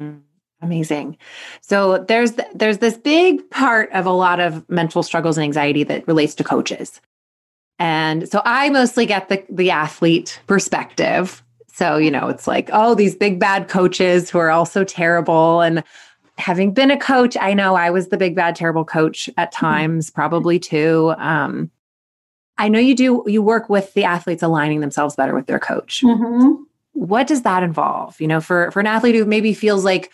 Mm, 0.00 0.20
amazing. 0.62 1.16
So 1.60 1.98
there's 1.98 2.32
there's 2.54 2.78
this 2.78 2.96
big 2.96 3.48
part 3.50 3.90
of 3.92 4.06
a 4.06 4.10
lot 4.10 4.40
of 4.40 4.68
mental 4.68 5.02
struggles 5.02 5.36
and 5.36 5.44
anxiety 5.44 5.84
that 5.84 6.06
relates 6.06 6.34
to 6.36 6.44
coaches. 6.44 7.00
And 7.78 8.28
so 8.28 8.40
I 8.44 8.70
mostly 8.70 9.06
get 9.06 9.28
the 9.28 9.44
the 9.50 9.70
athlete 9.70 10.40
perspective. 10.46 11.42
So, 11.72 11.98
you 11.98 12.10
know, 12.10 12.28
it's 12.28 12.46
like, 12.46 12.70
oh, 12.72 12.94
these 12.94 13.14
big 13.14 13.38
bad 13.38 13.68
coaches 13.68 14.30
who 14.30 14.38
are 14.38 14.50
also 14.50 14.82
terrible 14.82 15.60
and 15.60 15.84
having 16.38 16.72
been 16.72 16.90
a 16.90 16.98
coach, 16.98 17.36
I 17.38 17.52
know 17.52 17.74
I 17.74 17.90
was 17.90 18.08
the 18.08 18.16
big 18.16 18.34
bad 18.34 18.56
terrible 18.56 18.84
coach 18.84 19.28
at 19.36 19.52
mm-hmm. 19.52 19.66
times, 19.66 20.10
probably 20.10 20.58
too. 20.58 21.14
Um, 21.18 21.70
I 22.58 22.68
know 22.68 22.78
you 22.78 22.94
do, 22.94 23.24
you 23.26 23.42
work 23.42 23.68
with 23.68 23.92
the 23.94 24.04
athletes 24.04 24.42
aligning 24.42 24.80
themselves 24.80 25.14
better 25.14 25.34
with 25.34 25.46
their 25.46 25.58
coach. 25.58 26.02
Mm-hmm. 26.02 26.62
What 26.92 27.26
does 27.26 27.42
that 27.42 27.62
involve? 27.62 28.20
You 28.20 28.26
know, 28.26 28.40
for, 28.40 28.70
for 28.70 28.80
an 28.80 28.86
athlete 28.86 29.14
who 29.14 29.26
maybe 29.26 29.52
feels 29.52 29.84
like 29.84 30.10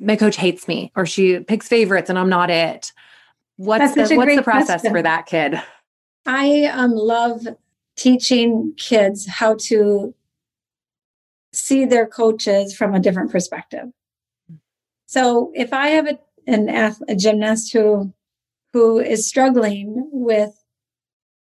my 0.00 0.16
coach 0.16 0.36
hates 0.36 0.66
me 0.66 0.90
or 0.96 1.04
she 1.06 1.40
picks 1.40 1.68
favorites 1.68 2.08
and 2.08 2.18
I'm 2.18 2.28
not 2.28 2.50
it. 2.50 2.92
What's 3.56 3.94
the, 3.94 4.16
what's 4.16 4.36
the 4.36 4.42
process 4.42 4.80
question. 4.80 4.92
for 4.92 5.02
that 5.02 5.26
kid? 5.26 5.62
I 6.26 6.64
um, 6.66 6.92
love 6.92 7.46
teaching 7.96 8.72
kids 8.76 9.26
how 9.26 9.56
to 9.60 10.14
see 11.52 11.84
their 11.84 12.06
coaches 12.06 12.74
from 12.74 12.94
a 12.94 13.00
different 13.00 13.30
perspective. 13.30 13.88
So 15.06 15.52
if 15.54 15.72
I 15.72 15.88
have 15.88 16.06
a, 16.06 16.18
an 16.46 16.68
a 17.08 17.14
gymnast 17.14 17.72
who 17.72 18.12
who 18.72 18.98
is 18.98 19.28
struggling 19.28 20.08
with 20.10 20.61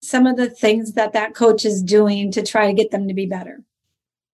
some 0.05 0.27
of 0.27 0.37
the 0.37 0.51
things 0.51 0.93
that 0.93 1.12
that 1.12 1.35
coach 1.35 1.64
is 1.64 1.83
doing 1.83 2.31
to 2.33 2.43
try 2.43 2.67
to 2.67 2.73
get 2.73 2.90
them 2.90 3.09
to 3.09 3.14
be 3.14 3.27
better. 3.27 3.62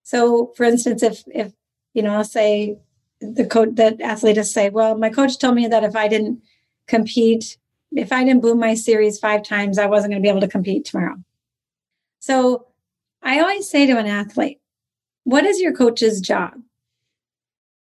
So, 0.03 0.53
for 0.57 0.65
instance, 0.65 1.03
if 1.03 1.23
if 1.29 1.53
you 1.95 2.03
know, 2.03 2.15
I'll 2.15 2.25
say 2.25 2.79
the 3.21 3.47
coach, 3.47 3.71
that 3.75 4.01
athlete 4.01 4.39
is 4.39 4.53
say, 4.53 4.71
"Well, 4.71 4.99
my 4.99 5.11
coach 5.11 5.39
told 5.39 5.55
me 5.55 5.69
that 5.69 5.85
if 5.85 5.95
I 5.95 6.09
didn't 6.09 6.43
compete, 6.87 7.59
if 7.93 8.13
I 8.13 8.25
didn't 8.25 8.43
boom 8.43 8.59
my 8.59 8.75
series 8.75 9.19
five 9.19 9.43
times, 9.43 9.79
I 9.79 9.87
wasn't 9.87 10.13
going 10.13 10.23
to 10.23 10.27
be 10.27 10.31
able 10.31 10.41
to 10.41 10.49
compete 10.49 10.85
tomorrow." 10.85 11.17
So, 12.19 12.67
I 13.23 13.41
always 13.41 13.69
say 13.69 13.87
to 13.87 13.99
an 13.99 14.07
athlete, 14.07 14.61
"What 15.25 15.45
is 15.45 15.61
your 15.61 15.73
coach's 15.73 16.21
job?" 16.21 16.55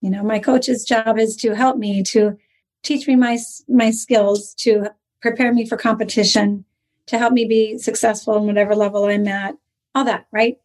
You 0.01 0.11
know, 0.11 0.23
my 0.23 0.38
coach's 0.38 0.85
job 0.85 1.18
is 1.18 1.37
to 1.37 1.55
help 1.55 1.79
me 1.79 2.03
to 2.05 2.37
teach 2.83 3.09
me 3.09 3.16
my 3.16 3.38
my 3.68 3.90
skills, 3.90 4.55
to 4.59 4.90
prepare 5.21 5.53
me 5.53 5.66
for 5.66 5.77
competition, 5.77 6.64
to 7.07 7.19
help 7.19 7.33
me 7.33 7.45
be 7.45 7.79
successful 7.79 8.37
in 8.37 8.47
whatever 8.47 8.75
level 8.75 9.05
I'm 9.05 9.27
at, 9.27 9.57
all 9.95 10.05
that, 10.05 10.27
right? 10.33 10.59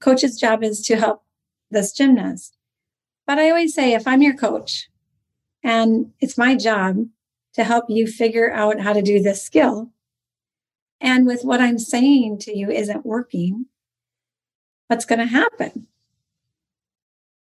Coach's 0.00 0.38
job 0.38 0.62
is 0.62 0.82
to 0.86 0.96
help 0.96 1.22
this 1.70 1.92
gymnast. 1.92 2.56
But 3.26 3.38
I 3.38 3.50
always 3.50 3.74
say, 3.74 3.92
if 3.92 4.06
I'm 4.06 4.22
your 4.22 4.36
coach 4.36 4.88
and 5.62 6.12
it's 6.20 6.38
my 6.38 6.54
job 6.54 7.06
to 7.54 7.64
help 7.64 7.86
you 7.88 8.06
figure 8.06 8.52
out 8.52 8.80
how 8.80 8.92
to 8.92 9.02
do 9.02 9.20
this 9.20 9.42
skill, 9.42 9.90
and 11.00 11.26
with 11.26 11.42
what 11.42 11.60
I'm 11.60 11.78
saying 11.78 12.38
to 12.40 12.56
you 12.56 12.70
isn't 12.70 13.04
working, 13.04 13.66
what's 14.88 15.04
going 15.04 15.18
to 15.18 15.26
happen? 15.26 15.86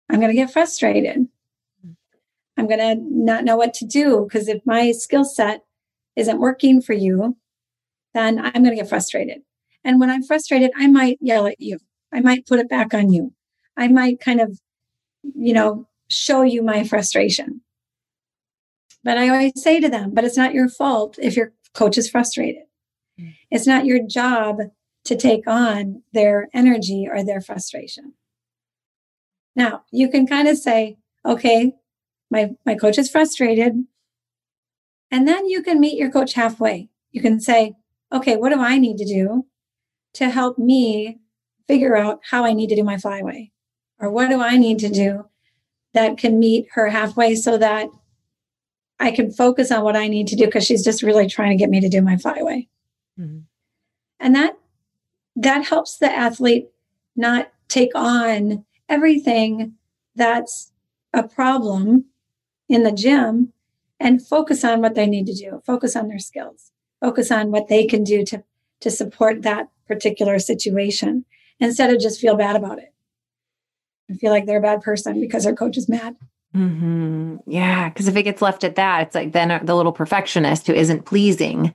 I'm 0.08 0.20
going 0.20 0.30
to 0.30 0.36
get 0.36 0.52
frustrated. 0.52 1.28
I'm 2.56 2.66
going 2.66 2.80
to 2.80 2.96
not 3.10 3.44
know 3.44 3.56
what 3.56 3.72
to 3.74 3.86
do 3.86 4.24
because 4.28 4.48
if 4.48 4.60
my 4.66 4.92
skill 4.92 5.24
set 5.24 5.64
isn't 6.16 6.40
working 6.40 6.82
for 6.82 6.92
you, 6.92 7.36
then 8.14 8.38
I'm 8.38 8.62
going 8.62 8.70
to 8.70 8.76
get 8.76 8.88
frustrated. 8.88 9.42
And 9.84 10.00
when 10.00 10.10
I'm 10.10 10.22
frustrated, 10.22 10.70
I 10.76 10.86
might 10.86 11.18
yell 11.20 11.46
at 11.46 11.60
you. 11.60 11.78
I 12.12 12.20
might 12.20 12.46
put 12.46 12.58
it 12.58 12.68
back 12.68 12.92
on 12.92 13.12
you. 13.12 13.32
I 13.76 13.88
might 13.88 14.20
kind 14.20 14.40
of, 14.40 14.58
you 15.22 15.54
know, 15.54 15.88
show 16.08 16.42
you 16.42 16.62
my 16.62 16.84
frustration. 16.84 17.62
But 19.02 19.16
I 19.16 19.28
always 19.28 19.52
say 19.56 19.80
to 19.80 19.88
them, 19.88 20.12
but 20.12 20.24
it's 20.24 20.36
not 20.36 20.52
your 20.52 20.68
fault 20.68 21.18
if 21.20 21.36
your 21.36 21.52
coach 21.72 21.96
is 21.96 22.10
frustrated. 22.10 22.64
Mm. 23.18 23.34
It's 23.50 23.66
not 23.66 23.86
your 23.86 24.04
job 24.06 24.58
to 25.04 25.16
take 25.16 25.46
on 25.46 26.02
their 26.12 26.48
energy 26.52 27.08
or 27.10 27.24
their 27.24 27.40
frustration. 27.40 28.14
Now, 29.56 29.84
you 29.90 30.10
can 30.10 30.26
kind 30.26 30.48
of 30.48 30.58
say, 30.58 30.98
okay, 31.24 31.72
my, 32.30 32.50
my 32.66 32.74
coach 32.74 32.98
is 32.98 33.10
frustrated. 33.10 33.84
And 35.10 35.26
then 35.26 35.48
you 35.48 35.62
can 35.62 35.80
meet 35.80 35.98
your 35.98 36.10
coach 36.10 36.34
halfway. 36.34 36.90
You 37.10 37.20
can 37.20 37.40
say, 37.40 37.74
okay, 38.12 38.36
what 38.36 38.50
do 38.50 38.60
I 38.60 38.78
need 38.78 38.96
to 38.98 39.04
do 39.04 39.46
to 40.14 40.28
help 40.28 40.58
me 40.58 41.18
figure 41.68 41.96
out 41.96 42.20
how 42.30 42.44
I 42.44 42.52
need 42.52 42.68
to 42.68 42.76
do 42.76 42.84
my 42.84 42.98
flyaway? 42.98 43.52
Or 43.98 44.10
what 44.10 44.30
do 44.30 44.40
I 44.40 44.56
need 44.56 44.78
to 44.80 44.88
do 44.88 45.26
that 45.92 46.18
can 46.18 46.38
meet 46.38 46.68
her 46.72 46.88
halfway 46.88 47.34
so 47.34 47.58
that 47.58 47.88
I 48.98 49.10
can 49.10 49.30
focus 49.30 49.72
on 49.72 49.82
what 49.82 49.96
I 49.96 50.08
need 50.08 50.28
to 50.28 50.36
do 50.36 50.46
because 50.46 50.64
she's 50.64 50.84
just 50.84 51.02
really 51.02 51.26
trying 51.26 51.50
to 51.50 51.56
get 51.56 51.70
me 51.70 51.80
to 51.80 51.88
do 51.88 52.02
my 52.02 52.16
flyaway. 52.16 52.68
Mm-hmm. 53.18 53.40
And 54.20 54.34
that 54.34 54.58
that 55.36 55.66
helps 55.66 55.96
the 55.96 56.12
athlete 56.12 56.68
not 57.16 57.50
take 57.68 57.92
on 57.94 58.64
everything 58.88 59.74
that's 60.14 60.72
a 61.12 61.26
problem 61.26 62.06
in 62.68 62.82
the 62.82 62.92
gym 62.92 63.52
and 63.98 64.26
focus 64.26 64.64
on 64.64 64.80
what 64.80 64.94
they 64.94 65.06
need 65.06 65.26
to 65.26 65.34
do, 65.34 65.62
focus 65.64 65.96
on 65.96 66.08
their 66.08 66.18
skills, 66.18 66.69
focus 67.00 67.30
on 67.30 67.50
what 67.50 67.68
they 67.68 67.86
can 67.86 68.04
do 68.04 68.24
to, 68.26 68.42
to 68.80 68.90
support 68.90 69.42
that 69.42 69.68
particular 69.86 70.38
situation 70.38 71.24
instead 71.58 71.92
of 71.92 72.00
just 72.00 72.20
feel 72.20 72.36
bad 72.36 72.56
about 72.56 72.78
it 72.78 72.92
and 74.08 74.18
feel 74.18 74.30
like 74.30 74.46
they're 74.46 74.58
a 74.58 74.62
bad 74.62 74.82
person 74.82 75.20
because 75.20 75.44
their 75.44 75.54
coach 75.54 75.76
is 75.76 75.88
mad. 75.88 76.16
Mm-hmm. 76.54 77.36
Yeah. 77.46 77.88
Because 77.88 78.08
if 78.08 78.16
it 78.16 78.24
gets 78.24 78.42
left 78.42 78.64
at 78.64 78.74
that, 78.76 79.02
it's 79.02 79.14
like 79.14 79.32
then 79.32 79.64
the 79.64 79.76
little 79.76 79.92
perfectionist 79.92 80.66
who 80.66 80.74
isn't 80.74 81.04
pleasing 81.04 81.72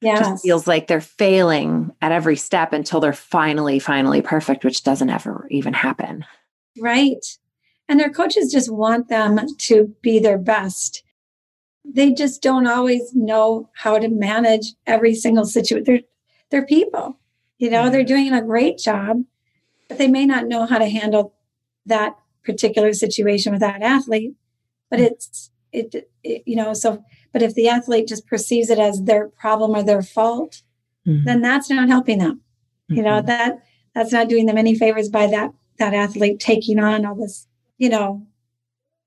yes. 0.00 0.18
just 0.18 0.42
feels 0.42 0.66
like 0.66 0.86
they're 0.86 1.00
failing 1.00 1.92
at 2.02 2.12
every 2.12 2.36
step 2.36 2.72
until 2.72 3.00
they're 3.00 3.12
finally, 3.12 3.78
finally 3.78 4.20
perfect, 4.20 4.64
which 4.64 4.82
doesn't 4.82 5.10
ever 5.10 5.46
even 5.50 5.72
happen. 5.72 6.24
Right. 6.78 7.24
And 7.88 8.00
their 8.00 8.10
coaches 8.10 8.50
just 8.50 8.72
want 8.72 9.08
them 9.08 9.40
to 9.58 9.94
be 10.02 10.18
their 10.18 10.38
best. 10.38 11.03
They 11.84 12.12
just 12.12 12.42
don't 12.42 12.66
always 12.66 13.14
know 13.14 13.70
how 13.74 13.98
to 13.98 14.08
manage 14.08 14.74
every 14.86 15.14
single 15.14 15.44
situation. 15.44 15.84
They're, 15.84 16.00
they're 16.50 16.66
people, 16.66 17.18
you 17.58 17.70
know, 17.70 17.90
they're 17.90 18.04
doing 18.04 18.32
a 18.32 18.42
great 18.42 18.78
job, 18.78 19.24
but 19.88 19.98
they 19.98 20.08
may 20.08 20.26
not 20.26 20.46
know 20.46 20.66
how 20.66 20.78
to 20.78 20.88
handle 20.88 21.34
that 21.86 22.16
particular 22.44 22.92
situation 22.92 23.52
with 23.52 23.60
that 23.60 23.82
athlete. 23.82 24.34
But 24.90 25.00
mm. 25.00 25.06
it's, 25.06 25.50
it, 25.72 26.08
it 26.22 26.42
you 26.46 26.56
know, 26.56 26.72
so 26.72 27.04
but 27.32 27.42
if 27.42 27.54
the 27.54 27.68
athlete 27.68 28.08
just 28.08 28.26
perceives 28.26 28.70
it 28.70 28.78
as 28.78 29.02
their 29.02 29.28
problem 29.28 29.72
or 29.72 29.82
their 29.82 30.02
fault, 30.02 30.62
mm-hmm. 31.06 31.24
then 31.24 31.42
that's 31.42 31.68
not 31.68 31.88
helping 31.88 32.18
them. 32.18 32.36
Mm-hmm. 32.90 32.94
You 32.94 33.02
know, 33.02 33.18
mm-hmm. 33.18 33.26
that 33.26 33.64
that's 33.94 34.12
not 34.12 34.28
doing 34.28 34.46
them 34.46 34.56
any 34.56 34.74
favors 34.76 35.08
by 35.08 35.26
that 35.26 35.50
that 35.78 35.94
athlete 35.94 36.38
taking 36.38 36.78
on 36.78 37.04
all 37.04 37.16
this, 37.16 37.48
you 37.76 37.88
know, 37.88 38.26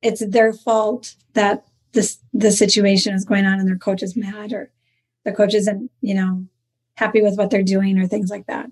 it's 0.02 0.26
their 0.26 0.52
fault 0.52 1.16
that 1.34 1.66
this 1.98 2.20
the 2.32 2.52
situation 2.52 3.14
is 3.14 3.26
going 3.26 3.46
on 3.46 3.60
and 3.60 3.68
their 3.68 3.78
coach 3.78 4.04
is 4.04 4.16
mad 4.16 4.54
or 4.54 4.72
the 5.26 5.34
coach 5.34 5.54
isn't, 5.54 5.90
you 6.02 6.14
know, 6.14 6.46
happy 6.96 7.22
with 7.22 7.38
what 7.38 7.50
they're 7.50 7.64
doing 7.64 7.98
or 7.98 8.08
things 8.08 8.30
like 8.30 8.46
that. 8.46 8.70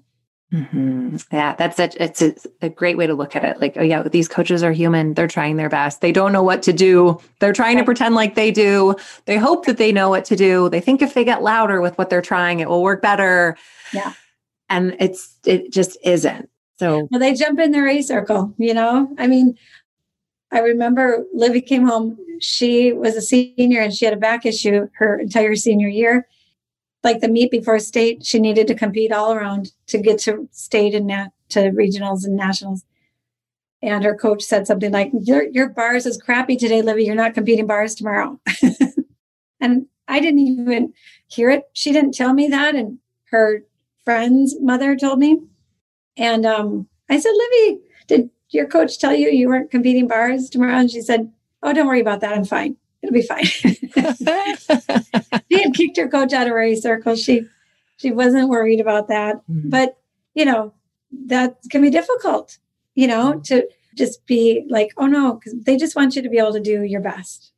Mm-hmm. 0.54 1.18
Yeah, 1.32 1.56
that's 1.56 1.80
a, 1.80 1.90
it's 2.02 2.22
a, 2.22 2.36
a, 2.62 2.70
great 2.70 2.98
way 2.98 3.08
to 3.08 3.16
look 3.16 3.36
at 3.36 3.44
it. 3.44 3.60
Like, 3.60 3.78
oh 3.78 3.84
yeah, 3.84 4.04
these 4.04 4.28
coaches 4.28 4.62
are 4.62 4.72
human. 4.72 5.16
They're 5.16 5.28
trying 5.28 5.58
their 5.58 5.70
best. 5.70 6.02
They 6.02 6.12
don't 6.12 6.32
know 6.32 6.44
what 6.44 6.62
to 6.64 6.72
do. 6.72 7.20
They're 7.40 7.52
trying 7.52 7.78
to 7.78 7.84
pretend 7.84 8.14
like 8.14 8.36
they 8.36 8.52
do. 8.52 8.96
They 9.26 9.38
hope 9.38 9.66
that 9.66 9.78
they 9.78 9.92
know 9.92 10.08
what 10.08 10.24
to 10.26 10.36
do. 10.36 10.70
They 10.70 10.80
think 10.80 11.02
if 11.02 11.16
they 11.16 11.26
get 11.26 11.42
louder 11.42 11.82
with 11.82 11.98
what 11.98 12.12
they're 12.12 12.22
trying, 12.22 12.60
it 12.60 12.70
will 12.70 12.84
work 12.84 13.02
better. 13.02 13.58
Yeah. 13.92 14.14
And 14.70 14.96
it's 15.00 15.36
it 15.46 15.74
just 15.74 15.98
isn't. 16.04 16.48
So 16.78 17.08
well, 17.10 17.20
they 17.20 17.34
jump 17.34 17.60
in 17.60 17.72
their 17.72 17.88
A 17.88 18.02
circle, 18.04 18.54
you 18.58 18.74
know? 18.74 19.14
I 19.18 19.28
mean, 19.28 19.58
I 20.56 20.60
remember 20.60 21.26
Livy 21.34 21.62
came 21.62 21.86
home. 21.86 22.18
She 22.40 22.94
was 22.94 23.16
a 23.16 23.22
senior 23.22 23.82
and 23.82 23.94
she 23.94 24.06
had 24.06 24.14
a 24.14 24.18
back 24.18 24.46
issue 24.46 24.88
her 24.94 25.20
entire 25.20 25.56
senior 25.56 25.88
year 25.88 26.28
like 27.06 27.22
the 27.22 27.30
meet 27.30 27.52
before 27.52 27.78
state, 27.80 28.26
she 28.26 28.40
needed 28.40 28.68
to 28.68 28.74
compete 28.74 29.12
all 29.14 29.32
around 29.32 29.72
to 29.88 30.00
get 30.00 30.18
to 30.22 30.50
state 30.52 30.96
and 30.96 31.06
nat- 31.06 31.30
to 31.50 31.70
regionals 31.70 32.26
and 32.26 32.36
nationals. 32.36 32.84
And 33.82 34.04
her 34.04 34.16
coach 34.16 34.42
said 34.42 34.66
something 34.66 34.92
like, 34.92 35.12
"Your 35.14 35.44
your 35.44 35.70
bars 35.70 36.08
is 36.08 36.18
crappy 36.18 36.58
today, 36.58 36.82
Livy. 36.82 37.06
You're 37.06 37.14
not 37.14 37.36
competing 37.36 37.68
bars 37.68 37.94
tomorrow." 37.94 38.40
and 39.62 39.86
I 40.08 40.20
didn't 40.20 40.40
even 40.40 40.94
hear 41.28 41.52
it. 41.52 41.70
She 41.74 41.92
didn't 41.92 42.16
tell 42.16 42.34
me 42.34 42.48
that, 42.48 42.74
and 42.74 42.98
her 43.26 43.64
friend's 44.04 44.60
mother 44.60 44.96
told 44.96 45.20
me. 45.20 45.42
And 46.18 46.44
um, 46.44 46.88
I 47.08 47.20
said, 47.20 47.34
"Livy, 47.38 47.82
did 48.08 48.30
your 48.56 48.68
coach 48.68 49.00
tell 49.00 49.14
you 49.14 49.30
you 49.30 49.50
weren't 49.50 49.72
competing 49.72 50.08
bars 50.08 50.50
tomorrow?" 50.50 50.76
And 50.76 50.92
she 50.92 51.02
said, 51.02 51.32
"Oh, 51.62 51.74
don't 51.74 51.88
worry 51.88 52.02
about 52.02 52.22
that. 52.22 52.34
I'm 52.34 52.46
fine." 52.46 52.78
it'll 53.06 53.14
be 53.14 53.22
fine. 53.22 53.46
she 55.52 55.62
had 55.62 55.74
kicked 55.74 55.98
her 55.98 56.08
coach 56.08 56.34
out 56.34 56.48
of 56.48 56.54
race 56.54 56.82
circle. 56.82 57.16
She 57.16 57.48
she 57.98 58.12
wasn't 58.12 58.50
worried 58.50 58.80
about 58.80 59.08
that. 59.08 59.38
Mm-hmm. 59.50 59.70
But 59.70 59.98
you 60.34 60.46
know, 60.46 60.74
that 61.28 61.58
can 61.70 61.82
be 61.82 61.90
difficult, 61.90 62.58
you 62.94 63.08
know, 63.08 63.34
mm-hmm. 63.34 63.42
to 63.44 63.68
just 63.96 64.26
be 64.26 64.66
like, 64.70 64.92
oh 64.98 65.08
no, 65.08 65.36
because 65.36 65.54
they 65.64 65.78
just 65.78 65.96
want 65.96 66.16
you 66.16 66.22
to 66.22 66.30
be 66.30 66.38
able 66.38 66.54
to 66.54 66.60
do 66.60 66.84
your 66.84 67.02
best. 67.02 67.52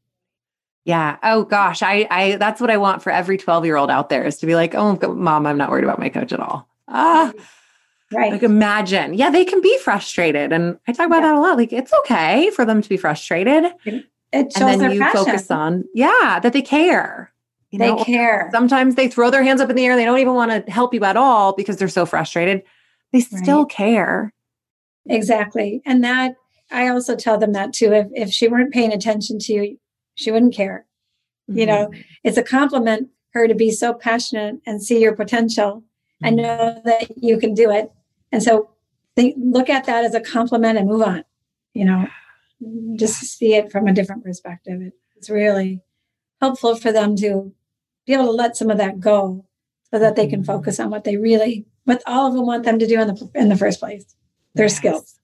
Yeah. 0.85 1.17
Oh 1.23 1.43
gosh. 1.43 1.81
I 1.81 2.07
I 2.09 2.35
that's 2.37 2.61
what 2.61 2.71
I 2.71 2.77
want 2.77 3.01
for 3.01 3.11
every 3.11 3.37
12 3.37 3.65
year 3.65 3.75
old 3.75 3.89
out 3.89 4.09
there 4.09 4.25
is 4.25 4.37
to 4.37 4.45
be 4.45 4.55
like, 4.55 4.75
oh 4.75 4.97
mom, 5.13 5.45
I'm 5.45 5.57
not 5.57 5.69
worried 5.69 5.83
about 5.83 5.99
my 5.99 6.09
coach 6.09 6.31
at 6.31 6.39
all. 6.39 6.67
Ah. 6.87 7.33
Right. 8.11 8.31
Like 8.31 8.43
imagine. 8.43 9.15
Yeah, 9.15 9.29
they 9.29 9.43
can 9.43 9.61
be 9.61 9.77
frustrated. 9.79 10.53
And 10.53 10.79
I 10.87 10.93
talk 10.93 11.07
about 11.07 11.23
yeah. 11.23 11.33
that 11.33 11.35
a 11.35 11.39
lot. 11.39 11.57
Like 11.57 11.73
it's 11.73 11.91
okay 11.99 12.49
for 12.51 12.63
them 12.63 12.81
to 12.81 12.87
be 12.87 12.97
frustrated 12.97 13.73
it 14.31 14.51
shows 14.53 14.73
and 14.73 14.81
then 14.81 14.91
you 14.91 14.99
passion. 14.99 15.25
focus 15.25 15.51
on 15.51 15.83
yeah 15.93 16.39
that 16.41 16.53
they 16.53 16.61
care 16.61 17.31
you 17.71 17.79
they 17.79 17.93
know? 17.93 18.03
care 18.03 18.49
sometimes 18.51 18.95
they 18.95 19.07
throw 19.07 19.29
their 19.29 19.43
hands 19.43 19.61
up 19.61 19.69
in 19.69 19.75
the 19.75 19.85
air 19.85 19.95
they 19.95 20.05
don't 20.05 20.19
even 20.19 20.33
want 20.33 20.51
to 20.51 20.71
help 20.71 20.93
you 20.93 21.03
at 21.03 21.17
all 21.17 21.53
because 21.53 21.77
they're 21.77 21.87
so 21.87 22.05
frustrated 22.05 22.61
they 23.13 23.19
still 23.19 23.63
right. 23.63 23.69
care 23.69 24.33
exactly 25.07 25.81
and 25.85 26.03
that 26.03 26.35
i 26.71 26.87
also 26.87 27.15
tell 27.15 27.37
them 27.37 27.53
that 27.53 27.73
too 27.73 27.93
if, 27.93 28.07
if 28.13 28.29
she 28.29 28.47
weren't 28.47 28.73
paying 28.73 28.91
attention 28.91 29.39
to 29.39 29.53
you 29.53 29.79
she 30.15 30.31
wouldn't 30.31 30.53
care 30.53 30.85
mm-hmm. 31.49 31.59
you 31.59 31.65
know 31.65 31.87
mm-hmm. 31.87 32.01
it's 32.23 32.37
a 32.37 32.43
compliment 32.43 33.09
her 33.33 33.47
to 33.47 33.55
be 33.55 33.71
so 33.71 33.93
passionate 33.93 34.55
and 34.65 34.83
see 34.83 34.99
your 34.99 35.15
potential 35.15 35.83
mm-hmm. 36.23 36.25
and 36.25 36.35
know 36.37 36.81
that 36.83 37.11
you 37.17 37.37
can 37.37 37.53
do 37.53 37.71
it 37.71 37.91
and 38.31 38.43
so 38.43 38.69
think, 39.15 39.35
look 39.37 39.69
at 39.69 39.85
that 39.85 40.03
as 40.05 40.13
a 40.13 40.21
compliment 40.21 40.77
and 40.77 40.87
move 40.87 41.01
on 41.01 41.23
you 41.73 41.85
know 41.85 42.07
just 42.95 43.19
see 43.21 43.53
it 43.53 43.71
from 43.71 43.87
a 43.87 43.93
different 43.93 44.23
perspective. 44.23 44.91
It's 45.15 45.29
really 45.29 45.81
helpful 46.41 46.75
for 46.75 46.91
them 46.91 47.15
to 47.17 47.53
be 48.05 48.13
able 48.13 48.25
to 48.25 48.31
let 48.31 48.57
some 48.57 48.69
of 48.69 48.77
that 48.77 48.99
go 48.99 49.45
so 49.91 49.99
that 49.99 50.15
they 50.15 50.27
can 50.27 50.41
mm-hmm. 50.41 50.51
focus 50.51 50.79
on 50.79 50.89
what 50.89 51.03
they 51.03 51.17
really, 51.17 51.65
what 51.85 52.01
all 52.05 52.27
of 52.27 52.33
them 52.33 52.45
want 52.45 52.63
them 52.63 52.79
to 52.79 52.87
do 52.87 52.99
in 52.99 53.07
the, 53.07 53.31
in 53.35 53.49
the 53.49 53.55
first 53.55 53.79
place, 53.79 54.15
their 54.53 54.65
yes. 54.65 54.75
skills. 54.75 55.19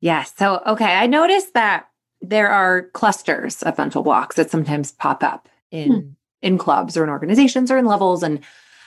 Yes. 0.00 0.32
So, 0.36 0.62
okay. 0.66 0.94
I 0.94 1.06
noticed 1.06 1.54
that 1.54 1.88
there 2.20 2.48
are 2.48 2.88
clusters 2.90 3.62
of 3.62 3.78
mental 3.78 4.02
blocks 4.02 4.36
that 4.36 4.50
sometimes 4.50 4.92
pop 4.92 5.22
up 5.22 5.48
in, 5.70 5.92
hmm. 5.92 6.08
in 6.40 6.58
clubs 6.58 6.96
or 6.96 7.04
in 7.04 7.10
organizations 7.10 7.70
or 7.70 7.78
in 7.78 7.84
levels. 7.84 8.22
And, 8.22 8.40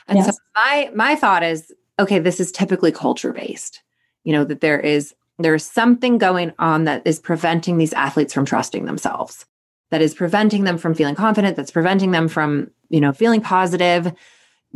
and 0.08 0.18
yes. 0.18 0.28
so 0.28 0.34
my, 0.56 0.92
my 0.96 1.16
thought 1.16 1.44
is, 1.44 1.72
okay, 2.00 2.20
this 2.20 2.40
is 2.40 2.52
typically 2.52 2.92
culture 2.92 3.34
based, 3.34 3.82
you 4.24 4.34
know, 4.34 4.44
that 4.44 4.62
there 4.62 4.80
is 4.80 5.14
there's 5.38 5.66
something 5.66 6.18
going 6.18 6.54
on 6.60 6.86
that 6.86 7.02
is 7.06 7.20
preventing 7.20 7.78
these 7.78 7.94
athletes 7.94 8.34
from 8.34 8.46
trusting 8.46 8.86
themselves, 8.86 9.46
that 9.90 10.02
is 10.02 10.14
preventing 10.14 10.64
them 10.64 10.78
from 10.78 10.94
feeling 10.94 11.16
confident, 11.16 11.58
that's 11.58 11.72
preventing 11.72 12.12
them 12.12 12.28
from, 12.28 12.72
you 12.90 13.02
know, 13.02 13.12
feeling 13.12 13.42
positive. 13.42 14.14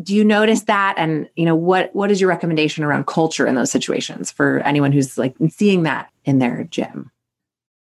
Do 0.01 0.15
you 0.15 0.23
notice 0.23 0.63
that? 0.63 0.95
And, 0.97 1.29
you 1.35 1.45
know, 1.45 1.55
what 1.55 1.93
what 1.93 2.11
is 2.11 2.21
your 2.21 2.29
recommendation 2.29 2.83
around 2.83 3.07
culture 3.07 3.47
in 3.47 3.55
those 3.55 3.71
situations 3.71 4.31
for 4.31 4.59
anyone 4.59 4.91
who's 4.91 5.17
like 5.17 5.35
seeing 5.49 5.83
that 5.83 6.09
in 6.25 6.39
their 6.39 6.63
gym? 6.65 7.11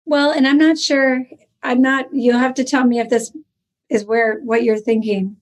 Well, 0.06 0.30
and 0.30 0.46
I'm 0.46 0.58
not 0.58 0.78
sure, 0.78 1.24
I'm 1.62 1.80
not, 1.80 2.12
you'll 2.12 2.38
have 2.38 2.54
to 2.54 2.64
tell 2.64 2.84
me 2.84 3.00
if 3.00 3.08
this 3.08 3.32
is 3.88 4.04
where 4.04 4.38
what 4.40 4.62
you're 4.64 4.76
thinking. 4.78 5.36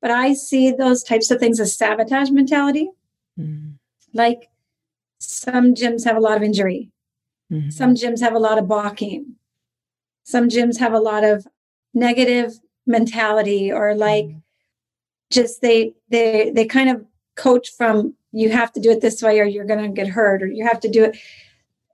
But 0.00 0.10
I 0.10 0.32
see 0.32 0.72
those 0.72 1.04
types 1.04 1.30
of 1.30 1.38
things 1.38 1.60
as 1.60 1.76
sabotage 1.76 2.30
mentality. 2.30 2.90
Mm. 3.40 3.74
Like 4.12 4.48
some 5.18 5.74
gyms 5.74 6.04
have 6.04 6.16
a 6.16 6.20
lot 6.20 6.36
of 6.36 6.42
injury. 6.42 6.90
Mm-hmm. 7.52 7.70
Some 7.70 7.94
gyms 7.94 8.20
have 8.20 8.34
a 8.34 8.38
lot 8.38 8.58
of 8.58 8.68
balking. 8.68 9.36
some 10.24 10.48
gyms 10.48 10.78
have 10.78 10.92
a 10.92 11.00
lot 11.00 11.24
of 11.24 11.46
negative 11.92 12.60
mentality 12.86 13.70
or 13.72 13.94
like 13.94 14.26
mm-hmm. 14.26 14.38
just 15.30 15.60
they 15.60 15.94
they 16.08 16.50
they 16.54 16.64
kind 16.64 16.90
of 16.90 17.04
coach 17.36 17.70
from 17.76 18.14
you 18.32 18.50
have 18.50 18.72
to 18.72 18.80
do 18.80 18.90
it 18.90 19.00
this 19.00 19.22
way 19.22 19.40
or 19.40 19.44
you're 19.44 19.64
going 19.64 19.82
to 19.82 19.88
get 19.88 20.08
hurt 20.08 20.42
or 20.42 20.46
you 20.46 20.64
have 20.66 20.80
to 20.80 20.88
do 20.88 21.04
it 21.04 21.16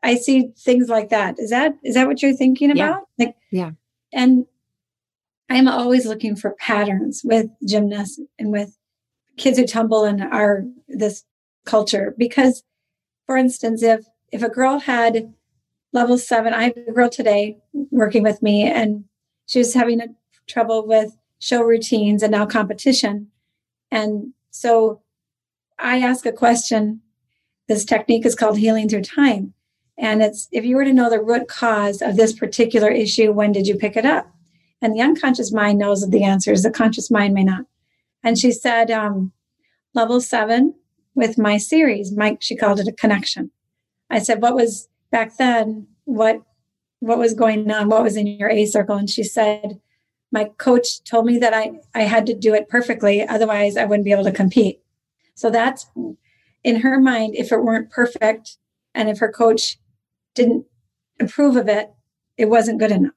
i 0.03 0.15
see 0.15 0.51
things 0.59 0.89
like 0.89 1.09
that 1.09 1.39
is 1.39 1.51
that 1.51 1.75
is 1.83 1.95
that 1.95 2.07
what 2.07 2.23
you're 2.23 2.35
thinking 2.35 2.71
about 2.71 3.05
yeah. 3.17 3.27
like 3.27 3.37
yeah 3.51 3.71
and 4.13 4.47
i'm 5.49 5.69
always 5.69 6.07
looking 6.07 6.37
for 6.37 6.51
patterns 6.59 7.23
with 7.25 7.47
gymnasts 7.65 8.21
and 8.39 8.53
with 8.53 8.77
kids 9.37 9.59
who 9.59 9.67
tumble 9.67 10.05
in 10.05 10.21
our 10.21 10.65
this 10.89 11.25
culture 11.66 12.14
because 12.16 12.62
for 13.26 13.37
instance 13.37 13.83
if 13.83 14.07
if 14.33 14.42
a 14.42 14.48
girl 14.48 14.79
had 14.79 15.33
level 15.92 16.16
seven 16.16 16.55
i 16.55 16.64
have 16.64 16.76
a 16.76 16.92
girl 16.92 17.11
today 17.11 17.59
working 17.90 18.22
with 18.22 18.42
me 18.42 18.64
and 18.64 19.05
she 19.46 19.59
was 19.59 19.74
having 19.74 20.00
a, 20.00 20.07
trouble 20.48 20.87
with 20.87 21.16
show 21.40 21.61
routines 21.61 22.22
and 22.22 22.33
now 22.33 22.46
competition 22.46 23.29
and 23.90 24.33
so 24.50 25.02
I 25.79 25.98
ask 26.00 26.24
a 26.26 26.33
question. 26.33 27.00
This 27.68 27.85
technique 27.85 28.24
is 28.24 28.35
called 28.35 28.59
healing 28.59 28.88
through 28.88 29.02
time. 29.02 29.52
And 29.98 30.22
it's 30.22 30.48
if 30.52 30.64
you 30.64 30.76
were 30.76 30.85
to 30.85 30.92
know 30.92 31.11
the 31.11 31.22
root 31.22 31.48
cause 31.48 32.02
of 32.02 32.16
this 32.16 32.33
particular 32.33 32.90
issue, 32.90 33.33
when 33.33 33.52
did 33.52 33.66
you 33.66 33.76
pick 33.76 33.96
it 33.96 34.05
up? 34.05 34.31
And 34.83 34.94
the 34.94 35.00
unconscious 35.00 35.52
mind 35.52 35.79
knows 35.79 36.09
the 36.09 36.22
answers, 36.22 36.62
the 36.62 36.70
conscious 36.70 37.11
mind 37.11 37.35
may 37.35 37.44
not. 37.44 37.64
And 38.22 38.38
she 38.38 38.52
said, 38.52 38.90
um, 38.90 39.33
level 39.94 40.20
seven 40.20 40.74
with 41.16 41.38
my 41.38 41.57
series, 41.57 42.12
Mike, 42.12 42.38
she 42.40 42.55
called 42.55 42.79
it 42.79 42.87
a 42.87 42.92
connection. 42.92 43.50
I 44.09 44.20
said, 44.20 44.40
what 44.40 44.55
was 44.55 44.88
back 45.11 45.37
then? 45.37 45.88
What, 46.05 46.42
what 47.00 47.18
was 47.18 47.35
going 47.35 47.68
on? 47.72 47.88
What 47.88 48.05
was 48.05 48.16
in 48.16 48.29
your 48.29 48.50
A 48.50 48.66
circle? 48.66 48.96
And 48.96 49.11
she 49.11 49.24
said, 49.24 49.81
my 50.31 50.44
coach 50.59 51.02
told 51.02 51.26
me 51.26 51.38
that 51.38 51.55
I, 51.55 51.72
I 51.94 52.02
had 52.02 52.26
to 52.26 52.35
do 52.35 52.55
it 52.55 52.68
perfectly. 52.68 53.26
Otherwise 53.26 53.76
I 53.76 53.87
wouldn't 53.87 54.05
be 54.05 54.12
able 54.12 54.24
to 54.24 54.33
compete. 54.33 54.81
So 55.35 55.50
that's 55.50 55.87
in 56.62 56.81
her 56.81 57.00
mind, 57.00 57.35
if 57.35 57.50
it 57.50 57.64
weren't 57.64 57.90
perfect 57.90 58.59
and 58.94 59.09
if 59.09 59.18
her 59.18 59.33
coach 59.33 59.79
didn't 60.35 60.66
approve 61.18 61.57
of 61.57 61.68
it, 61.68 61.92
it 62.37 62.46
wasn't 62.46 62.79
good 62.79 62.92
enough. 62.92 63.14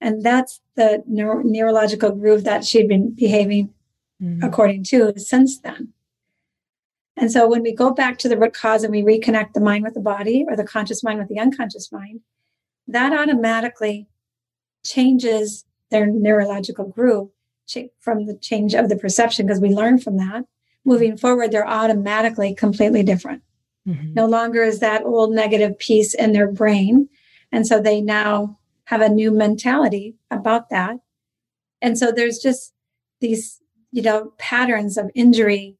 And 0.00 0.22
that's 0.22 0.60
the 0.74 1.02
neuro- 1.06 1.42
neurological 1.44 2.12
groove 2.12 2.44
that 2.44 2.64
she'd 2.64 2.88
been 2.88 3.14
behaving 3.14 3.74
mm-hmm. 4.22 4.42
according 4.42 4.84
to 4.84 5.12
since 5.18 5.58
then. 5.58 5.92
And 7.16 7.32
so 7.32 7.48
when 7.48 7.62
we 7.62 7.74
go 7.74 7.92
back 7.92 8.18
to 8.18 8.28
the 8.28 8.36
root 8.36 8.52
cause 8.52 8.82
and 8.82 8.92
we 8.92 9.02
reconnect 9.02 9.54
the 9.54 9.60
mind 9.60 9.84
with 9.84 9.94
the 9.94 10.00
body 10.00 10.44
or 10.46 10.56
the 10.56 10.64
conscious 10.64 11.02
mind 11.02 11.18
with 11.18 11.28
the 11.28 11.38
unconscious 11.38 11.90
mind, 11.90 12.20
that 12.86 13.12
automatically 13.12 14.06
changes 14.84 15.64
their 15.90 16.06
neurological 16.06 16.86
groove 16.86 17.30
from 17.98 18.26
the 18.26 18.36
change 18.36 18.74
of 18.74 18.88
the 18.88 18.96
perception 18.96 19.46
because 19.46 19.60
we 19.60 19.70
learn 19.70 19.98
from 19.98 20.18
that 20.18 20.44
moving 20.86 21.16
forward, 21.18 21.50
they're 21.50 21.68
automatically 21.68 22.54
completely 22.54 23.02
different. 23.02 23.42
Mm-hmm. 23.86 24.14
No 24.14 24.24
longer 24.24 24.62
is 24.62 24.78
that 24.78 25.04
old 25.04 25.34
negative 25.34 25.78
piece 25.78 26.14
in 26.14 26.32
their 26.32 26.50
brain. 26.50 27.08
And 27.52 27.66
so 27.66 27.80
they 27.80 28.00
now 28.00 28.58
have 28.84 29.00
a 29.00 29.08
new 29.08 29.32
mentality 29.32 30.14
about 30.30 30.70
that. 30.70 30.96
And 31.82 31.98
so 31.98 32.12
there's 32.12 32.38
just 32.38 32.72
these, 33.20 33.60
you 33.90 34.00
know, 34.00 34.32
patterns 34.38 34.96
of 34.96 35.10
injury 35.14 35.76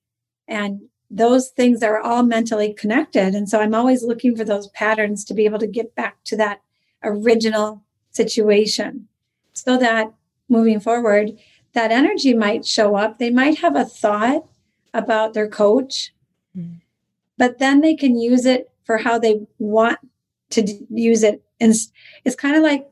and 0.48 0.80
those 1.16 1.48
things 1.48 1.82
are 1.82 1.98
all 1.98 2.22
mentally 2.22 2.74
connected. 2.74 3.34
And 3.34 3.48
so 3.48 3.58
I'm 3.58 3.74
always 3.74 4.04
looking 4.04 4.36
for 4.36 4.44
those 4.44 4.68
patterns 4.68 5.24
to 5.24 5.34
be 5.34 5.46
able 5.46 5.58
to 5.58 5.66
get 5.66 5.94
back 5.94 6.22
to 6.24 6.36
that 6.36 6.60
original 7.02 7.82
situation 8.10 9.08
so 9.54 9.78
that 9.78 10.12
moving 10.48 10.78
forward, 10.78 11.32
that 11.72 11.90
energy 11.90 12.34
might 12.34 12.66
show 12.66 12.96
up. 12.96 13.18
They 13.18 13.30
might 13.30 13.58
have 13.60 13.76
a 13.76 13.84
thought 13.84 14.46
about 14.92 15.32
their 15.32 15.48
coach, 15.48 16.12
mm. 16.56 16.80
but 17.38 17.58
then 17.58 17.80
they 17.80 17.94
can 17.94 18.18
use 18.18 18.44
it 18.44 18.70
for 18.84 18.98
how 18.98 19.18
they 19.18 19.46
want 19.58 19.98
to 20.50 20.62
d- 20.62 20.86
use 20.90 21.22
it. 21.22 21.42
And 21.60 21.70
it's, 21.70 21.90
it's 22.24 22.36
kind 22.36 22.56
of 22.56 22.62
like 22.62 22.88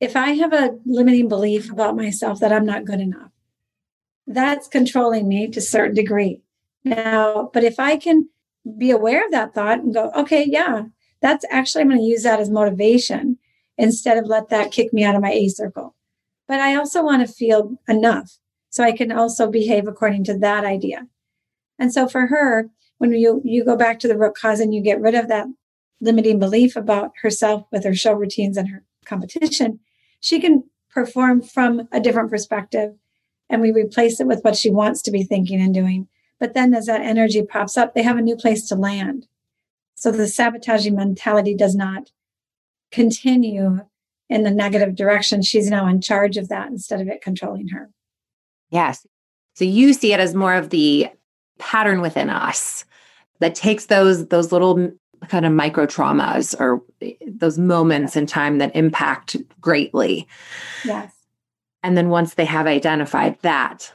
if 0.00 0.16
I 0.16 0.30
have 0.32 0.52
a 0.52 0.78
limiting 0.84 1.28
belief 1.28 1.72
about 1.72 1.96
myself 1.96 2.40
that 2.40 2.52
I'm 2.52 2.66
not 2.66 2.84
good 2.84 3.00
enough, 3.00 3.30
that's 4.26 4.68
controlling 4.68 5.28
me 5.28 5.48
to 5.48 5.58
a 5.60 5.62
certain 5.62 5.94
degree. 5.94 6.42
Now, 6.84 7.50
but 7.52 7.64
if 7.64 7.80
I 7.80 7.96
can 7.96 8.28
be 8.78 8.90
aware 8.90 9.24
of 9.24 9.30
that 9.32 9.54
thought 9.54 9.80
and 9.80 9.94
go, 9.94 10.10
okay, 10.16 10.44
yeah, 10.46 10.84
that's 11.20 11.44
actually, 11.50 11.82
I'm 11.82 11.88
going 11.88 12.00
to 12.00 12.06
use 12.06 12.22
that 12.22 12.40
as 12.40 12.50
motivation 12.50 13.38
instead 13.78 14.18
of 14.18 14.26
let 14.26 14.48
that 14.50 14.72
kick 14.72 14.92
me 14.92 15.04
out 15.04 15.14
of 15.14 15.22
my 15.22 15.32
A 15.32 15.48
circle. 15.48 15.94
But 16.46 16.60
I 16.60 16.76
also 16.76 17.02
want 17.02 17.26
to 17.26 17.32
feel 17.32 17.78
enough 17.88 18.38
so 18.70 18.84
I 18.84 18.92
can 18.92 19.10
also 19.12 19.50
behave 19.50 19.88
according 19.88 20.24
to 20.24 20.38
that 20.38 20.64
idea. 20.64 21.06
And 21.78 21.92
so 21.92 22.08
for 22.08 22.26
her, 22.26 22.70
when 22.98 23.12
you 23.12 23.40
you 23.44 23.64
go 23.64 23.76
back 23.76 23.98
to 24.00 24.08
the 24.08 24.16
root 24.16 24.34
cause 24.34 24.60
and 24.60 24.74
you 24.74 24.82
get 24.82 25.00
rid 25.00 25.14
of 25.14 25.28
that 25.28 25.46
limiting 26.00 26.38
belief 26.38 26.76
about 26.76 27.12
herself 27.22 27.64
with 27.72 27.84
her 27.84 27.94
show 27.94 28.12
routines 28.12 28.56
and 28.56 28.68
her 28.68 28.84
competition, 29.04 29.80
she 30.20 30.40
can 30.40 30.64
perform 30.90 31.42
from 31.42 31.88
a 31.92 32.00
different 32.00 32.30
perspective 32.30 32.94
and 33.48 33.60
we 33.60 33.72
replace 33.72 34.20
it 34.20 34.26
with 34.26 34.42
what 34.42 34.56
she 34.56 34.70
wants 34.70 35.02
to 35.02 35.10
be 35.10 35.22
thinking 35.22 35.60
and 35.60 35.74
doing. 35.74 36.08
But 36.40 36.54
then 36.54 36.74
as 36.74 36.86
that 36.86 37.00
energy 37.00 37.42
pops 37.42 37.76
up, 37.76 37.94
they 37.94 38.02
have 38.02 38.18
a 38.18 38.22
new 38.22 38.36
place 38.36 38.66
to 38.68 38.74
land. 38.74 39.26
So 39.94 40.10
the 40.10 40.26
sabotaging 40.26 40.94
mentality 40.94 41.54
does 41.54 41.74
not 41.74 42.10
continue 42.90 43.80
in 44.28 44.42
the 44.42 44.50
negative 44.50 44.94
direction. 44.94 45.42
She's 45.42 45.70
now 45.70 45.86
in 45.86 46.00
charge 46.00 46.36
of 46.36 46.48
that 46.48 46.68
instead 46.68 47.00
of 47.00 47.08
it 47.08 47.22
controlling 47.22 47.68
her. 47.68 47.90
Yes. 48.70 49.06
So 49.54 49.64
you 49.64 49.92
see 49.92 50.12
it 50.12 50.20
as 50.20 50.34
more 50.34 50.54
of 50.54 50.70
the 50.70 51.08
pattern 51.58 52.00
within 52.00 52.28
us 52.28 52.84
that 53.38 53.54
takes 53.54 53.86
those 53.86 54.26
those 54.28 54.50
little 54.50 54.92
kind 55.28 55.46
of 55.46 55.52
micro 55.52 55.86
traumas 55.86 56.58
or 56.58 56.82
eh, 57.00 57.12
those 57.26 57.58
moments 57.58 58.16
in 58.16 58.26
time 58.26 58.58
that 58.58 58.74
impact 58.74 59.36
greatly. 59.60 60.26
Yes. 60.84 61.12
And 61.82 61.96
then 61.96 62.08
once 62.08 62.34
they 62.34 62.44
have 62.44 62.66
identified 62.66 63.38
that, 63.42 63.92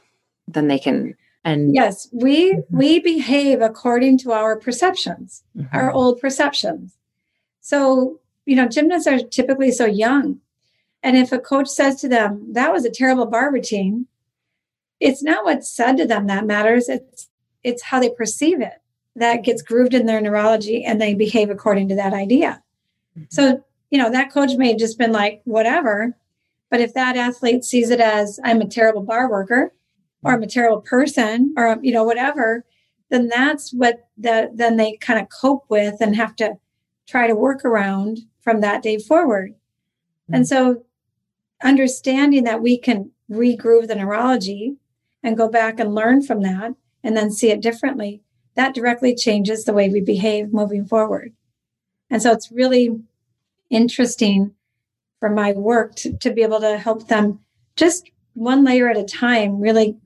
then 0.48 0.68
they 0.68 0.78
can 0.78 1.14
and 1.44 1.74
yes, 1.74 2.08
we 2.12 2.52
mm-hmm. 2.52 2.76
we 2.76 3.00
behave 3.00 3.60
according 3.60 4.18
to 4.18 4.32
our 4.32 4.56
perceptions, 4.56 5.42
mm-hmm. 5.56 5.74
our 5.74 5.90
old 5.90 6.20
perceptions. 6.20 6.96
So, 7.60 8.20
you 8.44 8.56
know, 8.56 8.68
gymnasts 8.68 9.06
are 9.06 9.18
typically 9.18 9.72
so 9.72 9.86
young. 9.86 10.40
And 11.02 11.16
if 11.16 11.32
a 11.32 11.38
coach 11.38 11.68
says 11.68 12.00
to 12.02 12.08
them, 12.08 12.52
that 12.52 12.72
was 12.72 12.84
a 12.84 12.90
terrible 12.90 13.26
bar 13.26 13.50
routine, 13.50 14.06
it's 14.98 15.22
not 15.22 15.44
what's 15.44 15.74
said 15.74 15.96
to 15.96 16.06
them 16.06 16.26
that 16.26 16.46
matters. 16.46 16.88
It's 16.88 17.28
it's 17.62 17.84
how 17.84 18.00
they 18.00 18.10
perceive 18.10 18.60
it 18.60 18.80
that 19.16 19.44
gets 19.44 19.62
grooved 19.62 19.94
in 19.94 20.06
their 20.06 20.20
neurology 20.20 20.84
and 20.84 21.00
they 21.00 21.14
behave 21.14 21.50
according 21.50 21.88
to 21.88 21.94
that 21.96 22.12
idea. 22.12 22.62
Mm-hmm. 23.16 23.24
So, 23.30 23.64
you 23.90 23.98
know, 23.98 24.10
that 24.10 24.32
coach 24.32 24.56
may 24.56 24.68
have 24.68 24.78
just 24.78 24.98
been 24.98 25.12
like, 25.12 25.40
whatever. 25.44 26.16
But 26.70 26.80
if 26.80 26.94
that 26.94 27.16
athlete 27.16 27.64
sees 27.64 27.90
it 27.90 28.00
as 28.00 28.38
I'm 28.44 28.60
a 28.60 28.68
terrible 28.68 29.02
bar 29.02 29.28
worker 29.28 29.72
or 30.22 30.32
I'm 30.32 30.42
a 30.42 30.46
terrible 30.46 30.80
person 30.80 31.54
or, 31.56 31.78
you 31.82 31.92
know, 31.92 32.04
whatever, 32.04 32.64
then 33.10 33.28
that's 33.28 33.72
what 33.72 34.08
the, 34.16 34.50
then 34.54 34.76
they 34.76 34.96
kind 34.96 35.20
of 35.20 35.28
cope 35.28 35.64
with 35.68 35.96
and 36.00 36.14
have 36.16 36.36
to 36.36 36.54
try 37.06 37.26
to 37.26 37.34
work 37.34 37.64
around 37.64 38.20
from 38.40 38.60
that 38.60 38.82
day 38.82 38.98
forward. 38.98 39.50
Mm-hmm. 39.50 40.34
And 40.34 40.48
so 40.48 40.84
understanding 41.62 42.44
that 42.44 42.62
we 42.62 42.78
can 42.78 43.10
regroove 43.30 43.88
the 43.88 43.94
neurology 43.94 44.76
and 45.22 45.36
go 45.36 45.48
back 45.48 45.78
and 45.78 45.94
learn 45.94 46.22
from 46.22 46.42
that 46.42 46.74
and 47.02 47.16
then 47.16 47.30
see 47.30 47.50
it 47.50 47.60
differently, 47.60 48.22
that 48.54 48.74
directly 48.74 49.14
changes 49.14 49.64
the 49.64 49.72
way 49.72 49.88
we 49.88 50.00
behave 50.00 50.52
moving 50.52 50.84
forward. 50.84 51.32
And 52.10 52.20
so 52.20 52.32
it's 52.32 52.50
really 52.50 53.00
interesting 53.70 54.52
for 55.18 55.30
my 55.30 55.52
work 55.52 55.94
to, 55.96 56.16
to 56.18 56.32
be 56.32 56.42
able 56.42 56.60
to 56.60 56.78
help 56.78 57.08
them 57.08 57.40
just 57.76 58.10
one 58.34 58.64
layer 58.64 58.88
at 58.88 58.96
a 58.96 59.04
time, 59.04 59.60
really 59.60 59.96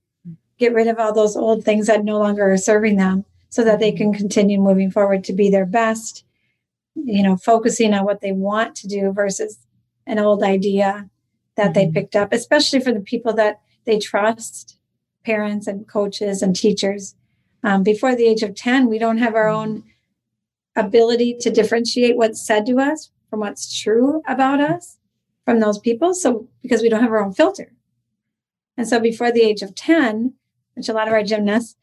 get 0.58 0.72
rid 0.72 0.88
of 0.88 0.98
all 0.98 1.12
those 1.12 1.36
old 1.36 1.64
things 1.64 1.86
that 1.86 2.04
no 2.04 2.18
longer 2.18 2.50
are 2.52 2.56
serving 2.56 2.96
them 2.96 3.24
so 3.48 3.64
that 3.64 3.78
they 3.78 3.92
can 3.92 4.12
continue 4.12 4.58
moving 4.58 4.90
forward 4.90 5.24
to 5.24 5.32
be 5.32 5.50
their 5.50 5.66
best, 5.66 6.24
you 6.94 7.22
know, 7.22 7.36
focusing 7.36 7.94
on 7.94 8.04
what 8.04 8.20
they 8.20 8.32
want 8.32 8.74
to 8.76 8.88
do 8.88 9.12
versus 9.12 9.58
an 10.06 10.18
old 10.18 10.42
idea 10.42 11.08
that 11.56 11.72
mm-hmm. 11.72 11.92
they 11.92 12.00
picked 12.00 12.16
up, 12.16 12.32
especially 12.32 12.80
for 12.80 12.92
the 12.92 13.00
people 13.00 13.32
that 13.32 13.60
they 13.84 13.98
trust 13.98 14.78
parents 15.24 15.66
and 15.66 15.88
coaches 15.88 16.42
and 16.42 16.54
teachers. 16.54 17.14
Um, 17.62 17.82
before 17.82 18.14
the 18.14 18.26
age 18.26 18.42
of 18.42 18.54
10, 18.54 18.88
we 18.88 18.98
don't 18.98 19.18
have 19.18 19.34
our 19.34 19.48
own 19.48 19.84
ability 20.76 21.36
to 21.40 21.50
differentiate 21.50 22.16
what's 22.16 22.44
said 22.44 22.66
to 22.66 22.78
us 22.78 23.10
from 23.30 23.40
what's 23.40 23.80
true 23.80 24.22
about 24.26 24.60
us 24.60 24.98
from 25.44 25.60
those 25.60 25.78
people. 25.78 26.14
So, 26.14 26.48
because 26.62 26.82
we 26.82 26.88
don't 26.88 27.02
have 27.02 27.12
our 27.12 27.24
own 27.24 27.32
filter. 27.32 27.72
And 28.76 28.88
so, 28.88 29.00
before 29.00 29.30
the 29.30 29.42
age 29.42 29.62
of 29.62 29.74
10, 29.74 30.34
which 30.74 30.88
a 30.88 30.92
lot 30.92 31.08
of 31.08 31.14
our 31.14 31.22
gymnasts 31.22 31.76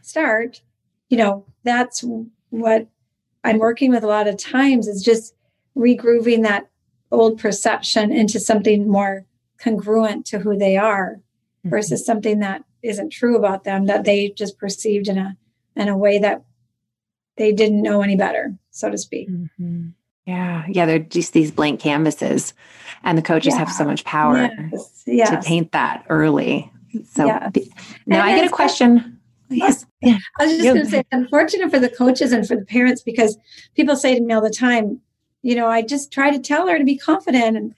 start, 0.00 0.62
you 1.08 1.16
know, 1.16 1.44
that's 1.64 2.04
what 2.50 2.88
I'm 3.44 3.58
working 3.58 3.90
with 3.90 4.04
a 4.04 4.08
lot 4.08 4.28
of 4.28 4.36
times 4.36 4.86
is 4.86 5.02
just 5.02 5.34
regrooving 5.76 6.42
that 6.42 6.68
old 7.10 7.38
perception 7.38 8.12
into 8.12 8.38
something 8.40 8.88
more 8.88 9.26
congruent 9.58 10.26
to 10.26 10.38
who 10.38 10.56
they 10.56 10.76
are 10.76 11.16
mm-hmm. 11.16 11.70
versus 11.70 12.04
something 12.04 12.40
that 12.40 12.64
isn't 12.82 13.10
true 13.10 13.36
about 13.36 13.64
them 13.64 13.86
that 13.86 14.04
they 14.04 14.30
just 14.30 14.58
perceived 14.58 15.08
in 15.08 15.18
a 15.18 15.36
in 15.76 15.88
a 15.88 15.96
way 15.96 16.18
that 16.18 16.44
they 17.36 17.52
didn't 17.52 17.82
know 17.82 18.02
any 18.02 18.16
better, 18.16 18.54
so 18.70 18.90
to 18.90 18.98
speak. 18.98 19.30
Mm-hmm. 19.30 19.88
Yeah. 20.26 20.64
Yeah. 20.68 20.86
They're 20.86 20.98
just 20.98 21.32
these 21.32 21.50
blank 21.50 21.80
canvases. 21.80 22.54
And 23.02 23.18
the 23.18 23.22
coaches 23.22 23.54
yeah. 23.54 23.60
have 23.60 23.72
so 23.72 23.84
much 23.84 24.04
power 24.04 24.50
yes. 24.70 25.02
Yes. 25.06 25.30
to 25.30 25.40
paint 25.40 25.72
that 25.72 26.04
early. 26.08 26.71
So 27.04 27.26
yes. 27.26 27.52
now 28.06 28.24
I 28.24 28.36
get 28.36 28.46
a 28.46 28.50
question. 28.50 29.18
Yes. 29.48 29.86
Yeah. 30.00 30.18
I 30.38 30.46
was 30.46 30.56
just 30.56 30.64
going 30.64 30.84
to 30.84 30.86
say, 30.86 31.04
unfortunate 31.12 31.70
for 31.70 31.78
the 31.78 31.88
coaches 31.88 32.32
and 32.32 32.46
for 32.46 32.56
the 32.56 32.64
parents 32.64 33.02
because 33.02 33.36
people 33.76 33.96
say 33.96 34.14
to 34.14 34.20
me 34.20 34.32
all 34.32 34.40
the 34.40 34.50
time, 34.50 35.00
you 35.42 35.54
know, 35.54 35.66
I 35.66 35.82
just 35.82 36.12
try 36.12 36.30
to 36.30 36.38
tell 36.38 36.66
her 36.68 36.78
to 36.78 36.84
be 36.84 36.96
confident. 36.96 37.56
And 37.56 37.74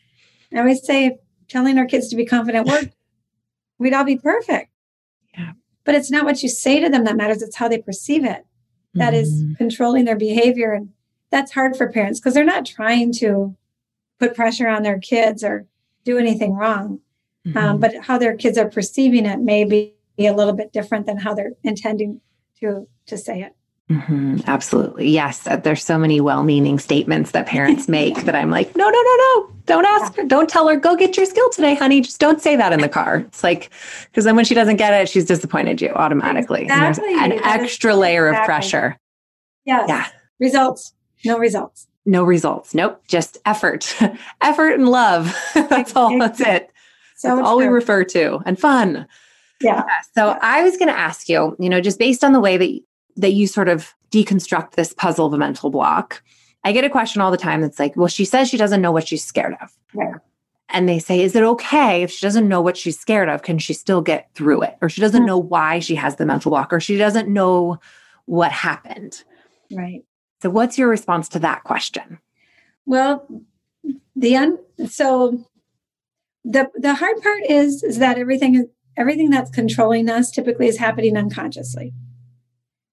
I 0.54 0.58
always 0.58 0.84
say, 0.84 1.18
telling 1.48 1.78
our 1.78 1.86
kids 1.86 2.08
to 2.08 2.16
be 2.16 2.26
confident 2.26 2.66
worked, 2.66 2.94
we'd 3.78 3.94
all 3.94 4.04
be 4.04 4.16
perfect. 4.16 4.70
Yeah. 5.36 5.52
But 5.84 5.94
it's 5.94 6.10
not 6.10 6.24
what 6.24 6.42
you 6.42 6.48
say 6.48 6.80
to 6.80 6.88
them 6.88 7.04
that 7.04 7.16
matters, 7.16 7.42
it's 7.42 7.56
how 7.56 7.68
they 7.68 7.78
perceive 7.78 8.24
it. 8.24 8.46
That 8.94 9.12
mm-hmm. 9.12 9.50
is 9.50 9.56
controlling 9.58 10.04
their 10.04 10.16
behavior. 10.16 10.72
And 10.72 10.90
that's 11.30 11.52
hard 11.52 11.76
for 11.76 11.90
parents 11.90 12.20
because 12.20 12.34
they're 12.34 12.44
not 12.44 12.64
trying 12.64 13.12
to 13.14 13.56
put 14.20 14.36
pressure 14.36 14.68
on 14.68 14.82
their 14.82 14.98
kids 14.98 15.42
or 15.42 15.66
do 16.04 16.16
anything 16.18 16.54
wrong. 16.54 17.00
Um, 17.46 17.52
mm-hmm. 17.52 17.58
Um, 17.58 17.80
but 17.80 17.94
how 18.02 18.18
their 18.18 18.36
kids 18.36 18.56
are 18.56 18.68
perceiving 18.68 19.26
it 19.26 19.40
may 19.40 19.64
be 19.64 19.94
a 20.18 20.32
little 20.32 20.54
bit 20.54 20.72
different 20.72 21.06
than 21.06 21.18
how 21.18 21.34
they're 21.34 21.52
intending 21.62 22.20
to 22.60 22.88
to 23.06 23.18
say 23.18 23.42
it. 23.42 23.54
Mm-hmm, 23.90 24.38
absolutely. 24.46 25.10
Yes. 25.10 25.46
There's 25.62 25.84
so 25.84 25.98
many 25.98 26.20
well 26.20 26.42
meaning 26.42 26.78
statements 26.78 27.32
that 27.32 27.46
parents 27.46 27.86
make 27.86 28.24
that 28.24 28.34
I'm 28.34 28.50
like, 28.50 28.74
no, 28.74 28.88
no, 28.88 29.02
no, 29.02 29.16
no. 29.16 29.52
Don't 29.66 29.84
ask 29.84 30.14
her. 30.16 30.24
Don't 30.24 30.48
tell 30.48 30.68
her, 30.68 30.76
go 30.76 30.96
get 30.96 31.16
your 31.18 31.26
skill 31.26 31.50
today, 31.50 31.74
honey. 31.74 32.00
Just 32.00 32.18
don't 32.18 32.40
say 32.40 32.56
that 32.56 32.72
in 32.72 32.80
the 32.80 32.88
car. 32.88 33.16
It's 33.18 33.44
like, 33.44 33.70
because 34.06 34.24
then 34.24 34.36
when 34.36 34.46
she 34.46 34.54
doesn't 34.54 34.76
get 34.76 34.94
it, 34.94 35.08
she's 35.08 35.26
disappointed 35.26 35.82
you 35.82 35.90
automatically. 35.90 36.62
Exactly. 36.62 37.14
an 37.14 37.32
extra 37.44 37.94
layer 37.94 38.28
exactly. 38.28 38.40
of 38.40 38.46
pressure. 38.46 38.98
Yes. 39.66 39.84
Yeah. 39.88 40.06
Results. 40.40 40.94
No 41.24 41.38
results. 41.38 41.86
No 42.06 42.24
results. 42.24 42.74
Nope. 42.74 43.02
Just 43.06 43.36
effort, 43.44 43.94
effort 44.40 44.70
and 44.70 44.88
love. 44.88 45.36
that's 45.54 45.94
all. 45.94 46.18
That's 46.18 46.40
it. 46.40 46.70
So 47.24 47.36
that's 47.36 47.48
all 47.48 47.56
we 47.56 47.66
refer 47.66 48.04
to 48.04 48.40
and 48.44 48.58
fun. 48.58 49.06
Yeah. 49.62 49.84
yeah. 49.86 49.94
So 50.14 50.26
yeah. 50.28 50.38
I 50.42 50.62
was 50.62 50.76
going 50.76 50.88
to 50.88 50.98
ask 50.98 51.28
you, 51.28 51.56
you 51.58 51.68
know, 51.68 51.80
just 51.80 51.98
based 51.98 52.22
on 52.22 52.32
the 52.32 52.40
way 52.40 52.56
that 52.56 52.80
that 53.16 53.32
you 53.32 53.46
sort 53.46 53.68
of 53.68 53.94
deconstruct 54.10 54.72
this 54.72 54.92
puzzle 54.92 55.26
of 55.26 55.32
a 55.32 55.38
mental 55.38 55.70
block. 55.70 56.22
I 56.64 56.72
get 56.72 56.84
a 56.84 56.90
question 56.90 57.22
all 57.22 57.30
the 57.30 57.36
time 57.36 57.60
that's 57.60 57.78
like, 57.78 57.96
well, 57.96 58.08
she 58.08 58.24
says 58.24 58.48
she 58.48 58.56
doesn't 58.56 58.82
know 58.82 58.92
what 58.92 59.06
she's 59.06 59.24
scared 59.24 59.54
of. 59.62 59.70
Yeah. 59.94 60.14
And 60.70 60.88
they 60.88 60.98
say, 60.98 61.20
is 61.20 61.36
it 61.36 61.42
okay 61.44 62.02
if 62.02 62.10
she 62.10 62.26
doesn't 62.26 62.48
know 62.48 62.60
what 62.60 62.76
she's 62.76 62.98
scared 62.98 63.28
of? 63.28 63.42
Can 63.42 63.58
she 63.58 63.72
still 63.72 64.00
get 64.02 64.28
through 64.34 64.62
it? 64.62 64.76
Or 64.82 64.88
she 64.88 65.00
doesn't 65.00 65.20
mm-hmm. 65.20 65.26
know 65.26 65.38
why 65.38 65.78
she 65.78 65.94
has 65.94 66.16
the 66.16 66.26
mental 66.26 66.50
block, 66.50 66.72
or 66.72 66.80
she 66.80 66.96
doesn't 66.96 67.28
know 67.28 67.78
what 68.24 68.50
happened. 68.50 69.22
Right. 69.70 70.04
So, 70.42 70.50
what's 70.50 70.76
your 70.76 70.88
response 70.88 71.28
to 71.30 71.38
that 71.40 71.64
question? 71.64 72.18
Well, 72.86 73.28
the 74.16 74.36
un- 74.36 74.58
so 74.88 75.44
the 76.44 76.70
the 76.74 76.94
hard 76.94 77.20
part 77.22 77.42
is 77.48 77.82
is 77.82 77.98
that 77.98 78.18
everything 78.18 78.68
everything 78.96 79.30
that's 79.30 79.50
controlling 79.50 80.08
us 80.08 80.30
typically 80.30 80.68
is 80.68 80.78
happening 80.78 81.16
unconsciously. 81.16 81.92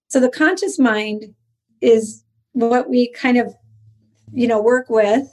So 0.07 0.19
the 0.19 0.29
conscious 0.29 0.79
mind 0.79 1.35
is 1.79 2.23
what 2.53 2.89
we 2.89 3.11
kind 3.11 3.37
of, 3.37 3.53
you 4.33 4.47
know, 4.47 4.61
work 4.61 4.89
with, 4.89 5.27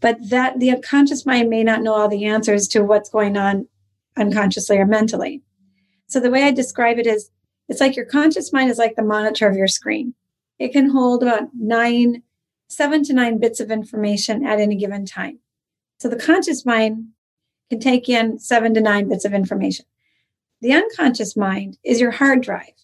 but 0.00 0.16
that 0.30 0.60
the 0.60 0.70
unconscious 0.70 1.24
mind 1.26 1.48
may 1.48 1.64
not 1.64 1.82
know 1.82 1.94
all 1.94 2.08
the 2.08 2.24
answers 2.24 2.68
to 2.68 2.84
what's 2.84 3.10
going 3.10 3.36
on 3.36 3.68
unconsciously 4.16 4.76
or 4.78 4.86
mentally. 4.86 5.42
So 6.06 6.20
the 6.20 6.30
way 6.30 6.44
I 6.44 6.50
describe 6.50 6.98
it 6.98 7.06
is 7.06 7.30
it's 7.68 7.80
like 7.80 7.96
your 7.96 8.04
conscious 8.04 8.52
mind 8.52 8.70
is 8.70 8.78
like 8.78 8.96
the 8.96 9.02
monitor 9.02 9.48
of 9.48 9.56
your 9.56 9.68
screen. 9.68 10.14
It 10.58 10.72
can 10.72 10.90
hold 10.90 11.22
about 11.22 11.48
nine, 11.58 12.22
seven 12.68 13.02
to 13.04 13.14
nine 13.14 13.38
bits 13.38 13.60
of 13.60 13.70
information 13.70 14.44
at 14.44 14.60
any 14.60 14.76
given 14.76 15.06
time. 15.06 15.38
So 15.98 16.08
the 16.08 16.16
conscious 16.16 16.66
mind 16.66 17.08
can 17.70 17.80
take 17.80 18.08
in 18.08 18.38
seven 18.38 18.74
to 18.74 18.80
nine 18.80 19.08
bits 19.08 19.24
of 19.24 19.34
information. 19.34 19.86
The 20.60 20.72
unconscious 20.72 21.36
mind 21.36 21.78
is 21.84 22.00
your 22.00 22.12
hard 22.12 22.42
drive. 22.42 22.74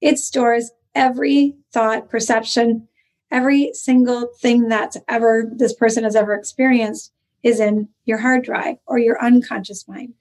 It 0.00 0.18
stores 0.18 0.70
every 0.94 1.56
thought, 1.72 2.08
perception, 2.08 2.88
every 3.30 3.70
single 3.74 4.28
thing 4.40 4.68
that's 4.68 4.96
ever 5.08 5.50
this 5.54 5.74
person 5.74 6.04
has 6.04 6.16
ever 6.16 6.34
experienced 6.34 7.12
is 7.42 7.60
in 7.60 7.88
your 8.04 8.18
hard 8.18 8.44
drive 8.44 8.76
or 8.86 8.98
your 8.98 9.22
unconscious 9.22 9.86
mind. 9.86 10.14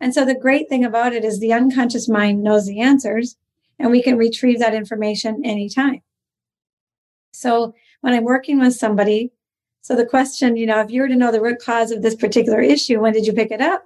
And 0.00 0.14
so 0.14 0.24
the 0.24 0.38
great 0.38 0.68
thing 0.68 0.84
about 0.84 1.12
it 1.12 1.24
is 1.24 1.40
the 1.40 1.52
unconscious 1.52 2.08
mind 2.08 2.42
knows 2.42 2.66
the 2.66 2.80
answers 2.80 3.36
and 3.78 3.90
we 3.90 4.02
can 4.02 4.16
retrieve 4.16 4.58
that 4.60 4.74
information 4.74 5.42
anytime. 5.44 6.02
So 7.32 7.74
when 8.00 8.14
I'm 8.14 8.24
working 8.24 8.60
with 8.60 8.74
somebody, 8.74 9.32
so 9.88 9.96
the 9.96 10.04
question, 10.04 10.58
you 10.58 10.66
know, 10.66 10.80
if 10.80 10.90
you 10.90 11.00
were 11.00 11.08
to 11.08 11.16
know 11.16 11.32
the 11.32 11.40
root 11.40 11.62
cause 11.64 11.90
of 11.90 12.02
this 12.02 12.14
particular 12.14 12.60
issue, 12.60 13.00
when 13.00 13.14
did 13.14 13.26
you 13.26 13.32
pick 13.32 13.50
it 13.50 13.62
up? 13.62 13.82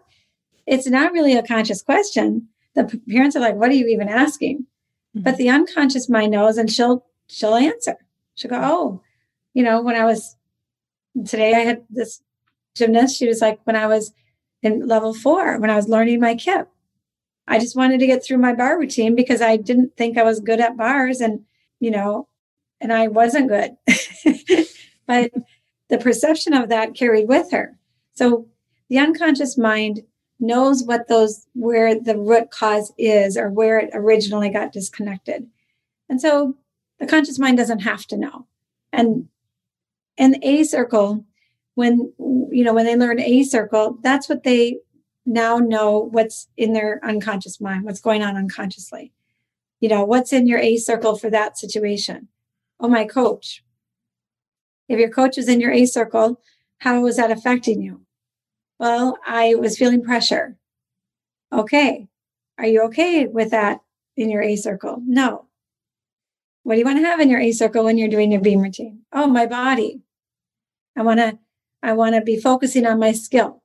It's 0.66 0.88
not 0.88 1.12
really 1.12 1.36
a 1.36 1.44
conscious 1.44 1.80
question. 1.80 2.48
The 2.74 3.00
parents 3.08 3.36
are 3.36 3.40
like, 3.40 3.54
what 3.54 3.70
are 3.70 3.74
you 3.74 3.86
even 3.86 4.08
asking? 4.08 4.66
Mm-hmm. 5.16 5.22
But 5.22 5.36
the 5.36 5.48
unconscious 5.48 6.08
mind 6.08 6.32
knows 6.32 6.58
and 6.58 6.68
she'll 6.68 7.06
she'll 7.28 7.54
answer. 7.54 7.94
She'll 8.34 8.50
go, 8.50 8.58
Oh, 8.60 9.00
you 9.54 9.62
know, 9.62 9.80
when 9.80 9.94
I 9.94 10.04
was 10.04 10.34
today 11.24 11.54
I 11.54 11.60
had 11.60 11.84
this 11.88 12.20
gymnast, 12.74 13.16
she 13.16 13.28
was 13.28 13.40
like, 13.40 13.60
when 13.62 13.76
I 13.76 13.86
was 13.86 14.12
in 14.60 14.88
level 14.88 15.14
four, 15.14 15.60
when 15.60 15.70
I 15.70 15.76
was 15.76 15.88
learning 15.88 16.18
my 16.18 16.34
kip. 16.34 16.68
I 17.46 17.60
just 17.60 17.76
wanted 17.76 18.00
to 18.00 18.08
get 18.08 18.24
through 18.24 18.38
my 18.38 18.54
bar 18.54 18.76
routine 18.76 19.14
because 19.14 19.40
I 19.40 19.56
didn't 19.56 19.96
think 19.96 20.18
I 20.18 20.24
was 20.24 20.40
good 20.40 20.58
at 20.58 20.76
bars 20.76 21.20
and, 21.20 21.44
you 21.78 21.92
know, 21.92 22.26
and 22.80 22.92
I 22.92 23.06
wasn't 23.06 23.48
good. 23.48 23.76
but 25.06 25.30
the 25.92 25.98
perception 25.98 26.54
of 26.54 26.70
that 26.70 26.94
carried 26.94 27.28
with 27.28 27.50
her. 27.50 27.76
So 28.14 28.48
the 28.88 28.98
unconscious 28.98 29.58
mind 29.58 30.00
knows 30.40 30.82
what 30.82 31.06
those 31.06 31.46
where 31.52 32.00
the 32.00 32.16
root 32.16 32.50
cause 32.50 32.94
is 32.96 33.36
or 33.36 33.50
where 33.50 33.78
it 33.78 33.90
originally 33.92 34.48
got 34.48 34.72
disconnected. 34.72 35.46
And 36.08 36.18
so 36.18 36.56
the 36.98 37.06
conscious 37.06 37.38
mind 37.38 37.58
doesn't 37.58 37.80
have 37.80 38.06
to 38.06 38.16
know. 38.16 38.46
And 38.90 39.28
and 40.16 40.38
A 40.42 40.64
circle, 40.64 41.26
when 41.74 42.10
you 42.18 42.64
know, 42.64 42.72
when 42.72 42.86
they 42.86 42.96
learn 42.96 43.20
A 43.20 43.42
circle, 43.42 43.98
that's 44.02 44.30
what 44.30 44.44
they 44.44 44.78
now 45.26 45.58
know 45.58 46.08
what's 46.10 46.48
in 46.56 46.72
their 46.72 47.00
unconscious 47.04 47.60
mind, 47.60 47.84
what's 47.84 48.00
going 48.00 48.22
on 48.22 48.38
unconsciously. 48.38 49.12
You 49.80 49.90
know, 49.90 50.04
what's 50.04 50.32
in 50.32 50.46
your 50.46 50.58
A 50.58 50.78
circle 50.78 51.18
for 51.18 51.28
that 51.28 51.58
situation? 51.58 52.28
Oh, 52.80 52.88
my 52.88 53.04
coach. 53.04 53.62
If 54.88 54.98
your 54.98 55.10
coach 55.10 55.38
is 55.38 55.48
in 55.48 55.60
your 55.60 55.72
A 55.72 55.86
circle, 55.86 56.40
how 56.78 57.06
is 57.06 57.16
that 57.16 57.30
affecting 57.30 57.82
you? 57.82 58.02
Well, 58.78 59.18
I 59.26 59.54
was 59.54 59.78
feeling 59.78 60.02
pressure. 60.02 60.56
Okay. 61.52 62.08
Are 62.58 62.66
you 62.66 62.82
okay 62.84 63.26
with 63.26 63.50
that 63.50 63.80
in 64.16 64.30
your 64.30 64.42
A 64.42 64.56
circle? 64.56 65.02
No. 65.06 65.46
What 66.64 66.74
do 66.74 66.80
you 66.80 66.84
want 66.84 66.98
to 66.98 67.04
have 67.04 67.20
in 67.20 67.30
your 67.30 67.40
A 67.40 67.52
circle 67.52 67.84
when 67.84 67.98
you're 67.98 68.08
doing 68.08 68.32
your 68.32 68.40
beam 68.40 68.60
routine? 68.60 69.02
Oh, 69.12 69.26
my 69.26 69.46
body. 69.46 70.02
I 70.96 71.02
want 71.02 71.20
to 71.20 71.38
I 71.82 71.92
want 71.94 72.14
to 72.14 72.20
be 72.20 72.38
focusing 72.38 72.86
on 72.86 73.00
my 73.00 73.12
skill, 73.12 73.62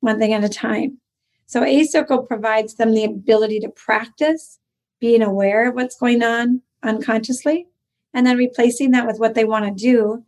one 0.00 0.18
thing 0.18 0.34
at 0.34 0.44
a 0.44 0.48
time. 0.48 0.98
So 1.46 1.64
A 1.64 1.84
circle 1.84 2.22
provides 2.22 2.74
them 2.74 2.92
the 2.92 3.04
ability 3.04 3.60
to 3.60 3.68
practice 3.68 4.58
being 5.00 5.22
aware 5.22 5.68
of 5.68 5.74
what's 5.74 5.98
going 5.98 6.22
on 6.22 6.62
unconsciously 6.82 7.68
and 8.12 8.26
then 8.26 8.36
replacing 8.36 8.90
that 8.90 9.06
with 9.06 9.18
what 9.18 9.34
they 9.34 9.44
want 9.44 9.64
to 9.64 9.70
do 9.70 10.24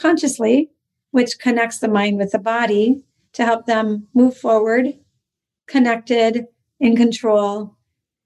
consciously, 0.00 0.70
which 1.10 1.38
connects 1.38 1.78
the 1.78 1.88
mind 1.88 2.16
with 2.16 2.32
the 2.32 2.38
body 2.38 3.02
to 3.32 3.44
help 3.44 3.66
them 3.66 4.08
move 4.14 4.36
forward, 4.36 4.94
connected, 5.66 6.46
in 6.80 6.96
control, 6.96 7.76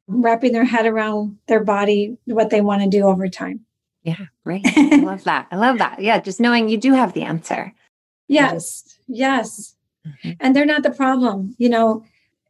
wrapping 0.06 0.52
their 0.52 0.64
head 0.64 0.86
around 0.86 1.36
their 1.48 1.62
body, 1.62 2.16
what 2.24 2.50
they 2.50 2.60
want 2.60 2.82
to 2.82 2.88
do 2.88 3.04
over 3.04 3.28
time. 3.28 3.60
Yeah, 4.02 4.26
right. 4.44 4.62
I 4.64 4.96
love 5.02 5.24
that. 5.24 5.48
I 5.50 5.56
love 5.56 5.78
that. 5.78 6.00
Yeah, 6.00 6.20
just 6.20 6.40
knowing 6.40 6.68
you 6.68 6.76
do 6.76 6.92
have 6.92 7.14
the 7.14 7.22
answer. 7.22 7.74
Yes, 8.28 8.98
yes. 9.08 9.74
Mm-hmm. 10.06 10.32
And 10.40 10.54
they're 10.54 10.66
not 10.66 10.82
the 10.82 10.90
problem. 10.90 11.54
You 11.58 11.70
know, 11.70 12.04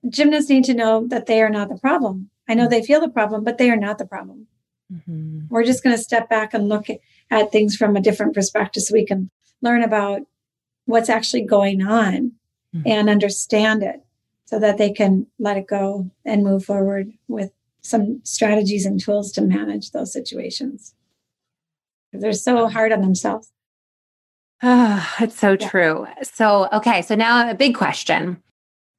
gymnasts 0.09 0.51
need 0.51 0.65
to 0.65 0.75
know 0.75 1.07
that 1.09 1.27
they 1.27 1.41
are 1.41 1.49
not 1.49 1.69
the 1.69 1.79
problem. 1.79 2.31
I 2.49 2.55
know 2.55 2.65
mm-hmm. 2.65 2.71
they 2.71 2.83
feel 2.83 3.01
the 3.01 3.09
problem, 3.09 3.45
but 3.45 3.59
they 3.59 3.71
are 3.71 3.77
not 3.77 3.99
the 3.99 4.07
problem. 4.07 4.47
Mm-hmm. 4.93 5.47
We're 5.49 5.65
just 5.65 5.83
going 5.83 5.97
to 5.97 6.03
step 6.03 6.29
back 6.29 6.55
and 6.55 6.69
look 6.69 6.91
at 6.91 6.99
things 7.51 7.77
from 7.77 7.97
a 7.97 8.01
different 8.01 8.35
perspective 8.35 8.83
so 8.83 8.95
we 8.95 9.07
can 9.07 9.31
learn 9.61 9.83
about 9.83 10.23
what's 10.87 11.09
actually 11.09 11.43
going 11.43 11.83
on 11.83 12.33
mm-hmm. 12.75 12.83
and 12.87 13.09
understand 13.09 13.83
it 13.83 14.03
so 14.45 14.59
that 14.59 14.79
they 14.79 14.93
can 14.93 15.27
let 15.39 15.57
it 15.57 15.67
go 15.67 16.11
and 16.25 16.45
move 16.45 16.65
forward 16.65 17.11
with 17.29 17.51
some 17.81 18.21
strategies 18.25 18.87
and 18.87 19.01
tools 19.01 19.33
to 19.33 19.43
manage 19.43 19.91
those 19.91 20.13
situations. 20.13 20.95
They're 22.13 22.33
so 22.33 22.69
hard 22.69 22.93
on 22.93 23.01
themselves. 23.01 23.51
Oh, 24.63 25.15
it's 25.21 25.39
so 25.39 25.57
yeah. 25.59 25.69
true. 25.69 26.07
So, 26.23 26.69
okay. 26.73 27.03
So 27.03 27.15
now 27.15 27.51
a 27.51 27.55
big 27.55 27.75
question. 27.75 28.43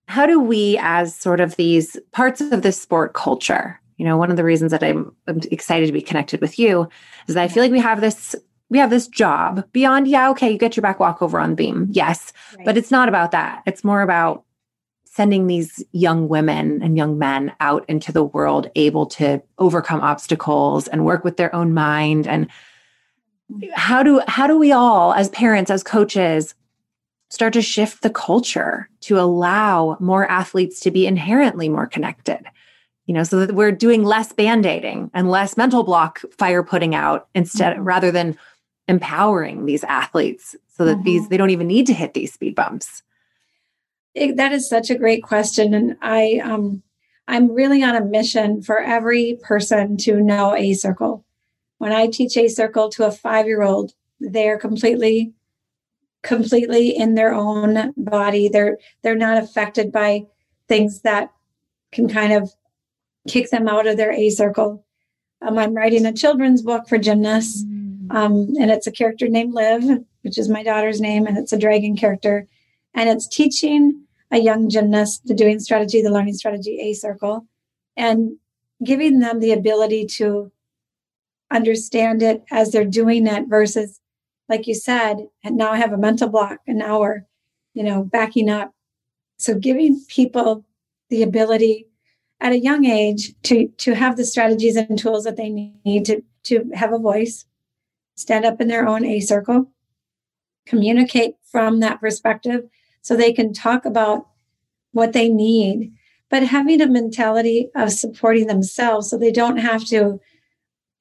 How 0.07 0.25
do 0.25 0.39
we, 0.39 0.77
as 0.81 1.15
sort 1.15 1.39
of 1.39 1.55
these 1.55 1.97
parts 2.11 2.41
of 2.41 2.61
the 2.61 2.71
sport 2.71 3.13
culture, 3.13 3.79
you 3.97 4.05
know, 4.05 4.17
one 4.17 4.31
of 4.31 4.37
the 4.37 4.43
reasons 4.43 4.71
that 4.71 4.83
I'm, 4.83 5.15
I'm 5.27 5.41
excited 5.51 5.87
to 5.87 5.93
be 5.93 6.01
connected 6.01 6.41
with 6.41 6.59
you 6.59 6.89
is 7.27 7.35
that 7.35 7.43
I 7.43 7.47
feel 7.47 7.63
like 7.63 7.71
we 7.71 7.79
have 7.79 8.01
this 8.01 8.35
we 8.69 8.79
have 8.79 8.89
this 8.89 9.07
job 9.07 9.63
beyond 9.71 10.07
yeah 10.07 10.29
okay 10.31 10.51
you 10.51 10.57
get 10.57 10.75
your 10.75 10.81
back 10.81 10.99
walk 10.99 11.21
over 11.21 11.39
on 11.39 11.51
the 11.51 11.55
beam 11.55 11.87
yes 11.91 12.33
right. 12.57 12.65
but 12.65 12.77
it's 12.77 12.91
not 12.91 13.07
about 13.07 13.31
that. 13.31 13.61
It's 13.65 13.83
more 13.83 14.01
about 14.01 14.43
sending 15.15 15.47
these 15.47 15.81
young 15.93 16.27
women 16.27 16.81
and 16.83 16.97
young 16.97 17.17
men 17.17 17.53
out 17.61 17.85
into 17.87 18.11
the 18.11 18.23
world 18.23 18.69
able 18.75 19.05
to 19.05 19.41
overcome 19.59 20.01
obstacles 20.01 20.89
and 20.89 21.05
work 21.05 21.23
with 21.23 21.37
their 21.37 21.55
own 21.55 21.73
mind. 21.73 22.27
And 22.27 22.49
how 23.73 24.03
do 24.03 24.21
how 24.27 24.45
do 24.45 24.59
we 24.59 24.73
all 24.73 25.13
as 25.13 25.29
parents 25.29 25.71
as 25.71 25.83
coaches 25.83 26.53
start 27.29 27.53
to 27.53 27.61
shift 27.61 28.01
the 28.01 28.09
culture 28.09 28.89
to 29.01 29.17
allow 29.17 29.95
more 30.01 30.29
athletes 30.29 30.81
to 30.81 30.91
be 30.91 31.07
inherently 31.07 31.69
more 31.69 31.87
connected 31.87 32.45
you 33.05 33.13
know 33.13 33.23
so 33.23 33.45
that 33.45 33.55
we're 33.55 33.71
doing 33.71 34.03
less 34.03 34.33
band-aiding 34.33 35.11
and 35.13 35.29
less 35.29 35.57
mental 35.57 35.83
block 35.83 36.21
fire 36.37 36.63
putting 36.63 36.95
out 36.95 37.27
instead 37.35 37.73
mm-hmm. 37.73 37.83
rather 37.83 38.11
than 38.11 38.37
empowering 38.87 39.65
these 39.65 39.83
athletes 39.85 40.55
so 40.67 40.85
that 40.85 40.95
mm-hmm. 40.95 41.03
these 41.03 41.29
they 41.29 41.37
don't 41.37 41.49
even 41.49 41.67
need 41.67 41.87
to 41.87 41.93
hit 41.93 42.13
these 42.13 42.33
speed 42.33 42.55
bumps 42.55 43.03
it, 44.15 44.37
that 44.37 44.53
is 44.53 44.67
such 44.67 44.89
a 44.89 44.97
great 44.97 45.21
question, 45.23 45.73
and 45.73 45.97
I 46.01 46.41
um, 46.43 46.81
I'm 47.27 47.51
really 47.51 47.83
on 47.83 47.95
a 47.95 48.03
mission 48.03 48.61
for 48.61 48.79
every 48.79 49.37
person 49.43 49.97
to 49.97 50.21
know 50.21 50.55
a 50.55 50.73
circle. 50.73 51.25
When 51.77 51.91
I 51.91 52.07
teach 52.07 52.37
a 52.37 52.47
circle 52.47 52.89
to 52.91 53.05
a 53.05 53.11
five 53.11 53.45
year 53.45 53.61
old, 53.61 53.91
they're 54.19 54.57
completely 54.57 55.33
completely 56.23 56.95
in 56.95 57.15
their 57.15 57.33
own 57.33 57.93
body. 57.97 58.47
They're 58.47 58.77
they're 59.03 59.15
not 59.15 59.37
affected 59.37 59.91
by 59.91 60.23
things 60.69 61.01
that 61.01 61.31
can 61.91 62.07
kind 62.07 62.31
of 62.31 62.53
kick 63.27 63.49
them 63.49 63.67
out 63.67 63.87
of 63.87 63.97
their 63.97 64.11
A 64.11 64.29
circle. 64.29 64.85
Um, 65.41 65.57
I'm 65.57 65.73
writing 65.73 66.05
a 66.05 66.13
children's 66.13 66.61
book 66.61 66.87
for 66.87 66.97
gymnasts, 66.97 67.63
mm. 67.63 68.11
um, 68.11 68.53
and 68.59 68.71
it's 68.71 68.87
a 68.87 68.91
character 68.91 69.27
named 69.27 69.53
Liv, 69.53 69.83
which 70.21 70.37
is 70.37 70.49
my 70.49 70.63
daughter's 70.63 71.01
name, 71.01 71.27
and 71.27 71.37
it's 71.37 71.53
a 71.53 71.59
dragon 71.59 71.95
character, 71.95 72.47
and 72.93 73.09
it's 73.09 73.27
teaching 73.27 74.05
a 74.31 74.39
young 74.39 74.69
gymnast 74.69 75.25
the 75.25 75.33
doing 75.33 75.59
strategy, 75.59 76.01
the 76.01 76.11
learning 76.11 76.33
strategy 76.33 76.79
A 76.81 76.93
circle, 76.93 77.45
and 77.95 78.37
giving 78.83 79.19
them 79.19 79.39
the 79.39 79.51
ability 79.51 80.05
to 80.05 80.51
understand 81.51 82.21
it 82.21 82.43
as 82.51 82.71
they're 82.71 82.85
doing 82.85 83.27
it 83.27 83.47
versus, 83.47 84.01
like 84.49 84.67
you 84.67 84.73
said, 84.73 85.27
and 85.43 85.57
now 85.57 85.71
I 85.71 85.77
have 85.77 85.93
a 85.93 85.97
mental 85.97 86.29
block 86.29 86.59
an 86.67 86.81
hour, 86.81 87.25
you 87.73 87.83
know, 87.83 88.03
backing 88.03 88.49
up. 88.49 88.73
So 89.37 89.55
giving 89.55 90.03
people 90.07 90.65
the 91.09 91.23
ability 91.23 91.87
at 92.41 92.51
a 92.51 92.59
young 92.59 92.85
age 92.85 93.33
to 93.43 93.67
to 93.77 93.95
have 93.95 94.17
the 94.17 94.25
strategies 94.25 94.75
and 94.75 94.97
tools 94.97 95.23
that 95.23 95.37
they 95.37 95.49
need 95.49 96.05
to 96.05 96.21
to 96.43 96.69
have 96.73 96.93
a 96.93 96.99
voice, 96.99 97.45
stand 98.15 98.45
up 98.45 98.61
in 98.61 98.67
their 98.67 98.87
own 98.87 99.05
A 99.05 99.19
circle, 99.19 99.71
communicate 100.65 101.35
from 101.43 101.79
that 101.79 101.99
perspective 101.99 102.67
so 103.01 103.15
they 103.15 103.33
can 103.33 103.53
talk 103.53 103.85
about 103.85 104.27
what 104.91 105.13
they 105.13 105.29
need, 105.29 105.91
but 106.29 106.43
having 106.43 106.81
a 106.81 106.87
mentality 106.87 107.69
of 107.75 107.91
supporting 107.91 108.47
themselves 108.47 109.09
so 109.09 109.17
they 109.17 109.31
don't 109.31 109.57
have 109.57 109.85
to, 109.85 110.19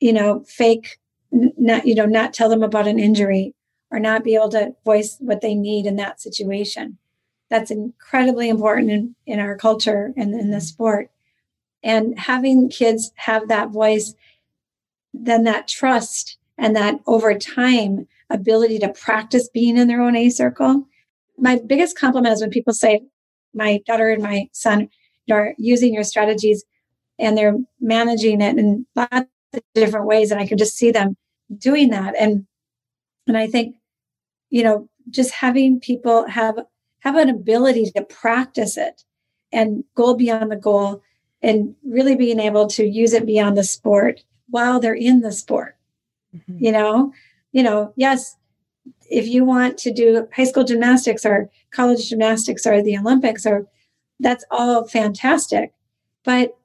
you 0.01 0.13
know, 0.13 0.45
fake, 0.47 0.99
not, 1.31 1.87
you 1.87 1.95
know, 1.95 2.07
not 2.07 2.35
tell 2.35 2.49
them 2.49 2.63
about 2.63 2.89
an 2.89 2.99
injury 2.99 3.55
or 3.91 4.01
not 4.01 4.25
be 4.25 4.35
able 4.35 4.49
to 4.51 4.75
voice 4.85 5.17
what 5.21 5.41
they 5.41 5.55
need 5.55 5.87
in 5.87 5.97
that 5.97 6.21
situation. 6.21 6.99
That's 7.51 7.71
incredibly 7.71 8.49
important 8.49 8.91
in, 8.91 9.15
in 9.27 9.39
our 9.39 9.57
culture 9.57 10.13
and 10.17 10.35
in 10.35 10.51
the 10.51 10.61
sport. 10.61 11.11
And 11.85 12.19
having 12.19 12.69
kids 12.69 13.13
have 13.15 13.47
that 13.49 13.71
voice, 13.71 14.15
then 15.13 15.45
that 15.45 15.69
trust 15.69 16.39
and 16.59 16.75
that 16.75 16.99
over 17.07 17.39
time 17.39 18.09
ability 18.31 18.81
to 18.81 18.89
practice 18.89 19.49
being 19.49 19.77
in 19.77 19.87
their 19.87 20.01
own 20.01 20.17
A 20.17 20.31
circle 20.31 20.87
my 21.39 21.61
biggest 21.67 21.99
compliment 21.99 22.35
is 22.35 22.41
when 22.41 22.51
people 22.51 22.73
say, 22.73 23.03
my 23.55 23.81
daughter 23.87 24.11
and 24.11 24.23
my 24.23 24.49
son 24.53 24.89
are 25.31 25.55
using 25.59 25.95
your 25.95 26.05
strategies 26.05 26.65
and 27.19 27.37
they're 27.37 27.57
managing 27.81 28.41
it 28.41 28.59
in 28.59 28.87
lots 28.97 29.29
of 29.53 29.63
different 29.75 30.07
ways. 30.07 30.31
And 30.31 30.41
I 30.41 30.47
can 30.47 30.59
just 30.59 30.77
see 30.77 30.91
them 30.91 31.17
doing 31.57 31.91
that. 31.91 32.15
And 32.19 32.47
and 33.27 33.39
I 33.39 33.47
think, 33.47 33.77
you 34.51 34.63
know, 34.63 34.89
just 35.09 35.33
having 35.33 35.81
people 35.81 36.29
have 36.29 36.59
have 37.01 37.17
an 37.17 37.29
ability 37.29 37.91
to 37.93 38.03
practice 38.03 38.77
it 38.77 39.03
and 39.53 39.85
go 39.95 40.15
beyond 40.15 40.51
the 40.51 40.57
goal 40.57 41.03
and 41.45 41.75
really 41.85 42.17
being 42.17 42.41
able 42.41 42.67
to 42.67 42.87
use 42.87 43.13
it 43.13 43.27
beyond 43.27 43.57
the 43.57 43.63
sport 43.63 44.25
while 44.49 44.81
they're 44.81 44.95
in 44.95 45.21
the 45.21 45.31
sport. 45.31 45.77
Mm-hmm. 46.35 46.65
You 46.65 46.73
know, 46.73 47.13
you 47.53 47.63
know, 47.63 47.93
yes, 47.97 48.37
if 49.11 49.27
you 49.29 49.45
want 49.45 49.77
to 49.79 49.93
do 49.93 50.27
high 50.35 50.45
school 50.45 50.65
gymnastics 50.65 51.27
or 51.27 51.51
college 51.71 52.09
gymnastics 52.09 52.67
or 52.67 52.83
the 52.83 52.97
Olympics 52.97 53.45
or 53.45 53.67
that's 54.21 54.45
all 54.51 54.89
fantastic. 54.89 55.75
But 56.25 56.57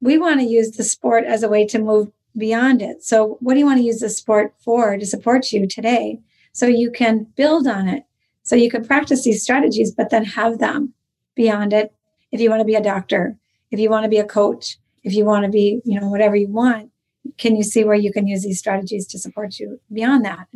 we 0.00 0.18
want 0.18 0.40
to 0.40 0.46
use 0.46 0.72
the 0.72 0.84
sport 0.84 1.24
as 1.24 1.44
a 1.44 1.48
way 1.48 1.64
to 1.66 1.78
move 1.78 2.10
beyond 2.36 2.82
it. 2.82 3.04
So 3.04 3.38
what 3.40 3.54
do 3.54 3.60
you 3.60 3.66
want 3.66 3.78
to 3.78 3.84
use 3.84 4.00
the 4.00 4.10
sport 4.10 4.52
for 4.58 4.96
to 4.96 5.06
support 5.06 5.52
you 5.52 5.68
today? 5.68 6.20
So 6.52 6.66
you 6.66 6.90
can 6.90 7.28
build 7.36 7.68
on 7.68 7.86
it. 7.86 8.02
So 8.42 8.56
you 8.56 8.68
can 8.68 8.84
practice 8.84 9.22
these 9.22 9.44
strategies, 9.44 9.92
but 9.92 10.10
then 10.10 10.24
have 10.24 10.58
them 10.58 10.94
beyond 11.36 11.72
it. 11.72 11.92
If 12.32 12.40
you 12.40 12.50
want 12.50 12.60
to 12.60 12.66
be 12.66 12.74
a 12.74 12.82
doctor, 12.82 13.36
if 13.70 13.78
you 13.78 13.90
want 13.90 14.04
to 14.04 14.08
be 14.08 14.18
a 14.18 14.24
coach, 14.24 14.78
if 15.02 15.14
you 15.14 15.24
want 15.24 15.44
to 15.44 15.50
be, 15.50 15.80
you 15.84 16.00
know, 16.00 16.08
whatever 16.08 16.36
you 16.36 16.48
want, 16.48 16.90
can 17.36 17.56
you 17.56 17.62
see 17.62 17.84
where 17.84 17.96
you 17.96 18.12
can 18.12 18.26
use 18.26 18.42
these 18.42 18.58
strategies 18.58 19.06
to 19.08 19.18
support 19.18 19.58
you 19.58 19.80
beyond 19.92 20.24
that? 20.24 20.48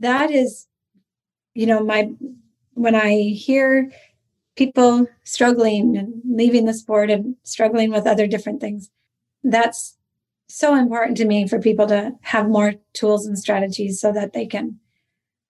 that 0.00 0.30
is, 0.30 0.66
you 1.54 1.66
know, 1.66 1.84
my, 1.84 2.10
when 2.74 2.94
I 2.94 3.20
hear 3.30 3.90
people 4.56 5.06
struggling 5.24 5.96
and 5.96 6.22
leaving 6.24 6.64
the 6.66 6.74
sport 6.74 7.10
and 7.10 7.36
struggling 7.42 7.90
with 7.90 8.06
other 8.06 8.26
different 8.26 8.60
things, 8.60 8.90
that's 9.42 9.96
so 10.48 10.74
important 10.74 11.16
to 11.18 11.26
me 11.26 11.46
for 11.46 11.60
people 11.60 11.86
to 11.86 12.12
have 12.22 12.48
more 12.48 12.74
tools 12.92 13.26
and 13.26 13.38
strategies 13.38 14.00
so 14.00 14.12
that 14.12 14.32
they 14.32 14.46
can 14.46 14.78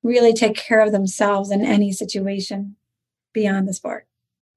really 0.03 0.33
take 0.33 0.57
care 0.57 0.81
of 0.81 0.93
themselves 0.93 1.51
in 1.51 1.65
any 1.65 1.93
situation 1.93 2.77
beyond 3.33 3.69
the 3.69 3.75
sport. 3.75 4.08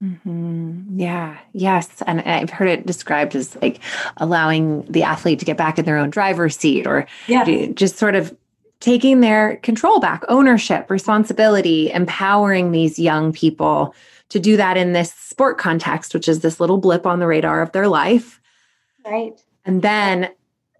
Mm-hmm. 0.03 0.99
Yeah. 0.99 1.37
Yes. 1.53 2.01
And 2.07 2.21
I've 2.21 2.49
heard 2.49 2.69
it 2.69 2.85
described 2.85 3.35
as 3.35 3.55
like 3.61 3.79
allowing 4.17 4.83
the 4.83 5.03
athlete 5.03 5.39
to 5.39 5.45
get 5.45 5.57
back 5.57 5.77
in 5.77 5.85
their 5.85 5.97
own 5.97 6.09
driver's 6.09 6.57
seat 6.57 6.87
or 6.87 7.07
yes. 7.27 7.69
just 7.75 7.97
sort 7.97 8.15
of 8.15 8.35
taking 8.79 9.19
their 9.19 9.57
control 9.57 9.99
back, 9.99 10.23
ownership, 10.27 10.89
responsibility, 10.89 11.91
empowering 11.91 12.71
these 12.71 12.97
young 12.97 13.31
people 13.31 13.93
to 14.29 14.39
do 14.39 14.57
that 14.57 14.75
in 14.75 14.93
this 14.93 15.13
sport 15.13 15.59
context, 15.59 16.13
which 16.13 16.27
is 16.27 16.39
this 16.39 16.59
little 16.59 16.77
blip 16.77 17.05
on 17.05 17.19
the 17.19 17.27
radar 17.27 17.61
of 17.61 17.71
their 17.73 17.87
life. 17.87 18.41
Right. 19.05 19.39
And 19.65 19.83
then 19.83 20.29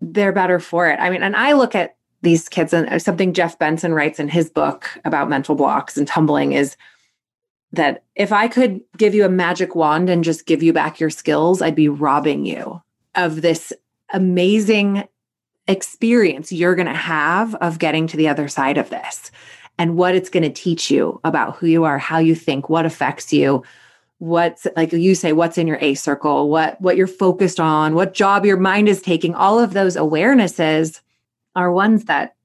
they're 0.01 0.32
better 0.32 0.59
for 0.59 0.89
it. 0.89 0.99
I 0.99 1.11
mean, 1.11 1.22
and 1.22 1.36
I 1.36 1.53
look 1.53 1.76
at 1.76 1.95
these 2.24 2.49
kids 2.49 2.74
and 2.74 3.01
something 3.01 3.34
Jeff 3.34 3.59
Benson 3.59 3.93
writes 3.93 4.19
in 4.19 4.30
his 4.30 4.49
book 4.49 4.89
about 5.05 5.30
mental 5.30 5.55
blocks 5.55 5.97
and 5.97 6.07
tumbling 6.07 6.53
is 6.53 6.76
that 7.74 8.03
if 8.15 8.32
I 8.32 8.47
could 8.47 8.82
give 8.97 9.13
you 9.13 9.26
a 9.26 9.30
magic 9.30 9.76
wand 9.76 10.09
and 10.09 10.24
just 10.24 10.45
give 10.45 10.61
you 10.61 10.74
back 10.74 10.99
your 10.99 11.09
skills, 11.09 11.61
I'd 11.61 11.76
be 11.76 11.89
robbing 11.89 12.45
you 12.45 12.82
of 13.15 13.41
this 13.41 13.72
amazing 14.13 15.07
experience 15.67 16.51
you're 16.51 16.76
going 16.76 16.88
to 16.88 16.93
have 16.93 17.55
of 17.55 17.80
getting 17.80 18.07
to 18.07 18.17
the 18.17 18.28
other 18.28 18.47
side 18.47 18.78
of 18.78 18.89
this 18.89 19.32
and 19.78 19.95
what 19.95 20.15
it's 20.15 20.30
going 20.30 20.43
to 20.43 20.49
teach 20.49 20.91
you 20.91 21.19
about 21.24 21.55
who 21.55 21.67
you 21.67 21.84
are, 21.84 21.97
how 21.97 22.17
you 22.17 22.36
think, 22.36 22.69
what 22.69 22.86
affects 22.86 23.32
you, 23.32 23.63
what's 24.17 24.67
like 24.76 24.91
you 24.91 25.15
say 25.15 25.34
what's 25.34 25.57
in 25.57 25.65
your 25.65 25.80
A 25.82 25.95
circle, 25.95 26.49
what 26.49 26.80
what 26.82 26.97
you're 26.97 27.07
focused 27.07 27.59
on, 27.59 27.95
what 27.95 28.13
job 28.13 28.45
your 28.45 28.57
mind 28.57 28.89
is 28.89 29.01
taking, 29.01 29.34
all 29.34 29.59
of 29.59 29.74
those 29.74 29.95
awarenesses 29.95 31.01
are 31.55 31.72
ones 31.72 32.05
that 32.05 32.36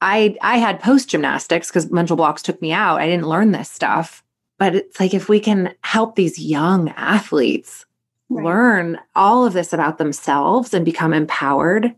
I 0.00 0.36
I 0.40 0.58
had 0.58 0.80
post 0.80 1.10
gymnastics 1.10 1.70
cuz 1.70 1.90
mental 1.90 2.16
blocks 2.16 2.42
took 2.42 2.62
me 2.62 2.72
out. 2.72 3.00
I 3.00 3.06
didn't 3.06 3.28
learn 3.28 3.52
this 3.52 3.70
stuff. 3.70 4.24
But 4.58 4.74
it's 4.74 5.00
like 5.00 5.14
if 5.14 5.28
we 5.28 5.40
can 5.40 5.74
help 5.82 6.14
these 6.14 6.38
young 6.38 6.90
athletes 6.90 7.84
right. 8.28 8.44
learn 8.44 8.98
all 9.14 9.44
of 9.44 9.52
this 9.52 9.72
about 9.72 9.98
themselves 9.98 10.72
and 10.72 10.84
become 10.84 11.12
empowered, 11.12 11.94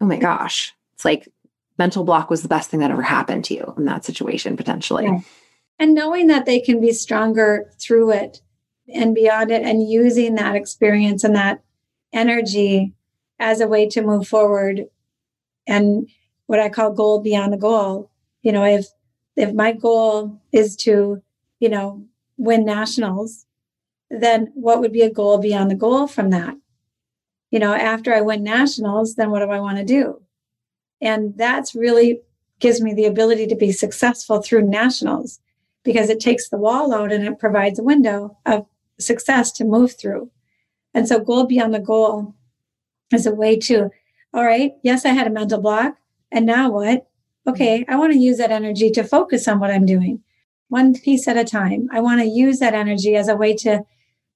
oh 0.00 0.06
my 0.06 0.18
gosh, 0.18 0.74
it's 0.94 1.04
like 1.04 1.28
mental 1.78 2.04
block 2.04 2.30
was 2.30 2.42
the 2.42 2.48
best 2.48 2.70
thing 2.70 2.80
that 2.80 2.90
ever 2.90 3.02
happened 3.02 3.44
to 3.46 3.54
you 3.54 3.74
in 3.76 3.84
that 3.86 4.04
situation 4.04 4.56
potentially. 4.56 5.04
Yeah. 5.04 5.20
And 5.78 5.94
knowing 5.94 6.28
that 6.28 6.46
they 6.46 6.60
can 6.60 6.80
be 6.80 6.92
stronger 6.92 7.70
through 7.80 8.12
it 8.12 8.40
and 8.92 9.14
beyond 9.14 9.50
it 9.50 9.62
and 9.62 9.88
using 9.88 10.34
that 10.36 10.54
experience 10.54 11.24
and 11.24 11.34
that 11.34 11.62
energy 12.12 12.94
as 13.40 13.60
a 13.60 13.66
way 13.66 13.88
to 13.88 14.02
move 14.02 14.28
forward 14.28 14.86
and 15.66 16.08
what 16.46 16.60
I 16.60 16.68
call 16.68 16.92
goal 16.92 17.20
beyond 17.20 17.52
the 17.52 17.58
goal. 17.58 18.10
You 18.42 18.52
know, 18.52 18.64
if 18.64 18.86
if 19.36 19.52
my 19.52 19.72
goal 19.72 20.40
is 20.52 20.76
to, 20.76 21.22
you 21.64 21.70
know, 21.70 22.04
win 22.36 22.62
nationals, 22.62 23.46
then 24.10 24.52
what 24.54 24.80
would 24.80 24.92
be 24.92 25.00
a 25.00 25.10
goal 25.10 25.38
beyond 25.38 25.70
the 25.70 25.74
goal 25.74 26.06
from 26.06 26.28
that? 26.28 26.54
You 27.50 27.58
know, 27.58 27.72
after 27.72 28.12
I 28.12 28.20
win 28.20 28.42
nationals, 28.44 29.14
then 29.14 29.30
what 29.30 29.38
do 29.38 29.50
I 29.50 29.60
want 29.60 29.78
to 29.78 29.84
do? 29.84 30.20
And 31.00 31.34
that's 31.38 31.74
really 31.74 32.20
gives 32.60 32.82
me 32.82 32.92
the 32.92 33.06
ability 33.06 33.46
to 33.46 33.56
be 33.56 33.72
successful 33.72 34.42
through 34.42 34.68
nationals 34.68 35.40
because 35.84 36.10
it 36.10 36.20
takes 36.20 36.50
the 36.50 36.58
wall 36.58 36.92
out 36.92 37.10
and 37.10 37.26
it 37.26 37.38
provides 37.38 37.78
a 37.78 37.82
window 37.82 38.36
of 38.44 38.66
success 39.00 39.50
to 39.52 39.64
move 39.64 39.98
through. 39.98 40.30
And 40.92 41.08
so, 41.08 41.18
goal 41.18 41.46
beyond 41.46 41.72
the 41.72 41.80
goal 41.80 42.34
is 43.10 43.24
a 43.24 43.34
way 43.34 43.58
to, 43.60 43.88
all 44.34 44.44
right, 44.44 44.72
yes, 44.82 45.06
I 45.06 45.14
had 45.14 45.26
a 45.26 45.30
mental 45.30 45.62
block. 45.62 45.96
And 46.30 46.44
now 46.44 46.70
what? 46.70 47.08
Okay, 47.46 47.86
I 47.88 47.96
want 47.96 48.12
to 48.12 48.18
use 48.18 48.36
that 48.36 48.52
energy 48.52 48.90
to 48.90 49.02
focus 49.02 49.48
on 49.48 49.60
what 49.60 49.70
I'm 49.70 49.86
doing, 49.86 50.23
one 50.74 50.92
piece 50.92 51.28
at 51.28 51.36
a 51.36 51.44
time. 51.44 51.88
I 51.92 52.00
want 52.00 52.20
to 52.20 52.26
use 52.26 52.58
that 52.58 52.74
energy 52.74 53.14
as 53.14 53.28
a 53.28 53.36
way 53.36 53.54
to 53.58 53.84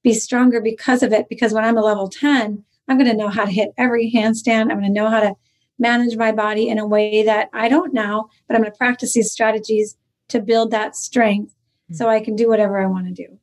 be 0.05 0.15
stronger 0.15 0.61
because 0.61 1.03
of 1.03 1.13
it. 1.13 1.29
Because 1.29 1.53
when 1.53 1.65
I'm 1.65 1.77
a 1.77 1.83
level 1.83 2.09
10, 2.09 2.65
I'm 2.87 2.97
going 2.97 3.11
to 3.11 3.17
know 3.17 3.29
how 3.29 3.45
to 3.45 3.51
hit 3.51 3.71
every 3.77 4.13
handstand. 4.15 4.71
I'm 4.71 4.79
going 4.79 4.85
to 4.85 5.01
know 5.01 5.11
how 5.11 5.19
to 5.19 5.35
manage 5.81 6.17
my 6.17 6.31
body 6.31 6.69
in 6.69 6.79
a 6.79 6.87
way 6.87 7.25
that 7.25 7.51
I 7.53 7.69
don't 7.69 7.93
now, 7.93 8.29
but 8.47 8.55
I'm 8.55 8.63
going 8.63 8.71
to 8.71 8.79
practice 8.79 9.15
these 9.15 9.33
strategies 9.33 9.97
to 10.29 10.41
build 10.41 10.71
that 10.71 10.95
strength 10.95 11.51
mm-hmm. 11.51 11.95
so 11.95 12.09
I 12.09 12.21
can 12.21 12.37
do 12.37 12.49
whatever 12.49 12.81
I 12.81 12.87
want 12.87 13.09
to 13.09 13.13
do. 13.13 13.39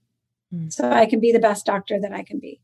Mm-hmm. 0.53 0.69
So 0.69 0.89
I 0.89 1.05
can 1.05 1.19
be 1.19 1.33
the 1.33 1.39
best 1.47 1.65
doctor 1.65 1.99
that 1.99 2.13
I 2.13 2.23
can 2.23 2.39
be. 2.39 2.61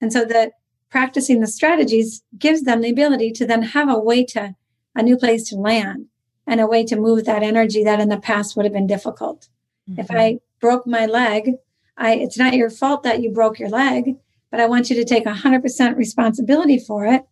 And 0.00 0.12
so 0.12 0.24
that 0.24 0.54
practicing 0.90 1.40
the 1.40 1.46
strategies 1.46 2.24
gives 2.36 2.62
them 2.62 2.80
the 2.80 2.90
ability 2.90 3.30
to 3.38 3.46
then 3.46 3.62
have 3.62 3.88
a 3.88 3.98
way 4.10 4.24
to 4.24 4.56
a 4.96 5.04
new 5.04 5.16
place 5.16 5.48
to 5.50 5.54
land 5.54 6.06
and 6.46 6.60
a 6.60 6.66
way 6.66 6.84
to 6.84 6.96
move 6.96 7.24
that 7.24 7.42
energy 7.42 7.82
that 7.84 8.00
in 8.00 8.08
the 8.08 8.20
past 8.20 8.56
would 8.56 8.64
have 8.64 8.72
been 8.72 8.86
difficult. 8.86 9.48
Mm-hmm. 9.90 10.00
If 10.00 10.10
I 10.10 10.38
broke 10.60 10.86
my 10.86 11.06
leg, 11.06 11.54
I 11.96 12.14
it's 12.14 12.38
not 12.38 12.54
your 12.54 12.70
fault 12.70 13.02
that 13.02 13.22
you 13.22 13.30
broke 13.30 13.58
your 13.58 13.68
leg, 13.68 14.16
but 14.50 14.60
I 14.60 14.66
want 14.66 14.90
you 14.90 14.96
to 14.96 15.04
take 15.04 15.24
100% 15.24 15.96
responsibility 15.96 16.78
for 16.78 17.06
it. 17.06 17.26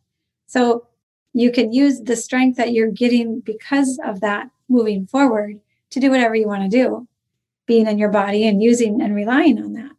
So 0.47 0.87
you 1.33 1.51
can 1.51 1.73
use 1.73 2.01
the 2.01 2.17
strength 2.17 2.57
that 2.57 2.73
you're 2.73 2.91
getting 2.91 3.41
because 3.41 3.99
of 4.05 4.21
that 4.21 4.51
moving 4.69 5.07
forward 5.07 5.61
to 5.91 6.01
do 6.01 6.11
whatever 6.11 6.35
you 6.35 6.47
want 6.47 6.63
to 6.63 6.69
do, 6.69 7.09
being 7.67 7.87
in 7.87 7.99
your 7.99 8.11
body 8.11 8.47
and 8.47 8.63
using 8.63 9.01
and 9.01 9.15
relying 9.15 9.63
on 9.63 9.73
that. 9.75 9.91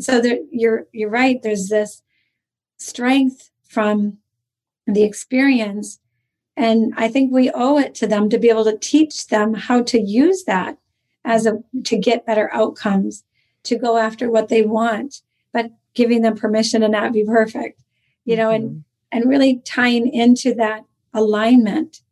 So 0.00 0.20
there, 0.20 0.38
you're 0.50 0.86
you're 0.92 1.10
right. 1.10 1.42
There's 1.42 1.68
this 1.68 2.02
strength 2.78 3.50
from 3.68 4.18
the 4.86 5.02
experience, 5.02 6.00
and 6.60 6.92
I 6.98 7.08
think 7.08 7.32
we 7.32 7.50
owe 7.50 7.78
it 7.78 7.94
to 7.96 8.06
them 8.06 8.28
to 8.28 8.38
be 8.38 8.50
able 8.50 8.64
to 8.64 8.76
teach 8.76 9.28
them 9.28 9.54
how 9.54 9.82
to 9.84 9.98
use 9.98 10.44
that 10.44 10.76
as 11.24 11.46
a 11.46 11.62
to 11.84 11.96
get 11.96 12.26
better 12.26 12.52
outcomes, 12.52 13.24
to 13.64 13.76
go 13.76 13.96
after 13.96 14.30
what 14.30 14.48
they 14.48 14.60
want, 14.60 15.22
but 15.54 15.70
giving 15.94 16.20
them 16.20 16.36
permission 16.36 16.82
to 16.82 16.88
not 16.88 17.14
be 17.14 17.24
perfect, 17.24 17.82
you 18.26 18.36
know, 18.36 18.48
mm-hmm. 18.48 18.66
and 18.66 18.84
and 19.10 19.30
really 19.30 19.62
tying 19.64 20.06
into 20.12 20.52
that 20.54 20.84
alignment 21.14 22.02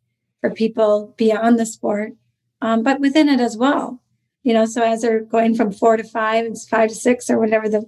for 0.41 0.51
people 0.51 1.15
beyond 1.19 1.59
the 1.59 1.67
sport, 1.67 2.15
um, 2.63 2.83
but 2.83 3.01
within 3.01 3.29
it 3.29 3.41
as 3.41 3.55
well. 3.55 4.01
You 4.45 4.55
know, 4.55 4.65
so 4.65 4.83
as 4.83 5.03
they're 5.03 5.21
going 5.21 5.57
from 5.57 5.73
four 5.73 5.99
to 5.99 6.05
five, 6.05 6.47
it's 6.47 6.67
five 6.67 6.89
to 6.89 6.95
six 6.95 7.29
or 7.29 7.39
whatever 7.39 7.69
the 7.69 7.85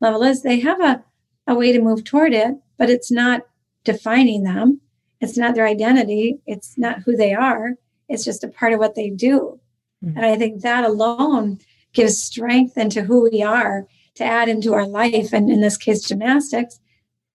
level 0.00 0.22
is, 0.22 0.42
they 0.42 0.60
have 0.60 0.80
a, 0.80 1.02
a 1.48 1.56
way 1.56 1.72
to 1.72 1.82
move 1.82 2.04
toward 2.04 2.32
it, 2.32 2.54
but 2.78 2.88
it's 2.88 3.10
not 3.10 3.42
defining 3.82 4.44
them. 4.44 4.80
It's 5.20 5.36
not 5.36 5.54
their 5.54 5.66
identity. 5.66 6.38
It's 6.46 6.76
not 6.76 7.02
who 7.02 7.16
they 7.16 7.32
are. 7.32 7.74
It's 8.08 8.24
just 8.24 8.44
a 8.44 8.48
part 8.48 8.72
of 8.72 8.78
what 8.78 8.94
they 8.94 9.10
do. 9.10 9.60
Mm-hmm. 10.04 10.16
And 10.16 10.26
I 10.26 10.36
think 10.36 10.62
that 10.62 10.84
alone 10.84 11.60
gives 11.92 12.22
strength 12.22 12.76
into 12.76 13.02
who 13.02 13.22
we 13.30 13.42
are 13.42 13.86
to 14.16 14.24
add 14.24 14.48
into 14.48 14.74
our 14.74 14.86
life. 14.86 15.32
And 15.32 15.50
in 15.50 15.60
this 15.60 15.76
case, 15.76 16.02
gymnastics, 16.06 16.80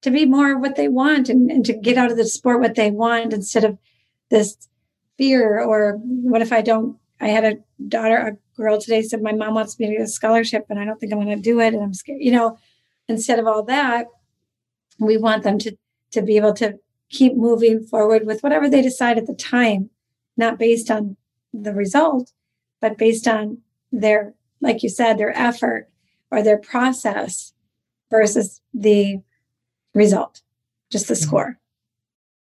to 0.02 0.12
be 0.12 0.26
more 0.26 0.58
what 0.58 0.76
they 0.76 0.88
want 0.88 1.30
and, 1.30 1.50
and 1.50 1.66
to 1.66 1.74
get 1.74 1.98
out 1.98 2.12
of 2.12 2.18
the 2.18 2.26
sport 2.26 2.62
what 2.62 2.76
they 2.76 2.92
want 2.92 3.34
instead 3.34 3.66
of 3.66 3.78
this 4.30 4.56
fear 5.18 5.60
or 5.60 5.98
what 6.02 6.42
if 6.42 6.54
I 6.54 6.62
don't 6.62 6.98
I 7.22 7.28
had 7.28 7.44
a 7.44 7.58
daughter, 7.88 8.16
a 8.16 8.38
girl 8.58 8.80
today 8.80 9.02
said, 9.02 9.22
My 9.22 9.34
mom 9.34 9.56
wants 9.56 9.80
me 9.80 9.88
to 9.88 9.94
get 9.94 10.02
a 10.02 10.08
scholarship 10.08 10.66
and 10.70 10.80
I 10.80 10.86
don't 10.86 11.00
think 11.00 11.12
I'm 11.12 11.22
going 11.22 11.36
to 11.36 11.42
do 11.42 11.60
it. 11.60 11.74
And 11.74 11.84
I'm 11.84 11.94
scared. 11.94 12.22
You 12.22 12.32
know, 12.32 12.58
instead 13.08 13.40
of 13.40 13.48
all 13.48 13.64
that, 13.64 14.08
we 15.00 15.18
want 15.18 15.44
them 15.44 15.60
to, 15.60 15.78
to 16.12 16.22
be 16.22 16.38
able 16.38 16.54
to 16.54 16.80
keep 17.10 17.36
moving 17.36 17.84
forward 17.84 18.26
with 18.26 18.42
whatever 18.42 18.70
they 18.70 18.82
decide 18.82 19.18
at 19.18 19.28
the 19.28 19.34
time, 19.34 19.90
not 20.38 20.60
based 20.60 20.90
on 20.92 21.18
the 21.54 21.74
result, 21.74 22.32
but 22.82 22.98
based 22.98 23.28
on 23.28 23.60
their, 23.92 24.34
like 24.62 24.84
you 24.84 24.90
said, 24.90 25.18
their 25.18 25.36
effort 25.38 25.90
or 26.32 26.42
their 26.42 26.58
process 26.58 27.54
versus 28.10 28.62
the 28.74 29.18
result, 29.94 30.42
just 30.92 31.08
the 31.08 31.14
mm-hmm. 31.14 31.24
score. 31.24 31.60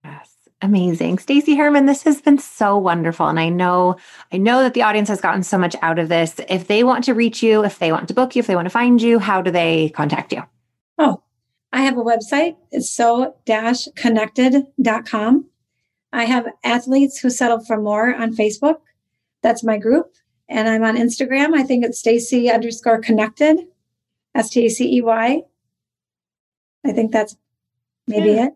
Yes. 0.04 0.32
Amazing. 0.62 1.18
Stacey 1.18 1.56
Herman, 1.56 1.88
this 1.88 2.04
has 2.04 2.22
been 2.22 2.38
so 2.38 2.78
wonderful. 2.78 3.28
And 3.28 3.40
I 3.40 3.50
know, 3.50 3.96
I 4.32 4.38
know 4.38 4.62
that 4.62 4.76
the 4.76 4.84
audience 4.84 5.10
has 5.10 5.20
gotten 5.20 5.42
so 5.42 5.58
much 5.58 5.76
out 5.82 5.98
of 5.98 6.08
this. 6.08 6.40
If 6.50 6.68
they 6.68 6.84
want 6.84 7.04
to 7.06 7.16
reach 7.16 7.42
you, 7.42 7.64
if 7.66 7.80
they 7.80 7.92
want 7.92 8.08
to 8.10 8.14
book 8.14 8.36
you, 8.36 8.42
if 8.42 8.48
they 8.48 8.56
want 8.56 8.68
to 8.68 8.72
find 8.72 9.02
you, 9.02 9.18
how 9.18 9.42
do 9.42 9.50
they 9.50 9.90
contact 9.90 10.32
you? 10.32 10.44
Oh, 11.00 11.24
I 11.72 11.82
have 11.82 11.98
a 11.98 12.04
website. 12.04 12.58
It's 12.72 12.90
so-connected.com. 12.90 15.46
I 16.14 16.26
have 16.26 16.48
athletes 16.64 17.20
who 17.20 17.30
settle 17.30 17.64
for 17.64 17.80
more 17.82 18.14
on 18.14 18.36
Facebook. 18.36 18.82
That's 19.42 19.64
my 19.64 19.78
group. 19.78 20.14
And 20.50 20.68
I'm 20.68 20.84
on 20.84 20.98
Instagram. 20.98 21.54
I 21.54 21.64
think 21.64 21.86
it's 21.86 22.00
Stacey 22.00 22.52
underscore 22.52 23.00
connected, 23.00 23.60
S 24.36 24.50
T 24.50 24.66
A 24.66 24.70
C 24.70 24.98
E 24.98 25.02
Y. 25.02 25.44
I 26.86 26.92
think 26.92 27.14
that's 27.14 27.38
maybe 28.08 28.32
yeah. 28.32 28.48
it. 28.48 28.54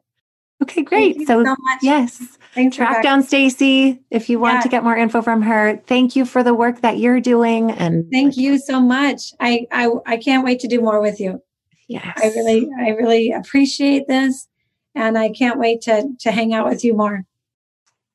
Okay, 0.64 0.84
great. 0.84 1.28
So, 1.28 1.44
so 1.44 1.56
yes, 1.82 2.38
Thanks 2.54 2.78
track 2.78 3.04
down 3.04 3.24
Stacey 3.24 4.02
if 4.10 4.30
you 4.30 4.40
want 4.40 4.56
yeah. 4.56 4.62
to 4.62 4.70
get 4.70 4.84
more 4.84 4.96
info 4.96 5.22
from 5.22 5.42
her. 5.42 5.82
Thank 5.86 6.16
you 6.16 6.26
for 6.26 6.44
the 6.44 6.54
work 6.54 6.82
that 6.82 6.98
you're 6.98 7.20
doing, 7.20 7.72
and 7.72 8.10
thank 8.12 8.38
you 8.38 8.58
so 8.58 8.82
much. 8.82 9.34
I 9.40 9.68
I, 9.72 9.90
I 10.06 10.18
can't 10.18 10.46
wait 10.46 10.60
to 10.62 10.68
do 10.68 10.82
more 10.82 11.02
with 11.02 11.20
you. 11.20 11.42
Yes, 11.88 12.20
I 12.22 12.28
really 12.28 12.70
I 12.80 12.90
really 12.90 13.32
appreciate 13.32 14.08
this, 14.08 14.48
and 14.96 15.18
I 15.18 15.30
can't 15.30 15.60
wait 15.60 15.82
to 15.82 16.10
to 16.22 16.32
hang 16.32 16.54
out 16.54 16.68
with 16.68 16.84
you 16.84 16.96
more. 16.96 17.26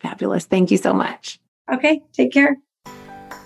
Fabulous. 0.00 0.46
Thank 0.46 0.70
you 0.70 0.78
so 0.78 0.92
much. 0.92 1.38
Okay, 1.72 2.02
take 2.12 2.32
care. 2.32 2.56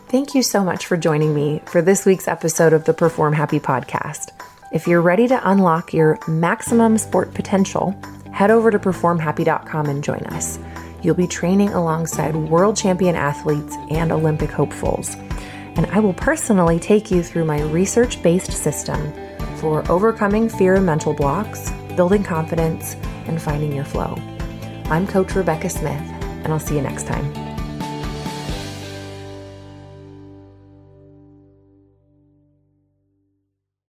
Thank 0.08 0.34
you 0.34 0.42
so 0.42 0.62
much 0.62 0.86
for 0.86 0.96
joining 0.96 1.34
me 1.34 1.60
for 1.66 1.82
this 1.82 2.06
week's 2.06 2.28
episode 2.28 2.72
of 2.72 2.84
the 2.84 2.94
Perform 2.94 3.32
Happy 3.32 3.58
podcast. 3.58 4.30
If 4.72 4.86
you're 4.86 5.02
ready 5.02 5.26
to 5.28 5.50
unlock 5.50 5.92
your 5.92 6.18
maximum 6.28 6.98
sport 6.98 7.34
potential, 7.34 7.94
head 8.32 8.50
over 8.50 8.70
to 8.70 8.78
performhappy.com 8.78 9.86
and 9.86 10.04
join 10.04 10.24
us. 10.26 10.58
You'll 11.02 11.14
be 11.14 11.26
training 11.26 11.70
alongside 11.70 12.34
world 12.34 12.76
champion 12.76 13.14
athletes 13.14 13.76
and 13.90 14.10
Olympic 14.10 14.50
hopefuls. 14.50 15.16
And 15.76 15.86
I 15.86 15.98
will 15.98 16.14
personally 16.14 16.78
take 16.78 17.10
you 17.10 17.22
through 17.22 17.44
my 17.44 17.60
research 17.62 18.22
based 18.22 18.52
system 18.52 19.12
for 19.56 19.90
overcoming 19.90 20.48
fear 20.48 20.74
and 20.74 20.86
mental 20.86 21.14
blocks, 21.14 21.70
building 21.96 22.22
confidence, 22.22 22.96
and 23.26 23.40
finding 23.40 23.72
your 23.72 23.84
flow. 23.84 24.16
I'm 24.86 25.06
Coach 25.06 25.34
Rebecca 25.34 25.70
Smith, 25.70 26.02
and 26.22 26.48
I'll 26.48 26.60
see 26.60 26.76
you 26.76 26.82
next 26.82 27.06
time. 27.06 27.43